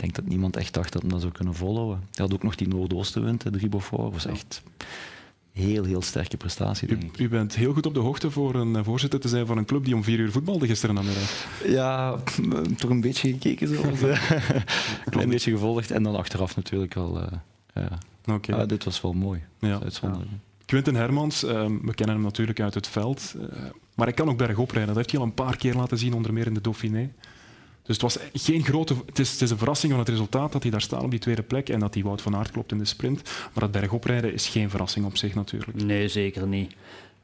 denk 0.00 0.14
dat 0.14 0.26
niemand 0.26 0.56
echt 0.56 0.74
dacht 0.74 0.92
dat 0.92 1.02
hij 1.02 1.10
dat 1.10 1.20
zou 1.20 1.32
kunnen 1.32 1.54
volhouden. 1.54 1.98
Hij 1.98 2.24
had 2.24 2.34
ook 2.34 2.42
nog 2.42 2.54
die 2.54 2.68
Noordoostenwind, 2.68 3.42
de 3.42 3.68
Beaufort. 3.68 4.02
Dat 4.02 4.12
was 4.12 4.26
echt 4.26 4.62
heel, 5.52 5.84
heel 5.84 6.02
sterke 6.02 6.36
prestatie, 6.36 6.88
denk 6.88 7.02
ik. 7.02 7.18
U, 7.18 7.24
u, 7.24 7.28
bent 7.28 7.54
heel 7.54 7.72
goed 7.72 7.86
op 7.86 7.94
de 7.94 8.00
hoogte 8.00 8.30
voor 8.30 8.54
een 8.54 8.84
voorzitter 8.84 9.20
te 9.20 9.28
zijn 9.28 9.46
van 9.46 9.58
een 9.58 9.64
club 9.64 9.84
die 9.84 9.94
om 9.94 10.04
vier 10.04 10.18
uur 10.18 10.30
voetbalde 10.30 10.66
gisteren 10.66 10.94
namiddag. 10.94 11.46
Ja, 11.64 12.16
toch 12.76 12.90
een 12.90 13.00
beetje 13.00 13.30
gekeken 13.30 13.68
zo. 13.68 13.82
een 15.20 15.28
beetje 15.28 15.50
gevolgd 15.50 15.90
en 15.90 16.02
dan 16.02 16.16
achteraf 16.16 16.56
natuurlijk 16.56 16.96
al. 16.96 17.20
Uh, 17.20 17.26
ja. 17.74 17.98
Okay. 18.34 18.60
Ah, 18.60 18.68
dit 18.68 18.84
was 18.84 19.00
wel 19.00 19.12
mooi. 19.12 19.42
Ja. 19.58 19.80
Uitzonderlijk. 19.82 20.30
Quinten 20.66 20.94
Hermans, 20.94 21.44
uh, 21.44 21.50
we 21.82 21.94
kennen 21.94 22.14
hem 22.16 22.24
natuurlijk 22.24 22.60
uit 22.60 22.74
het 22.74 22.88
veld, 22.88 23.34
uh, 23.36 23.42
maar 23.94 24.06
hij 24.06 24.14
kan 24.14 24.28
ook 24.28 24.38
bergop 24.38 24.70
rijden. 24.70 24.86
Dat 24.86 24.96
heeft 24.96 25.10
hij 25.10 25.20
al 25.20 25.26
een 25.26 25.34
paar 25.34 25.56
keer 25.56 25.74
laten 25.74 25.98
zien, 25.98 26.14
onder 26.14 26.32
meer 26.32 26.46
in 26.46 26.54
de 26.54 26.60
Dauphiné. 26.60 27.10
Dus 27.90 28.02
het 28.02 28.14
was 28.14 28.42
geen 28.44 28.64
grote. 28.64 28.94
Het 29.06 29.18
is, 29.18 29.40
een 29.40 29.58
verrassing 29.58 29.92
van 29.92 30.00
het 30.00 30.08
resultaat 30.08 30.52
dat 30.52 30.62
hij 30.62 30.70
daar 30.70 30.80
staat 30.80 31.02
op 31.02 31.10
die 31.10 31.20
tweede 31.20 31.42
plek 31.42 31.68
en 31.68 31.80
dat 31.80 31.94
hij 31.94 32.02
Wout 32.02 32.22
van 32.22 32.36
Aert 32.36 32.50
klopt 32.50 32.72
in 32.72 32.78
de 32.78 32.84
sprint. 32.84 33.22
Maar 33.22 33.62
dat 33.62 33.70
bergoprijden 33.70 34.32
is 34.32 34.48
geen 34.48 34.70
verrassing 34.70 35.06
op 35.06 35.16
zich 35.16 35.34
natuurlijk. 35.34 35.82
Nee, 35.82 36.08
zeker 36.08 36.46
niet. 36.46 36.74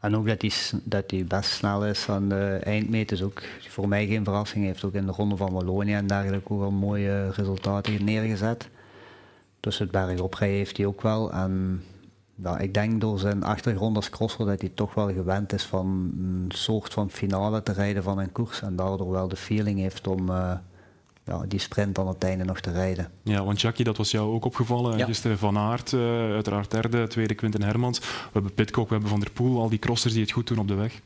En 0.00 0.16
ook 0.16 0.26
dat 0.26 0.42
hij, 0.42 0.50
dat 0.85 1.11
hij 1.11 1.24
best 1.24 1.50
snel 1.50 1.87
is 1.87 2.09
aan 2.09 2.29
de 2.29 2.61
eindmeet 2.62 3.12
is 3.12 3.22
ook 3.22 3.42
voor 3.68 3.88
mij 3.88 4.07
geen 4.07 4.24
verrassing. 4.24 4.59
Hij 4.59 4.72
heeft 4.72 4.85
ook 4.85 4.94
in 4.94 5.07
de 5.07 5.12
ronde 5.12 5.37
van 5.37 5.52
Wallonië 5.52 5.94
en 5.94 6.07
dergelijke 6.07 6.52
ook 6.52 6.62
al 6.62 6.70
mooie 6.70 7.31
resultaten 7.31 8.05
neergezet. 8.05 8.68
Dus 9.61 9.79
het 9.79 9.90
bergoprijden 9.90 10.59
heeft 10.59 10.76
hij 10.76 10.87
ook 10.87 11.02
wel. 11.02 11.33
Ja, 12.42 12.59
ik 12.59 12.75
denk 12.75 13.01
door 13.01 13.18
zijn 13.18 13.42
achtergrond 13.42 13.96
als 13.96 14.11
crosser 14.11 14.46
dat 14.46 14.61
hij 14.61 14.70
toch 14.75 14.94
wel 14.94 15.12
gewend 15.12 15.53
is 15.53 15.64
van 15.64 15.87
een 16.18 16.44
soort 16.49 16.92
van 16.92 17.11
finale 17.11 17.62
te 17.62 17.72
rijden 17.72 18.03
van 18.03 18.18
een 18.18 18.33
koers. 18.33 18.62
En 18.62 18.77
daardoor 18.77 19.11
wel 19.11 19.29
de 19.29 19.37
feeling 19.37 19.79
heeft 19.79 20.07
om 20.07 20.31
uh, 20.31 20.53
ja, 21.25 21.44
die 21.49 21.59
sprint 21.59 21.99
aan 21.99 22.09
het 22.09 22.25
einde 22.25 22.44
nog 22.44 22.61
te 22.61 22.70
rijden. 22.70 23.11
Ja, 23.22 23.44
want 23.44 23.61
Jackie, 23.61 23.85
dat 23.85 23.96
was 23.96 24.11
jou 24.11 24.35
ook 24.35 24.44
opgevallen. 24.44 24.99
Ja. 24.99 25.05
Gisteren 25.05 25.38
Van 25.38 25.59
Aert, 25.59 25.92
uh, 25.92 26.01
uiteraard 26.33 26.70
derde, 26.70 27.07
tweede 27.07 27.35
Quinten 27.35 27.62
Hermans. 27.62 27.99
We 27.99 28.07
hebben 28.33 28.55
Pitcock, 28.55 28.87
we 28.88 28.92
hebben 28.92 29.11
Van 29.11 29.20
der 29.20 29.31
Poel, 29.31 29.61
al 29.61 29.68
die 29.68 29.79
crossers 29.79 30.12
die 30.12 30.22
het 30.22 30.33
goed 30.33 30.46
doen 30.46 30.59
op 30.59 30.68
de 30.68 30.75
weg. 30.75 31.01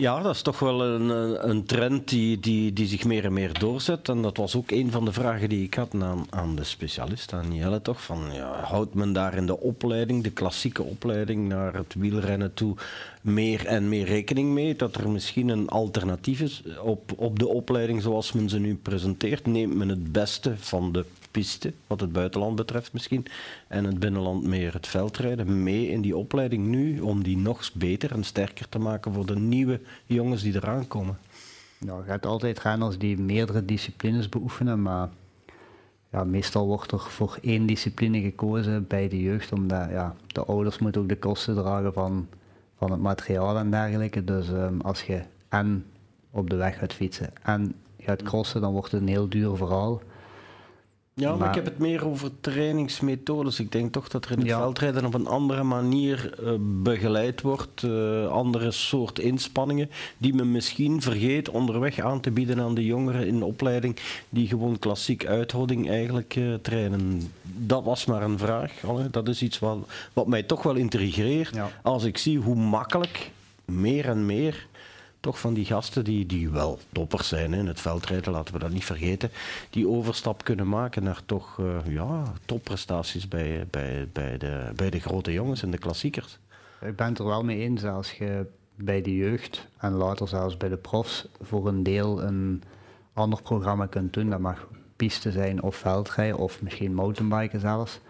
Ja, 0.00 0.20
dat 0.22 0.34
is 0.34 0.42
toch 0.42 0.58
wel 0.58 0.82
een, 0.82 1.08
een 1.48 1.64
trend 1.64 2.08
die, 2.08 2.40
die, 2.40 2.72
die 2.72 2.86
zich 2.86 3.04
meer 3.04 3.24
en 3.24 3.32
meer 3.32 3.58
doorzet. 3.58 4.08
En 4.08 4.22
dat 4.22 4.36
was 4.36 4.56
ook 4.56 4.70
een 4.70 4.90
van 4.90 5.04
de 5.04 5.12
vragen 5.12 5.48
die 5.48 5.64
ik 5.64 5.74
had 5.74 5.94
aan, 5.94 6.26
aan 6.30 6.56
de 6.56 6.64
specialist, 6.64 7.32
aan 7.32 7.54
Jelle 7.54 7.82
toch. 7.82 8.02
Van, 8.02 8.20
ja, 8.32 8.60
houdt 8.62 8.94
men 8.94 9.12
daar 9.12 9.34
in 9.34 9.46
de 9.46 9.60
opleiding, 9.60 10.22
de 10.22 10.30
klassieke 10.30 10.82
opleiding 10.82 11.48
naar 11.48 11.74
het 11.74 11.94
wielrennen 11.98 12.54
toe, 12.54 12.76
meer 13.20 13.66
en 13.66 13.88
meer 13.88 14.06
rekening 14.06 14.52
mee? 14.52 14.76
Dat 14.76 14.94
er 14.94 15.08
misschien 15.08 15.48
een 15.48 15.68
alternatief 15.68 16.40
is 16.40 16.62
op, 16.82 17.12
op 17.16 17.38
de 17.38 17.48
opleiding 17.48 18.02
zoals 18.02 18.32
men 18.32 18.48
ze 18.48 18.58
nu 18.58 18.76
presenteert? 18.76 19.46
Neemt 19.46 19.74
men 19.74 19.88
het 19.88 20.12
beste 20.12 20.54
van 20.56 20.92
de 20.92 21.04
wat 21.86 22.00
het 22.00 22.12
buitenland 22.12 22.56
betreft 22.56 22.92
misschien, 22.92 23.26
en 23.68 23.84
het 23.84 23.98
binnenland 23.98 24.44
meer 24.44 24.72
het 24.72 24.86
veldrijden, 24.86 25.62
mee 25.62 25.88
in 25.88 26.00
die 26.00 26.16
opleiding 26.16 26.66
nu, 26.66 27.00
om 27.00 27.22
die 27.22 27.36
nog 27.36 27.70
beter 27.74 28.12
en 28.12 28.24
sterker 28.24 28.68
te 28.68 28.78
maken 28.78 29.12
voor 29.12 29.26
de 29.26 29.38
nieuwe 29.38 29.80
jongens 30.06 30.42
die 30.42 30.54
eraan 30.54 30.88
komen? 30.88 31.18
Nou, 31.78 32.04
je 32.04 32.10
hebt 32.10 32.26
altijd 32.26 32.58
renners 32.58 32.98
die 32.98 33.18
meerdere 33.18 33.64
disciplines 33.64 34.28
beoefenen, 34.28 34.82
maar 34.82 35.08
ja, 36.12 36.24
meestal 36.24 36.66
wordt 36.66 36.92
er 36.92 37.00
voor 37.00 37.38
één 37.42 37.66
discipline 37.66 38.20
gekozen 38.20 38.86
bij 38.86 39.08
de 39.08 39.20
jeugd, 39.20 39.52
omdat 39.52 39.90
ja, 39.90 40.14
de 40.26 40.44
ouders 40.44 40.78
moeten 40.78 41.00
ook 41.00 41.08
de 41.08 41.18
kosten 41.18 41.54
dragen 41.54 41.92
van, 41.92 42.28
van 42.76 42.90
het 42.90 43.00
materiaal 43.00 43.56
en 43.56 43.70
dergelijke. 43.70 44.24
Dus 44.24 44.48
um, 44.48 44.80
als 44.80 45.02
je 45.02 45.22
en 45.48 45.84
op 46.30 46.50
de 46.50 46.56
weg 46.56 46.78
gaat 46.78 46.92
fietsen 46.92 47.30
en 47.42 47.74
gaat 47.98 48.22
crossen, 48.22 48.60
dan 48.60 48.72
wordt 48.72 48.92
het 48.92 49.00
een 49.00 49.08
heel 49.08 49.28
duur 49.28 49.56
verhaal. 49.56 50.00
Ja, 51.18 51.28
maar, 51.28 51.38
maar, 51.38 51.48
ik 51.48 51.54
heb 51.54 51.64
het 51.64 51.78
meer 51.78 52.06
over 52.06 52.30
trainingsmethodes. 52.40 53.60
Ik 53.60 53.72
denk 53.72 53.92
toch 53.92 54.08
dat 54.08 54.24
er 54.24 54.30
in 54.30 54.38
het 54.38 54.46
ja. 54.46 54.58
veldrijden 54.58 55.04
op 55.04 55.14
een 55.14 55.26
andere 55.26 55.62
manier 55.62 56.34
uh, 56.42 56.50
begeleid 56.60 57.40
wordt. 57.40 57.82
Uh, 57.82 58.26
andere 58.26 58.70
soort 58.70 59.18
inspanningen 59.18 59.90
die 60.18 60.34
men 60.34 60.50
misschien 60.50 61.02
vergeet 61.02 61.48
onderweg 61.48 61.98
aan 61.98 62.20
te 62.20 62.30
bieden 62.30 62.60
aan 62.60 62.74
de 62.74 62.84
jongeren 62.84 63.26
in 63.26 63.38
de 63.38 63.44
opleiding 63.44 63.96
die 64.28 64.46
gewoon 64.46 64.78
klassiek 64.78 65.26
uithouding 65.26 65.88
eigenlijk 65.88 66.36
uh, 66.36 66.54
trainen. 66.54 67.32
Dat 67.42 67.84
was 67.84 68.04
maar 68.04 68.22
een 68.22 68.38
vraag. 68.38 68.72
Dat 69.10 69.28
is 69.28 69.42
iets 69.42 69.58
wat, 69.58 69.78
wat 70.12 70.26
mij 70.26 70.42
toch 70.42 70.62
wel 70.62 70.74
intrigeert. 70.74 71.54
Ja. 71.54 71.70
Als 71.82 72.04
ik 72.04 72.18
zie 72.18 72.38
hoe 72.38 72.56
makkelijk 72.56 73.30
meer 73.64 74.08
en 74.08 74.26
meer 74.26 74.66
toch 75.28 75.40
van 75.40 75.54
die 75.54 75.64
gasten 75.64 76.04
die, 76.04 76.26
die 76.26 76.50
wel 76.50 76.78
toppers 76.92 77.28
zijn 77.28 77.54
in 77.54 77.66
het 77.66 77.80
veldrijden, 77.80 78.32
laten 78.32 78.54
we 78.54 78.60
dat 78.60 78.70
niet 78.70 78.84
vergeten, 78.84 79.30
die 79.70 79.88
overstap 79.88 80.44
kunnen 80.44 80.68
maken 80.68 81.02
naar 81.02 81.20
toch 81.26 81.58
uh, 81.58 81.76
ja, 81.88 82.22
topprestaties 82.44 83.28
bij, 83.28 83.66
bij, 83.70 84.08
bij, 84.12 84.38
de, 84.38 84.70
bij 84.76 84.90
de 84.90 85.00
grote 85.00 85.32
jongens 85.32 85.62
en 85.62 85.70
de 85.70 85.78
klassiekers. 85.78 86.38
Ik 86.80 86.96
ben 86.96 87.06
het 87.08 87.18
er 87.18 87.24
wel 87.24 87.44
mee 87.44 87.58
eens 87.58 87.84
als 87.84 88.12
je 88.12 88.46
bij 88.74 89.02
de 89.02 89.16
jeugd 89.16 89.68
en 89.78 89.92
later 89.92 90.28
zelfs 90.28 90.56
bij 90.56 90.68
de 90.68 90.76
profs 90.76 91.28
voor 91.40 91.68
een 91.68 91.82
deel 91.82 92.22
een 92.22 92.62
ander 93.12 93.42
programma 93.42 93.86
kunt 93.86 94.12
doen. 94.12 94.30
Dat 94.30 94.40
mag 94.40 94.68
piste 94.96 95.32
zijn 95.32 95.62
of 95.62 95.76
veldrijden 95.76 96.38
of 96.38 96.62
misschien 96.62 96.94
mountainbiken 96.94 97.60
zelfs. 97.60 98.00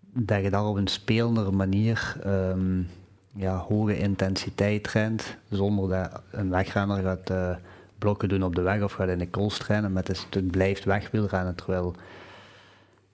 Dat 0.00 0.42
je 0.42 0.50
daar 0.50 0.66
op 0.66 0.76
een 0.76 0.88
speelende 0.88 1.50
manier 1.50 2.16
um, 2.26 2.88
ja, 3.34 3.56
hoge 3.56 3.98
intensiteit 3.98 4.82
traint, 4.82 5.36
zonder 5.50 5.88
dat 5.88 6.22
een 6.30 6.50
wegrenner 6.50 7.02
gaat 7.02 7.30
uh, 7.30 7.56
blokken 7.98 8.28
doen 8.28 8.42
op 8.42 8.54
de 8.54 8.62
weg 8.62 8.82
of 8.82 8.92
gaat 8.92 9.08
in 9.08 9.18
de 9.18 9.30
cross 9.30 9.58
trainen, 9.58 9.92
maar 9.92 10.02
het, 10.02 10.12
is, 10.12 10.26
het 10.30 10.50
blijft 10.50 10.84
wegwielrennen. 10.84 11.54
Terwijl 11.54 11.94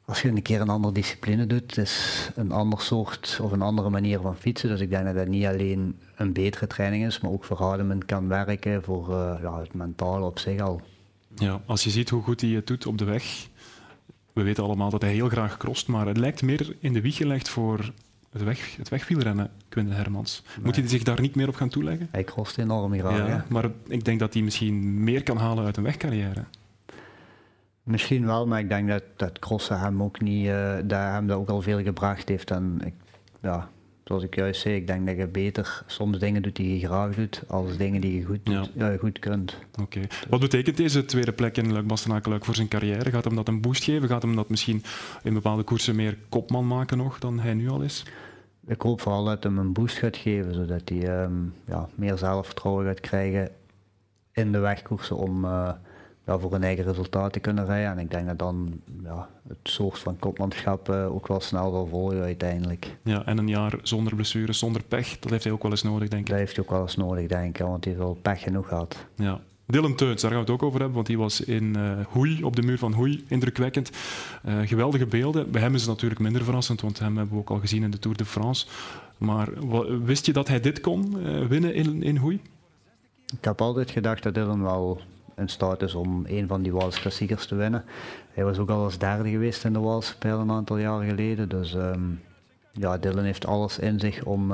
als 0.05 0.23
je 0.23 0.29
een 0.29 0.43
keer 0.43 0.61
een 0.61 0.69
andere 0.69 0.95
discipline 0.95 1.47
doet, 1.47 1.61
het 1.61 1.77
is 1.77 2.31
een 2.35 2.53
ander 2.53 2.81
soort 2.81 3.39
of 3.43 3.53
een 3.53 3.63
andere 3.63 3.91
manier 3.91 4.21
van 4.21 4.37
fietsen. 4.37 4.69
Dus 4.69 4.81
ik 4.81 4.91
denk 4.91 5.05
dat 5.05 5.15
dat 5.15 5.29
niet 5.29 5.47
alleen 5.47 5.99
een 6.17 6.33
betere 6.33 6.67
training 6.67 7.07
is, 7.07 7.21
maar 7.21 7.31
ook 7.31 7.45
verhoudend 7.45 8.05
kan 8.05 8.29
werken 8.29 8.83
voor 8.83 9.11
uh, 9.11 9.35
ja, 9.43 9.61
het 9.61 9.75
mentale 9.75 10.25
op 10.25 10.39
zich 10.39 10.61
al. 10.61 10.81
Ja, 11.35 11.61
als 11.67 11.85
je 11.85 11.91
ziet 11.91 12.11
hoe 12.11 12.23
goed 12.23 12.41
hij 12.41 12.51
het 12.51 12.67
doet 12.67 12.87
op 12.87 12.99
de 12.99 13.05
weg, 13.05 13.49
we 14.33 14.43
weten 14.43 14.65
allemaal 14.65 14.91
dat 14.91 15.03
hij 15.03 15.13
heel 15.13 15.29
graag 15.29 15.57
crost, 15.57 15.89
maar 15.89 16.07
het 16.07 16.17
lijkt 16.17 16.43
meer 16.43 16.77
in 16.81 16.93
de 16.93 17.01
wieg 17.01 17.17
gelegd 17.17 17.49
voor 17.49 17.93
het, 18.39 18.47
weg, 18.47 18.77
het 18.77 18.89
wegwielrennen, 18.89 19.51
Quinten 19.69 19.97
Hermans. 19.97 20.43
Moet 20.63 20.77
hij 20.77 20.89
zich 20.89 21.03
daar 21.03 21.21
niet 21.21 21.35
meer 21.35 21.49
op 21.49 21.55
gaan 21.55 21.69
toeleggen? 21.69 22.09
Hij 22.11 22.25
crost 22.25 22.59
enorm 22.59 22.99
graag. 22.99 23.29
Ja, 23.29 23.45
maar 23.49 23.71
ik 23.87 24.05
denk 24.05 24.19
dat 24.19 24.35
hij 24.35 24.43
misschien 24.43 25.05
meer 25.05 25.23
kan 25.23 25.37
halen 25.37 25.65
uit 25.65 25.77
een 25.77 25.83
wegcarrière. 25.83 26.45
Misschien 27.83 28.27
wel, 28.27 28.47
maar 28.47 28.59
ik 28.59 28.69
denk 28.69 28.89
dat, 28.89 29.03
dat 29.17 29.39
crossen 29.39 29.81
hem 29.81 30.03
ook 30.03 30.21
niet, 30.21 30.47
uh, 30.47 30.75
dat 30.85 31.01
hem 31.01 31.27
dat 31.27 31.39
ook 31.39 31.49
al 31.49 31.63
veel 31.63 31.83
gebracht 31.83 32.29
heeft. 32.29 32.51
En 32.51 32.81
ik, 32.85 32.95
ja, 33.41 33.69
zoals 34.05 34.23
ik 34.23 34.35
juist 34.35 34.61
zei, 34.61 34.75
ik 34.75 34.87
denk 34.87 35.07
dat 35.07 35.17
je 35.17 35.27
beter 35.27 35.83
soms 35.87 36.19
dingen 36.19 36.43
doet 36.43 36.57
die 36.57 36.79
je 36.79 36.87
graag 36.87 37.15
doet, 37.15 37.43
als 37.47 37.77
dingen 37.77 38.01
die 38.01 38.19
je 38.19 38.25
goed, 38.25 38.39
doet, 38.43 38.71
ja. 38.75 38.93
Uh, 38.93 38.99
goed 38.99 39.19
kunt. 39.19 39.59
Oké. 39.81 40.01
Wat 40.29 40.41
betekent 40.41 40.77
deze 40.77 41.05
tweede 41.05 41.33
plek 41.33 41.57
in 41.57 41.73
Luik 41.73 41.87
Bastenaken 41.87 42.45
voor 42.45 42.55
zijn 42.55 42.69
carrière? 42.69 43.11
Gaat 43.11 43.25
hem 43.25 43.35
dat 43.35 43.49
een 43.49 43.61
boost 43.61 43.85
geven? 43.85 44.09
Gaat 44.09 44.23
hem 44.23 44.37
dat 44.37 44.49
misschien 44.49 44.83
in 45.23 45.35
bepaalde 45.35 45.63
koersen 45.63 45.97
meer 45.97 46.19
kopman 46.29 46.67
maken 46.67 46.97
nog 46.97 47.19
dan 47.19 47.41
hij 47.41 47.55
nu 47.55 47.69
al 47.69 47.81
is? 47.81 48.05
Ik 48.69 48.83
hoop 48.83 49.01
vooral 49.01 49.25
dat 49.25 49.43
hem 49.43 49.59
een 49.59 49.73
boost 49.73 49.99
gaat 49.99 50.17
geven, 50.17 50.55
zodat 50.55 50.89
hij 50.89 51.23
um, 51.23 51.55
ja, 51.65 51.89
meer 51.95 52.19
zelfvertrouwen 52.19 52.87
gaat 52.87 53.01
krijgen 53.01 53.51
in 54.33 54.53
de 54.53 54.59
wegkoersen 54.59 55.17
om... 55.17 55.45
Uh, 55.45 55.71
ja, 56.29 56.39
voor 56.39 56.53
een 56.53 56.63
eigen 56.63 56.85
resultaat 56.85 57.33
te 57.33 57.41
kunnen 57.41 57.67
rijden. 57.67 57.91
En 57.91 57.99
ik 57.99 58.11
denk 58.11 58.27
dat 58.27 58.39
dan 58.39 58.81
ja, 59.03 59.29
het 59.49 59.59
soort 59.63 59.99
van 59.99 60.19
kopmanschap 60.19 60.89
uh, 60.89 61.15
ook 61.15 61.27
wel 61.27 61.41
snel 61.41 61.71
zal 61.71 61.87
volgen 61.87 62.23
uiteindelijk. 62.23 62.97
Ja, 63.03 63.25
en 63.27 63.39
een 63.39 63.49
jaar 63.49 63.79
zonder 63.83 64.15
blessures, 64.15 64.59
zonder 64.59 64.83
pech, 64.83 65.19
dat 65.19 65.31
heeft 65.31 65.45
hij 65.45 65.53
ook 65.53 65.63
wel 65.63 65.71
eens 65.71 65.83
nodig, 65.83 66.09
denk 66.09 66.23
ik. 66.23 66.29
Dat 66.29 66.39
heeft 66.39 66.57
hij 66.57 66.65
ook 66.65 66.71
wel 66.71 66.81
eens 66.81 66.97
nodig, 66.97 67.27
denk 67.27 67.59
ik, 67.59 67.67
want 67.67 67.85
hij 67.85 67.93
heeft 67.93 68.05
wel 68.05 68.19
pech 68.23 68.41
genoeg 68.41 68.69
gehad. 68.69 69.07
Ja. 69.15 69.41
Dylan 69.71 69.95
Teuns, 69.95 70.21
daar 70.21 70.31
gaan 70.31 70.41
we 70.41 70.47
het 70.47 70.55
ook 70.55 70.63
over 70.63 70.79
hebben, 70.79 70.95
want 70.95 71.07
die 71.07 71.19
was 71.19 71.41
in 71.41 71.77
uh, 71.77 71.93
Hoei, 72.09 72.43
op 72.43 72.57
de 72.57 72.63
muur 72.63 72.79
van 72.79 72.93
Hoei, 72.93 73.25
indrukwekkend. 73.27 73.91
Uh, 74.47 74.59
geweldige 74.65 75.07
beelden. 75.07 75.51
Bij 75.51 75.61
hem 75.61 75.75
is 75.75 75.81
het 75.81 75.91
natuurlijk 75.91 76.21
minder 76.21 76.45
verrassend, 76.45 76.81
want 76.81 76.99
hem 76.99 77.17
hebben 77.17 77.35
we 77.35 77.41
ook 77.41 77.51
al 77.51 77.59
gezien 77.59 77.83
in 77.83 77.91
de 77.91 77.99
Tour 77.99 78.17
de 78.17 78.25
France. 78.25 78.67
Maar 79.19 79.49
wist 80.05 80.27
je 80.27 80.33
dat 80.33 80.49
hij 80.49 80.61
dit 80.61 80.81
kon, 80.81 81.19
winnen 81.49 81.75
in, 81.75 82.03
in 82.03 82.17
Hoei? 82.17 82.41
Ik 83.39 83.45
heb 83.45 83.61
altijd 83.61 83.91
gedacht 83.91 84.23
dat 84.23 84.35
Dylan 84.35 84.63
wel 84.63 85.01
in 85.37 85.49
staat 85.49 85.83
is 85.83 85.95
om 85.95 86.25
een 86.29 86.47
van 86.47 86.63
die 86.63 86.73
Waalse 86.73 87.01
klassiekers 87.01 87.47
te 87.47 87.55
winnen. 87.55 87.85
Hij 88.33 88.45
was 88.45 88.59
ook 88.59 88.71
al 88.71 88.85
als 88.85 88.99
derde 88.99 89.31
geweest 89.31 89.65
in 89.65 89.73
de 89.73 89.79
Waalse 89.81 90.19
Pijl 90.19 90.39
een 90.39 90.51
aantal 90.51 90.79
jaren 90.79 91.09
geleden. 91.09 91.49
Dus 91.49 91.75
um, 91.75 92.21
ja, 92.73 92.99
Dylan 92.99 93.25
heeft 93.25 93.47
alles 93.47 93.79
in 93.79 94.01
zich 94.01 94.25
om 94.25 94.53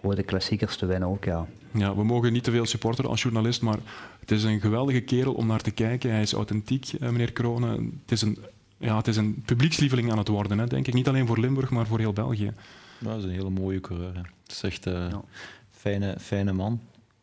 grote 0.00 0.22
klassiekers 0.22 0.76
te 0.76 0.86
winnen 0.86 1.08
ook, 1.08 1.24
ja. 1.24 1.46
Ja, 1.74 1.96
we 1.96 2.04
mogen 2.04 2.32
niet 2.32 2.44
te 2.44 2.50
veel 2.50 2.66
supporteren 2.66 3.10
als 3.10 3.22
journalist, 3.22 3.62
maar 3.62 3.78
het 4.22 4.30
is 4.30 4.44
een 4.44 4.60
geweldige 4.60 5.00
kerel 5.00 5.34
om 5.34 5.46
naar 5.46 5.60
te 5.60 5.70
kijken. 5.70 6.10
Hij 6.10 6.22
is 6.22 6.32
authentiek, 6.32 6.92
eh, 7.00 7.08
meneer 7.08 7.32
Kronen. 7.32 8.00
Het 8.02 8.12
is 8.12 8.22
een, 8.22 8.38
ja, 8.78 8.96
het 8.96 9.06
is 9.06 9.16
een 9.16 9.42
publiekslieveling 9.46 10.10
aan 10.10 10.18
het 10.18 10.28
worden, 10.28 10.58
hè, 10.58 10.66
denk 10.66 10.86
ik. 10.86 10.94
Niet 10.94 11.08
alleen 11.08 11.26
voor 11.26 11.38
Limburg, 11.38 11.70
maar 11.70 11.86
voor 11.86 11.98
heel 11.98 12.12
België. 12.12 12.52
Dat 12.98 13.18
is 13.18 13.24
een 13.24 13.30
hele 13.30 13.50
mooie 13.50 13.80
coureur. 13.80 14.14
Hè. 14.14 14.20
Het 14.20 14.52
is 14.52 14.62
echt 14.62 14.86
een 14.86 15.04
uh, 15.04 15.10
ja. 15.10 15.22
fijne, 15.70 16.16
fijne 16.20 16.52
man. 16.52 16.80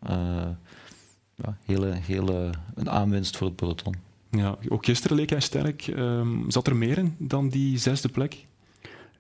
Uh, 0.10 0.12
ja, 1.36 1.58
hele, 1.66 1.93
hele, 2.02 2.50
een 2.76 2.89
aanwinst 2.89 3.38
voor 3.38 3.47
het 3.47 3.56
peloton. 3.56 3.95
Ja, 4.30 4.58
ook 4.70 4.86
gisteren 4.86 5.18
leek 5.18 5.30
hij 5.30 5.39
sterk. 5.39 5.88
Um, 5.88 6.52
zat 6.52 6.68
er 6.68 6.76
meer 6.76 6.97
in 6.97 7.16
dan 7.18 7.50
die 7.50 7.78
zesde 7.78 8.10
plek? 8.10 8.45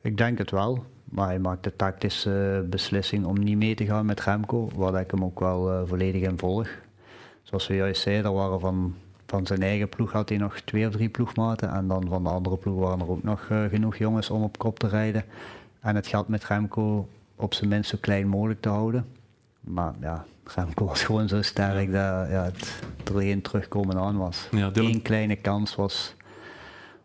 Ik 0.01 0.17
denk 0.17 0.37
het 0.37 0.51
wel. 0.51 0.85
Maar 1.03 1.27
hij 1.27 1.39
maakt 1.39 1.63
de 1.63 1.75
tactische 1.75 2.65
beslissing 2.69 3.25
om 3.25 3.39
niet 3.43 3.57
mee 3.57 3.75
te 3.75 3.85
gaan 3.85 4.05
met 4.05 4.21
Remco, 4.21 4.69
waar 4.75 5.01
ik 5.01 5.11
hem 5.11 5.23
ook 5.23 5.39
wel 5.39 5.71
uh, 5.71 5.87
volledig 5.87 6.21
in 6.21 6.37
volg. 6.37 6.69
Zoals 7.49 7.67
we 7.67 7.75
juist 7.75 8.01
zeiden, 8.01 8.33
waren 8.33 8.59
van, 8.59 8.95
van 9.25 9.45
zijn 9.45 9.61
eigen 9.61 9.89
ploeg 9.89 10.11
had 10.11 10.29
hij 10.29 10.37
nog 10.37 10.59
twee 10.59 10.87
of 10.87 10.93
drie 10.93 11.09
ploegmaten. 11.09 11.73
En 11.73 11.87
dan 11.87 12.07
van 12.09 12.23
de 12.23 12.29
andere 12.29 12.57
ploeg 12.57 12.79
waren 12.79 12.99
er 12.99 13.09
ook 13.09 13.23
nog 13.23 13.47
uh, 13.51 13.65
genoeg 13.65 13.97
jongens 13.97 14.29
om 14.29 14.43
op 14.43 14.57
kop 14.57 14.79
te 14.79 14.87
rijden. 14.87 15.23
En 15.79 15.95
het 15.95 16.07
geldt 16.07 16.29
met 16.29 16.45
Remco 16.45 17.07
op 17.35 17.53
zijn 17.53 17.69
minst 17.69 17.89
zo 17.89 17.97
klein 18.01 18.27
mogelijk 18.27 18.61
te 18.61 18.69
houden. 18.69 19.05
Maar 19.59 19.93
ja, 19.99 20.25
Remco 20.55 20.85
was 20.85 21.03
gewoon 21.03 21.27
zo 21.27 21.41
sterk 21.41 21.85
dat 21.85 22.29
ja, 22.29 22.43
het 22.43 23.09
er 23.13 23.21
geen 23.21 23.41
terugkomen 23.41 23.97
aan 23.97 24.17
was. 24.17 24.47
Ja, 24.51 24.69
Eén 24.73 25.01
kleine 25.01 25.35
kans 25.35 25.75
was 25.75 26.15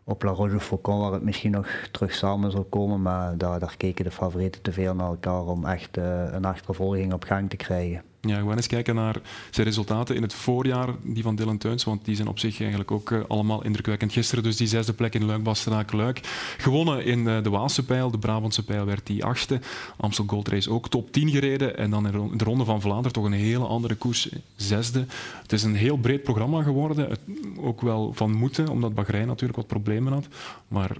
op 0.03 0.23
La 0.23 0.31
Roche-Faucon, 0.31 0.99
waar 0.99 1.11
het 1.11 1.23
misschien 1.23 1.51
nog 1.51 1.67
terug 1.91 2.13
samen 2.13 2.51
zou 2.51 2.63
komen, 2.63 3.01
maar 3.01 3.37
daar, 3.37 3.59
daar 3.59 3.77
keken 3.77 4.05
de 4.05 4.11
favorieten 4.11 4.61
te 4.61 4.71
veel 4.71 4.95
naar 4.95 5.07
elkaar 5.07 5.45
om 5.45 5.65
echt 5.65 5.97
uh, 5.97 6.23
een 6.31 6.45
achtervolging 6.45 7.13
op 7.13 7.23
gang 7.23 7.49
te 7.49 7.55
krijgen. 7.55 8.01
Ja, 8.27 8.39
gaan 8.39 8.55
eens 8.55 8.67
kijken 8.67 8.95
naar 8.95 9.21
zijn 9.49 9.67
resultaten 9.67 10.15
in 10.15 10.21
het 10.21 10.33
voorjaar, 10.33 10.89
die 11.01 11.23
van 11.23 11.35
Dylan 11.35 11.57
Teuns, 11.57 11.83
want 11.83 12.05
die 12.05 12.15
zijn 12.15 12.27
op 12.27 12.39
zich 12.39 12.59
eigenlijk 12.59 12.91
ook 12.91 13.09
uh, 13.09 13.19
allemaal 13.27 13.63
indrukwekkend. 13.63 14.13
Gisteren 14.13 14.43
dus 14.43 14.57
die 14.57 14.67
zesde 14.67 14.93
plek 14.93 15.13
in 15.13 15.25
Luik, 15.25 15.43
Bastenaken, 15.43 15.97
Luik. 15.97 16.19
Gewonnen 16.57 17.05
in 17.05 17.19
uh, 17.19 17.43
de 17.43 17.49
Waalse 17.49 17.85
pijl, 17.85 18.11
de 18.11 18.17
Brabantse 18.17 18.63
pijl 18.63 18.85
werd 18.85 19.07
die 19.07 19.23
achtste. 19.23 19.59
Amstel 19.97 20.25
Gold 20.27 20.47
Race 20.47 20.71
ook 20.71 20.89
top 20.89 21.11
10 21.11 21.29
gereden 21.29 21.77
en 21.77 21.89
dan 21.89 22.07
in 22.07 22.37
de 22.37 22.43
Ronde 22.43 22.65
van 22.65 22.81
Vlaanderen 22.81 23.11
toch 23.11 23.25
een 23.25 23.31
hele 23.31 23.65
andere 23.65 23.95
koers, 23.95 24.29
zesde. 24.55 25.05
Het 25.41 25.51
is 25.51 25.63
een 25.63 25.75
heel 25.75 25.97
breed 25.97 26.23
programma 26.23 26.63
geworden, 26.63 27.17
ook 27.57 27.81
wel 27.81 28.13
van 28.13 28.33
moeten, 28.33 28.67
omdat 28.67 28.93
Bahrein 28.93 29.27
natuurlijk 29.27 29.57
wat 29.57 29.67
problemen 29.67 30.13
had. 30.13 30.27
Maar 30.67 30.91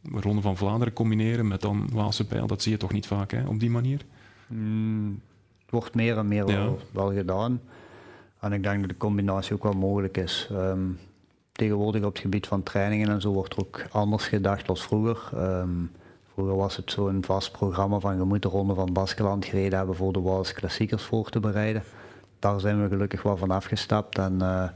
de 0.00 0.20
Ronde 0.20 0.40
van 0.40 0.56
Vlaanderen 0.56 0.92
combineren 0.92 1.48
met 1.48 1.60
dan 1.60 1.88
Waalse 1.92 2.26
pijl, 2.26 2.46
dat 2.46 2.62
zie 2.62 2.72
je 2.72 2.78
toch 2.78 2.92
niet 2.92 3.06
vaak 3.06 3.30
hè, 3.30 3.46
op 3.46 3.60
die 3.60 3.70
manier? 3.70 4.00
Mm 4.46 5.20
wordt 5.74 5.94
meer 5.94 6.18
en 6.18 6.28
meer 6.28 6.46
wel, 6.46 6.78
wel, 6.90 7.12
gedaan. 7.12 7.60
En 8.40 8.52
ik 8.52 8.62
denk 8.62 8.80
dat 8.80 8.88
de 8.88 8.96
combinatie 8.96 9.54
ook 9.54 9.62
wel 9.62 9.72
mogelijk 9.72 10.16
is. 10.16 10.48
Um, 10.52 10.98
tegenwoordig 11.52 12.02
op 12.02 12.12
het 12.12 12.22
gebied 12.22 12.46
van 12.46 12.62
trainingen 12.62 13.08
en 13.08 13.20
zo 13.20 13.32
wordt 13.32 13.52
er 13.52 13.58
ook 13.58 13.84
anders 13.90 14.26
gedacht 14.26 14.68
als 14.68 14.82
vroeger. 14.82 15.28
Um, 15.36 15.90
vroeger 16.32 16.56
was 16.56 16.76
het 16.76 16.90
zo'n 16.90 17.24
vast 17.24 17.52
programma 17.52 17.98
van 17.98 18.16
je 18.16 18.22
moet 18.22 18.42
de 18.42 18.48
ronde 18.48 18.74
van 18.74 18.92
Baskeland 18.92 19.44
gereden 19.44 19.78
hebben 19.78 19.96
voor 19.96 20.12
de 20.12 20.20
Waalse 20.20 20.54
klassiekers 20.54 21.02
voor 21.02 21.30
te 21.30 21.40
bereiden. 21.40 21.82
Daar 22.38 22.60
zijn 22.60 22.82
we 22.82 22.88
gelukkig 22.88 23.22
wel 23.22 23.36
van 23.36 23.50
afgestapt 23.50 24.18
en 24.18 24.34
uh, 24.42 24.68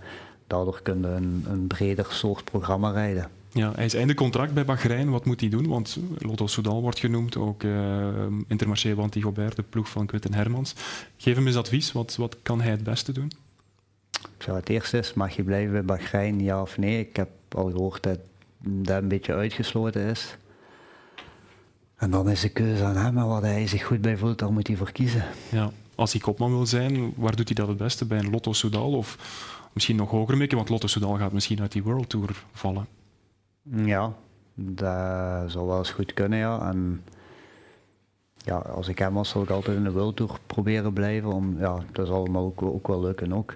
daardoor 0.47 0.81
kunnen 0.83 1.11
we 1.11 1.17
een, 1.17 1.45
een 1.49 1.67
breder 1.67 2.07
soort 2.11 2.45
programma 2.45 2.91
rijden. 2.91 3.38
Ja, 3.59 3.73
hij 3.75 3.85
is 3.85 3.95
einde 3.95 4.15
contract 4.15 4.55
bij 4.55 4.65
Bahrein. 4.65 5.11
Wat 5.11 5.25
moet 5.25 5.41
hij 5.41 5.49
doen? 5.49 5.67
Want 5.67 5.99
Lotto 6.19 6.47
Soudal 6.47 6.83
wordt 6.83 6.99
genoemd, 6.99 7.37
ook 7.37 7.63
uh, 7.63 8.07
Intermarché 8.49 8.95
Wanty 8.95 9.21
Gobert, 9.21 9.57
de 9.57 9.63
ploeg 9.63 9.89
van 9.89 10.07
Quinten 10.07 10.35
Hermans. 10.35 10.75
Geef 11.17 11.35
hem 11.35 11.47
eens 11.47 11.57
advies. 11.57 11.93
Wat, 11.93 12.17
wat 12.17 12.37
kan 12.43 12.61
hij 12.61 12.71
het 12.71 12.83
beste 12.83 13.13
doen? 13.13 13.33
Ik 14.13 14.43
zou 14.43 14.57
het 14.57 14.69
eerst 14.69 14.95
is, 14.95 15.15
mag 15.15 15.37
je 15.37 15.43
blijven 15.43 15.73
bij 15.73 15.85
Bahrein, 15.85 16.41
ja 16.41 16.63
of 16.63 16.79
nee? 16.79 17.01
Ik 17.01 17.17
heb 17.17 17.29
al 17.49 17.71
gehoord 17.71 18.03
dat 18.03 18.19
dat 18.59 19.03
een 19.03 19.09
beetje 19.09 19.35
uitgesloten 19.35 20.03
is. 20.03 20.37
En 21.97 22.11
dan 22.11 22.31
is 22.31 22.41
de 22.41 22.49
keuze 22.49 22.85
aan 22.85 22.97
hem, 22.97 23.15
maar 23.15 23.29
wat 23.29 23.43
hij 23.43 23.67
zich 23.67 23.85
goed 23.85 24.01
bij 24.01 24.17
voelt, 24.17 24.39
daar 24.39 24.53
moet 24.53 24.67
hij 24.67 24.77
voor 24.77 24.93
kiezen. 24.93 25.25
Ja, 25.51 25.71
als 25.95 26.13
hij 26.13 26.21
kopman 26.21 26.51
wil 26.51 26.67
zijn, 26.67 27.13
waar 27.17 27.37
doet 27.37 27.49
hij 27.49 27.57
dat 27.57 27.69
het 27.69 27.77
beste? 27.77 28.05
Bij 28.05 28.19
een 28.19 28.31
Lotto 28.31 28.53
Soudal 28.53 28.93
of 28.93 29.19
misschien 29.73 29.97
nog 29.97 30.11
hoger 30.11 30.37
mikken? 30.37 30.57
Want 30.57 30.69
Lotto 30.69 30.87
Soudal 30.87 31.17
gaat 31.17 31.33
misschien 31.33 31.61
uit 31.61 31.73
die 31.73 31.83
World 31.83 32.09
Tour 32.09 32.45
vallen. 32.53 32.98
Ja, 33.71 34.13
dat 34.55 35.51
zou 35.51 35.67
wel 35.67 35.79
eens 35.79 35.91
goed 35.91 36.15
kunnen, 36.15 36.39
ja. 36.39 36.69
En 36.69 37.03
ja, 38.35 38.57
als 38.57 38.89
ik 38.89 38.99
hem 38.99 39.15
was, 39.15 39.29
zal 39.29 39.43
ik 39.43 39.51
altijd 39.51 39.77
in 39.77 39.85
de 39.85 39.93
World 39.93 40.17
Tour 40.17 40.39
proberen 40.47 40.93
blijven. 40.93 41.33
Om, 41.33 41.59
ja, 41.59 41.79
dat 41.93 42.07
zal 42.07 42.25
me 42.25 42.39
ook, 42.39 42.63
ook 42.63 42.87
wel 42.87 43.01
lukken 43.01 43.33
ook. 43.33 43.55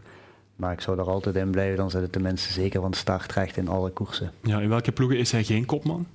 Maar 0.57 0.73
ik 0.73 0.81
zou 0.81 0.99
er 0.99 1.11
altijd 1.11 1.37
in 1.37 1.51
blijven, 1.51 1.77
dan 1.77 1.91
zit 1.91 2.03
het 2.03 2.13
tenminste 2.13 2.53
zeker 2.53 2.81
van 2.81 2.95
start 2.95 3.33
recht 3.33 3.57
in 3.57 3.69
alle 3.69 3.91
koersen. 3.91 4.33
Ja, 4.43 4.61
in 4.61 4.69
welke 4.69 4.93
ploegen 4.93 5.19
is 5.19 5.33
hij 5.33 5.45
geen 5.45 5.67
kopman? 5.67 6.07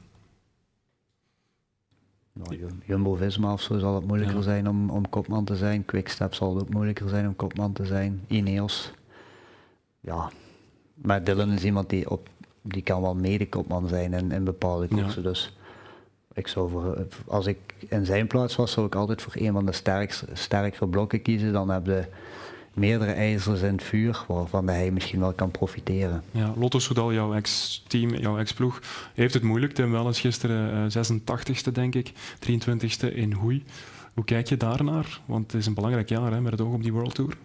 Nou, 2.34 2.70
Jumbo-Visma 2.86 3.54
of 3.54 3.62
zo 3.62 3.80
zal 3.80 3.96
het 3.96 4.08
moeilijker 4.08 4.44
zijn 4.44 4.70
om, 4.70 4.90
om 4.90 5.10
kopman 5.10 5.44
te 5.44 5.56
zijn. 5.56 5.86
Quickstep 5.86 6.34
zal 6.34 6.54
het 6.54 6.64
ook 6.64 6.74
moeilijker 6.74 7.10
zijn 7.10 7.28
om 7.28 7.36
kopman 7.36 7.74
te 7.74 7.86
zijn. 7.86 8.22
Ineos. 8.28 8.94
Ja, 10.00 10.32
maar 10.94 11.24
Dylan 11.24 11.52
is 11.52 11.64
iemand 11.64 11.90
die 11.90 12.10
op 12.10 12.30
die 12.68 12.82
kan 12.82 13.02
wel 13.02 13.16
medekopman 13.16 13.88
zijn 13.88 14.14
in, 14.14 14.32
in 14.32 14.44
bepaalde 14.44 14.88
koersen. 14.88 15.24
Dus 15.24 15.58
ik 16.34 16.48
zou 16.48 16.70
voor, 16.70 17.08
als 17.28 17.46
ik 17.46 17.58
in 17.88 18.06
zijn 18.06 18.28
plaats 18.28 18.56
was, 18.56 18.72
zou 18.72 18.86
ik 18.86 18.96
altijd 18.96 19.22
voor 19.22 19.34
een 19.36 19.54
van 19.54 19.66
de 19.66 19.72
sterkste, 19.72 20.26
sterkere 20.34 20.88
blokken 20.88 21.22
kiezen. 21.22 21.54
Dan 21.54 21.70
heb 21.70 21.86
je 21.86 22.06
meerdere 22.74 23.12
ijzers 23.12 23.62
in 23.62 23.72
het 23.72 23.84
vuur 23.84 24.24
waarvan 24.28 24.68
hij 24.68 24.92
misschien 24.92 25.20
wel 25.20 25.34
kan 25.34 25.52
profiteren. 25.52 26.24
Ja, 26.32 26.54
Lotto 26.58 26.80
Soudal, 26.80 27.14
jouw 27.14 27.34
ex-team, 27.34 28.16
jouw 28.16 28.38
ex-ploeg, 28.38 28.82
heeft 29.14 29.34
het 29.34 29.44
moeilijk. 29.44 29.74
Tim 29.74 29.92
Wellens 29.92 30.20
gisteren 30.20 30.90
uh, 30.96 31.10
86ste, 31.10 31.72
denk 31.72 31.96
ik, 31.96 32.12
23ste 32.52 33.14
in 33.14 33.32
Hoei. 33.34 33.64
Hoe 34.14 34.26
kijk 34.26 34.48
je 34.48 34.58
daarnaar? 34.58 35.22
Want 35.26 35.52
het 35.52 35.62
is 35.62 35.68
een 35.68 35.74
belangrijk 35.74 36.10
jaar 36.10 36.32
hè, 36.32 36.42
met 36.42 36.52
het 36.52 36.62
oog 36.62 36.74
op 36.74 36.84
die 36.84 36.94
World 36.94 37.16
Tour. 37.16 37.38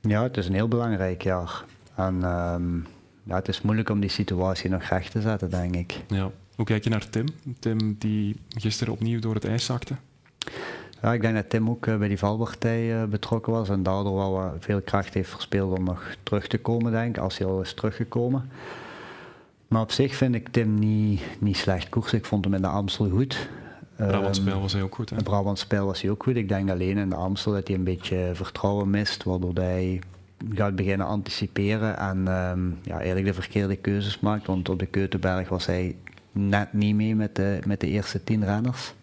Ja, 0.00 0.22
het 0.22 0.36
is 0.36 0.46
een 0.46 0.54
heel 0.54 0.68
belangrijk 0.68 1.22
jaar. 1.22 1.64
En 1.94 2.24
um, 2.24 2.86
ja, 3.30 3.36
het 3.36 3.48
is 3.48 3.60
moeilijk 3.60 3.88
om 3.88 4.00
die 4.00 4.10
situatie 4.10 4.70
nog 4.70 4.82
recht 4.82 5.10
te 5.10 5.20
zetten, 5.20 5.50
denk 5.50 5.76
ik. 5.76 6.00
Ja. 6.08 6.30
Hoe 6.56 6.64
kijk 6.64 6.84
je 6.84 6.90
naar 6.90 7.08
Tim? 7.08 7.26
Tim 7.58 7.96
die 7.98 8.36
gisteren 8.48 8.92
opnieuw 8.92 9.20
door 9.20 9.34
het 9.34 9.44
ijs 9.44 9.64
zakte? 9.64 9.94
Ja, 11.02 11.12
ik 11.12 11.20
denk 11.20 11.34
dat 11.34 11.50
Tim 11.50 11.70
ook 11.70 11.86
eh, 11.86 11.96
bij 11.96 12.08
die 12.08 12.18
valpartij 12.18 13.00
eh, 13.00 13.08
betrokken 13.08 13.52
was 13.52 13.68
en 13.68 13.82
daardoor 13.82 14.14
wel 14.14 14.54
veel 14.58 14.80
kracht 14.80 15.14
heeft 15.14 15.30
verspeeld 15.30 15.78
om 15.78 15.84
nog 15.84 16.16
terug 16.22 16.46
te 16.46 16.58
komen, 16.58 16.92
denk 16.92 17.16
ik, 17.16 17.22
als 17.22 17.38
hij 17.38 17.46
al 17.46 17.60
is 17.60 17.74
teruggekomen. 17.74 18.50
Maar 19.68 19.82
op 19.82 19.92
zich 19.92 20.14
vind 20.14 20.34
ik 20.34 20.48
Tim 20.48 20.78
niet, 20.78 21.20
niet 21.38 21.56
slecht 21.56 21.88
koers. 21.88 22.12
Ik 22.12 22.24
vond 22.24 22.44
hem 22.44 22.54
in 22.54 22.62
de 22.62 22.68
Amstel 22.68 23.08
goed. 23.08 23.48
Brabantspel 23.96 24.52
Ehm, 24.52 24.60
was 24.60 24.72
hij 24.72 24.82
ook 24.82 24.94
goed. 24.94 25.10
Hè? 25.10 25.16
Brabantspel 25.16 25.86
was 25.86 26.02
hij 26.02 26.10
ook 26.10 26.22
goed. 26.22 26.36
Ik 26.36 26.48
denk 26.48 26.70
alleen 26.70 26.98
in 26.98 27.08
de 27.08 27.16
Amstel 27.16 27.52
dat 27.52 27.68
hij 27.68 27.76
een 27.76 27.84
beetje 27.84 28.30
vertrouwen 28.34 28.90
mist, 28.90 29.24
waardoor 29.24 29.54
hij 29.54 30.00
gaat 30.54 30.76
beginnen 30.76 31.06
anticiperen 31.06 31.98
en 31.98 32.28
ehm, 32.28 32.70
ja, 32.82 32.96
eigenlijk 32.96 33.26
de 33.26 33.42
verkeerde 33.42 33.76
keuzes 33.76 34.20
maakt. 34.20 34.46
Want 34.46 34.68
op 34.68 34.78
de 34.78 34.86
Keutenberg 34.86 35.48
was 35.48 35.66
hij 35.66 35.96
net 36.32 36.72
niet 36.72 36.94
mee 36.94 37.16
met 37.16 37.36
de, 37.36 37.58
met 37.66 37.80
de 37.80 37.86
eerste 37.86 38.24
tien 38.24 38.44
renners. 38.44 38.94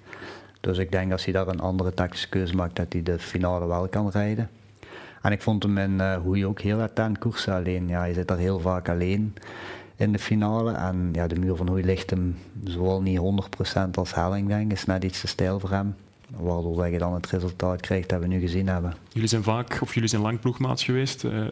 Dus 0.61 0.77
ik 0.77 0.91
denk 0.91 1.11
als 1.11 1.23
hij 1.23 1.33
daar 1.33 1.47
een 1.47 1.59
andere 1.59 1.93
tactische 1.93 2.29
keuze 2.29 2.55
maakt, 2.55 2.75
dat 2.75 2.93
hij 2.93 3.03
de 3.03 3.19
finale 3.19 3.67
wel 3.67 3.87
kan 3.87 4.09
rijden. 4.09 4.49
En 5.21 5.31
ik 5.31 5.41
vond 5.41 5.63
hem 5.63 5.77
in 5.77 5.91
uh, 5.91 6.15
Hoei 6.15 6.45
ook 6.45 6.61
heel 6.61 6.81
attent 6.81 7.17
koersen. 7.17 7.53
Alleen, 7.53 7.87
ja, 7.87 7.99
hij 7.99 8.13
zit 8.13 8.27
daar 8.27 8.37
heel 8.37 8.59
vaak 8.59 8.89
alleen 8.89 9.35
in 9.95 10.11
de 10.11 10.19
finale. 10.19 10.71
En 10.71 11.09
ja, 11.11 11.27
de 11.27 11.39
muur 11.39 11.55
van 11.55 11.67
Hoei 11.67 11.83
ligt 11.85 12.09
hem 12.09 12.37
zowel 12.63 13.01
niet 13.01 13.19
100% 13.77 13.89
als 13.93 14.13
Helling, 14.15 14.47
denk 14.47 14.71
is 14.71 14.85
net 14.85 15.03
iets 15.03 15.19
te 15.19 15.27
stijl 15.27 15.59
voor 15.59 15.71
hem. 15.71 15.95
Waardoor 16.35 16.87
je 16.87 16.97
dan 16.97 17.13
het 17.13 17.25
resultaat 17.25 17.81
krijgt 17.81 18.09
dat 18.09 18.19
we 18.19 18.27
nu 18.27 18.39
gezien 18.39 18.67
hebben. 18.67 18.93
Jullie 19.11 19.29
zijn 19.29 19.43
vaak, 19.43 19.79
of 19.81 19.93
jullie 19.93 20.09
zijn 20.09 20.21
lang 20.21 20.39
ploegmaats 20.39 20.83
geweest. 20.83 21.23
Uh, 21.23 21.47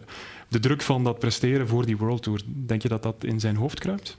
de 0.48 0.60
druk 0.60 0.82
van 0.82 1.04
dat 1.04 1.20
presteren 1.20 1.68
voor 1.68 1.86
die 1.86 1.98
World 1.98 2.24
Tour, 2.24 2.42
denk 2.46 2.82
je 2.82 2.88
dat 2.88 3.04
dat 3.04 3.24
in 3.24 3.40
zijn 3.40 3.56
hoofd 3.56 3.80
kruipt? 3.80 4.18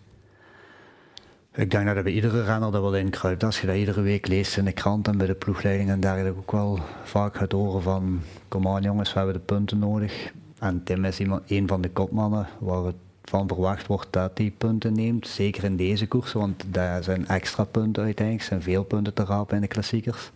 Ik 1.54 1.70
denk 1.70 1.94
dat 1.94 2.04
bij 2.04 2.12
iedere 2.12 2.44
renner 2.44 2.72
dat 2.72 2.82
wel 2.82 2.96
in 2.96 3.11
kruipt. 3.11 3.44
Als 3.44 3.61
je 3.61 3.66
dat 3.66 3.76
iedere 3.76 4.00
week 4.00 4.26
leest 4.26 4.57
in 4.57 4.64
de 4.64 4.72
krant 4.72 5.09
en 5.09 5.18
bij 5.18 5.26
de 5.26 5.34
ploegleiding 5.34 5.90
en 5.90 6.00
dergelijke 6.00 6.38
ook 6.38 6.52
wel 6.52 6.78
vaak 7.04 7.36
gaat 7.36 7.52
horen 7.52 7.82
van 7.82 8.20
kom 8.48 8.68
aan 8.68 8.82
jongens, 8.82 9.12
we 9.12 9.18
hebben 9.18 9.36
de 9.36 9.42
punten 9.44 9.78
nodig. 9.78 10.32
En 10.59 10.84
Tim 10.84 11.04
is 11.04 11.20
iemand, 11.20 11.42
een 11.50 11.68
van 11.68 11.80
de 11.80 11.90
kopmannen 11.90 12.48
waar 12.59 12.84
het 12.84 12.94
van 13.31 13.49
verwacht 13.49 13.87
wordt 13.87 14.07
dat 14.11 14.39
hij 14.39 14.53
punten 14.59 14.93
neemt. 14.93 15.27
Zeker 15.27 15.64
in 15.64 15.77
deze 15.77 16.07
koers, 16.07 16.33
want 16.33 16.64
daar 16.66 17.03
zijn 17.03 17.29
extra 17.29 17.64
punten 17.64 18.03
uiteindelijk. 18.03 18.45
Er 18.45 18.49
zijn 18.49 18.62
veel 18.62 18.85
punten 18.85 19.14
te 19.14 19.24
rapen 19.24 19.55
in 19.55 19.62
de 19.62 19.68
klassiekers. 19.68 20.31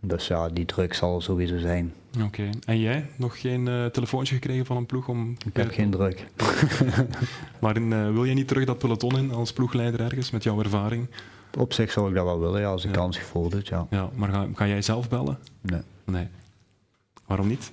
Dus 0.00 0.26
ja, 0.26 0.48
die 0.48 0.64
druk 0.64 0.94
zal 0.94 1.20
sowieso 1.20 1.58
zijn. 1.58 1.92
Oké. 2.14 2.24
Okay. 2.24 2.50
En 2.64 2.80
jij? 2.80 3.06
Nog 3.16 3.40
geen 3.40 3.66
uh, 3.66 3.86
telefoontje 3.86 4.34
gekregen 4.34 4.66
van 4.66 4.76
een 4.76 4.86
ploeg 4.86 5.08
om... 5.08 5.36
Ik 5.46 5.56
heb 5.56 5.70
geen 5.70 5.90
druk. 5.90 6.26
maar 7.60 7.76
in, 7.76 7.90
uh, 7.90 8.10
wil 8.10 8.24
je 8.24 8.34
niet 8.34 8.48
terug 8.48 8.64
dat 8.64 8.78
peloton 8.78 9.18
in 9.18 9.32
als 9.32 9.52
ploegleider 9.52 10.00
ergens, 10.00 10.30
met 10.30 10.42
jouw 10.42 10.58
ervaring? 10.58 11.06
Op 11.58 11.72
zich 11.72 11.92
zou 11.92 12.08
ik 12.08 12.14
dat 12.14 12.24
wel 12.24 12.40
willen, 12.40 12.60
ja, 12.60 12.68
als 12.68 12.82
de 12.82 12.88
ja. 12.88 12.94
kans 12.94 13.18
voordoet, 13.18 13.68
ja. 13.68 13.86
ja 13.90 14.10
maar 14.14 14.28
ga, 14.28 14.46
ga 14.54 14.66
jij 14.66 14.82
zelf 14.82 15.08
bellen? 15.08 15.38
Nee. 15.60 15.80
Nee. 16.04 16.28
Waarom 17.26 17.48
niet? 17.48 17.72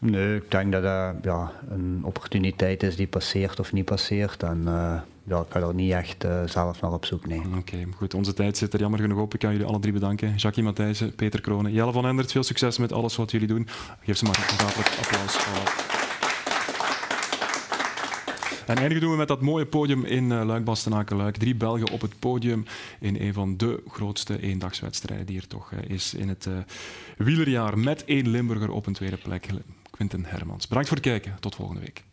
Nee, 0.00 0.36
ik 0.36 0.50
denk 0.50 0.72
dat 0.72 0.82
dat 0.82 1.14
ja, 1.22 1.52
een 1.68 2.00
opportuniteit 2.02 2.82
is 2.82 2.96
die 2.96 3.06
passeert 3.06 3.60
of 3.60 3.72
niet 3.72 3.84
passeert. 3.84 4.42
En 4.42 4.62
uh, 4.64 5.00
ja, 5.24 5.40
ik 5.40 5.46
ga 5.48 5.60
er 5.60 5.74
niet 5.74 5.92
echt 5.92 6.24
uh, 6.24 6.42
zelf 6.46 6.80
naar 6.80 6.92
op 6.92 7.04
zoek, 7.04 7.26
nee. 7.26 7.42
Oké, 7.56 7.76
goed. 7.96 8.14
Onze 8.14 8.32
tijd 8.32 8.56
zit 8.56 8.74
er 8.74 8.80
jammer 8.80 9.00
genoeg 9.00 9.20
op. 9.20 9.34
Ik 9.34 9.40
kan 9.40 9.52
jullie 9.52 9.66
alle 9.66 9.78
drie 9.78 9.92
bedanken. 9.92 10.34
Jackie 10.34 10.62
Matthijssen, 10.62 11.14
Peter 11.14 11.40
Kronen, 11.40 11.72
Jelle 11.72 11.92
van 11.92 12.06
Endert. 12.06 12.32
Veel 12.32 12.42
succes 12.42 12.78
met 12.78 12.92
alles 12.92 13.16
wat 13.16 13.30
jullie 13.30 13.46
doen. 13.46 13.68
Geef 14.02 14.16
ze 14.16 14.24
maar 14.24 14.36
een 14.36 14.42
gezamenlijk 14.42 14.98
applaus. 15.02 15.36
En 18.66 18.76
eindigen 18.76 19.00
doen 19.00 19.10
we 19.10 19.16
met 19.16 19.28
dat 19.28 19.40
mooie 19.40 19.66
podium 19.66 20.04
in 20.04 20.24
uh, 20.30 20.44
luik 20.44 20.64
bastenaken 20.64 21.16
luik 21.16 21.36
Drie 21.36 21.54
Belgen 21.54 21.90
op 21.90 22.00
het 22.00 22.18
podium 22.18 22.64
in 23.00 23.16
een 23.20 23.32
van 23.32 23.56
de 23.56 23.82
grootste 23.88 24.40
eendagswedstrijden 24.40 25.26
die 25.26 25.40
er 25.40 25.46
toch 25.46 25.72
is 25.72 26.14
in 26.14 26.28
het 26.28 26.48
wielerjaar. 27.16 27.78
Met 27.78 28.04
één 28.04 28.28
Limburger 28.28 28.70
op 28.70 28.86
een 28.86 28.92
tweede 28.92 29.16
plek, 29.16 29.46
Quinten 29.98 30.24
Hermans. 30.24 30.68
Bedankt 30.68 30.88
voor 30.88 30.96
het 30.96 31.06
kijken. 31.06 31.36
Tot 31.40 31.54
volgende 31.54 31.80
week. 31.80 32.04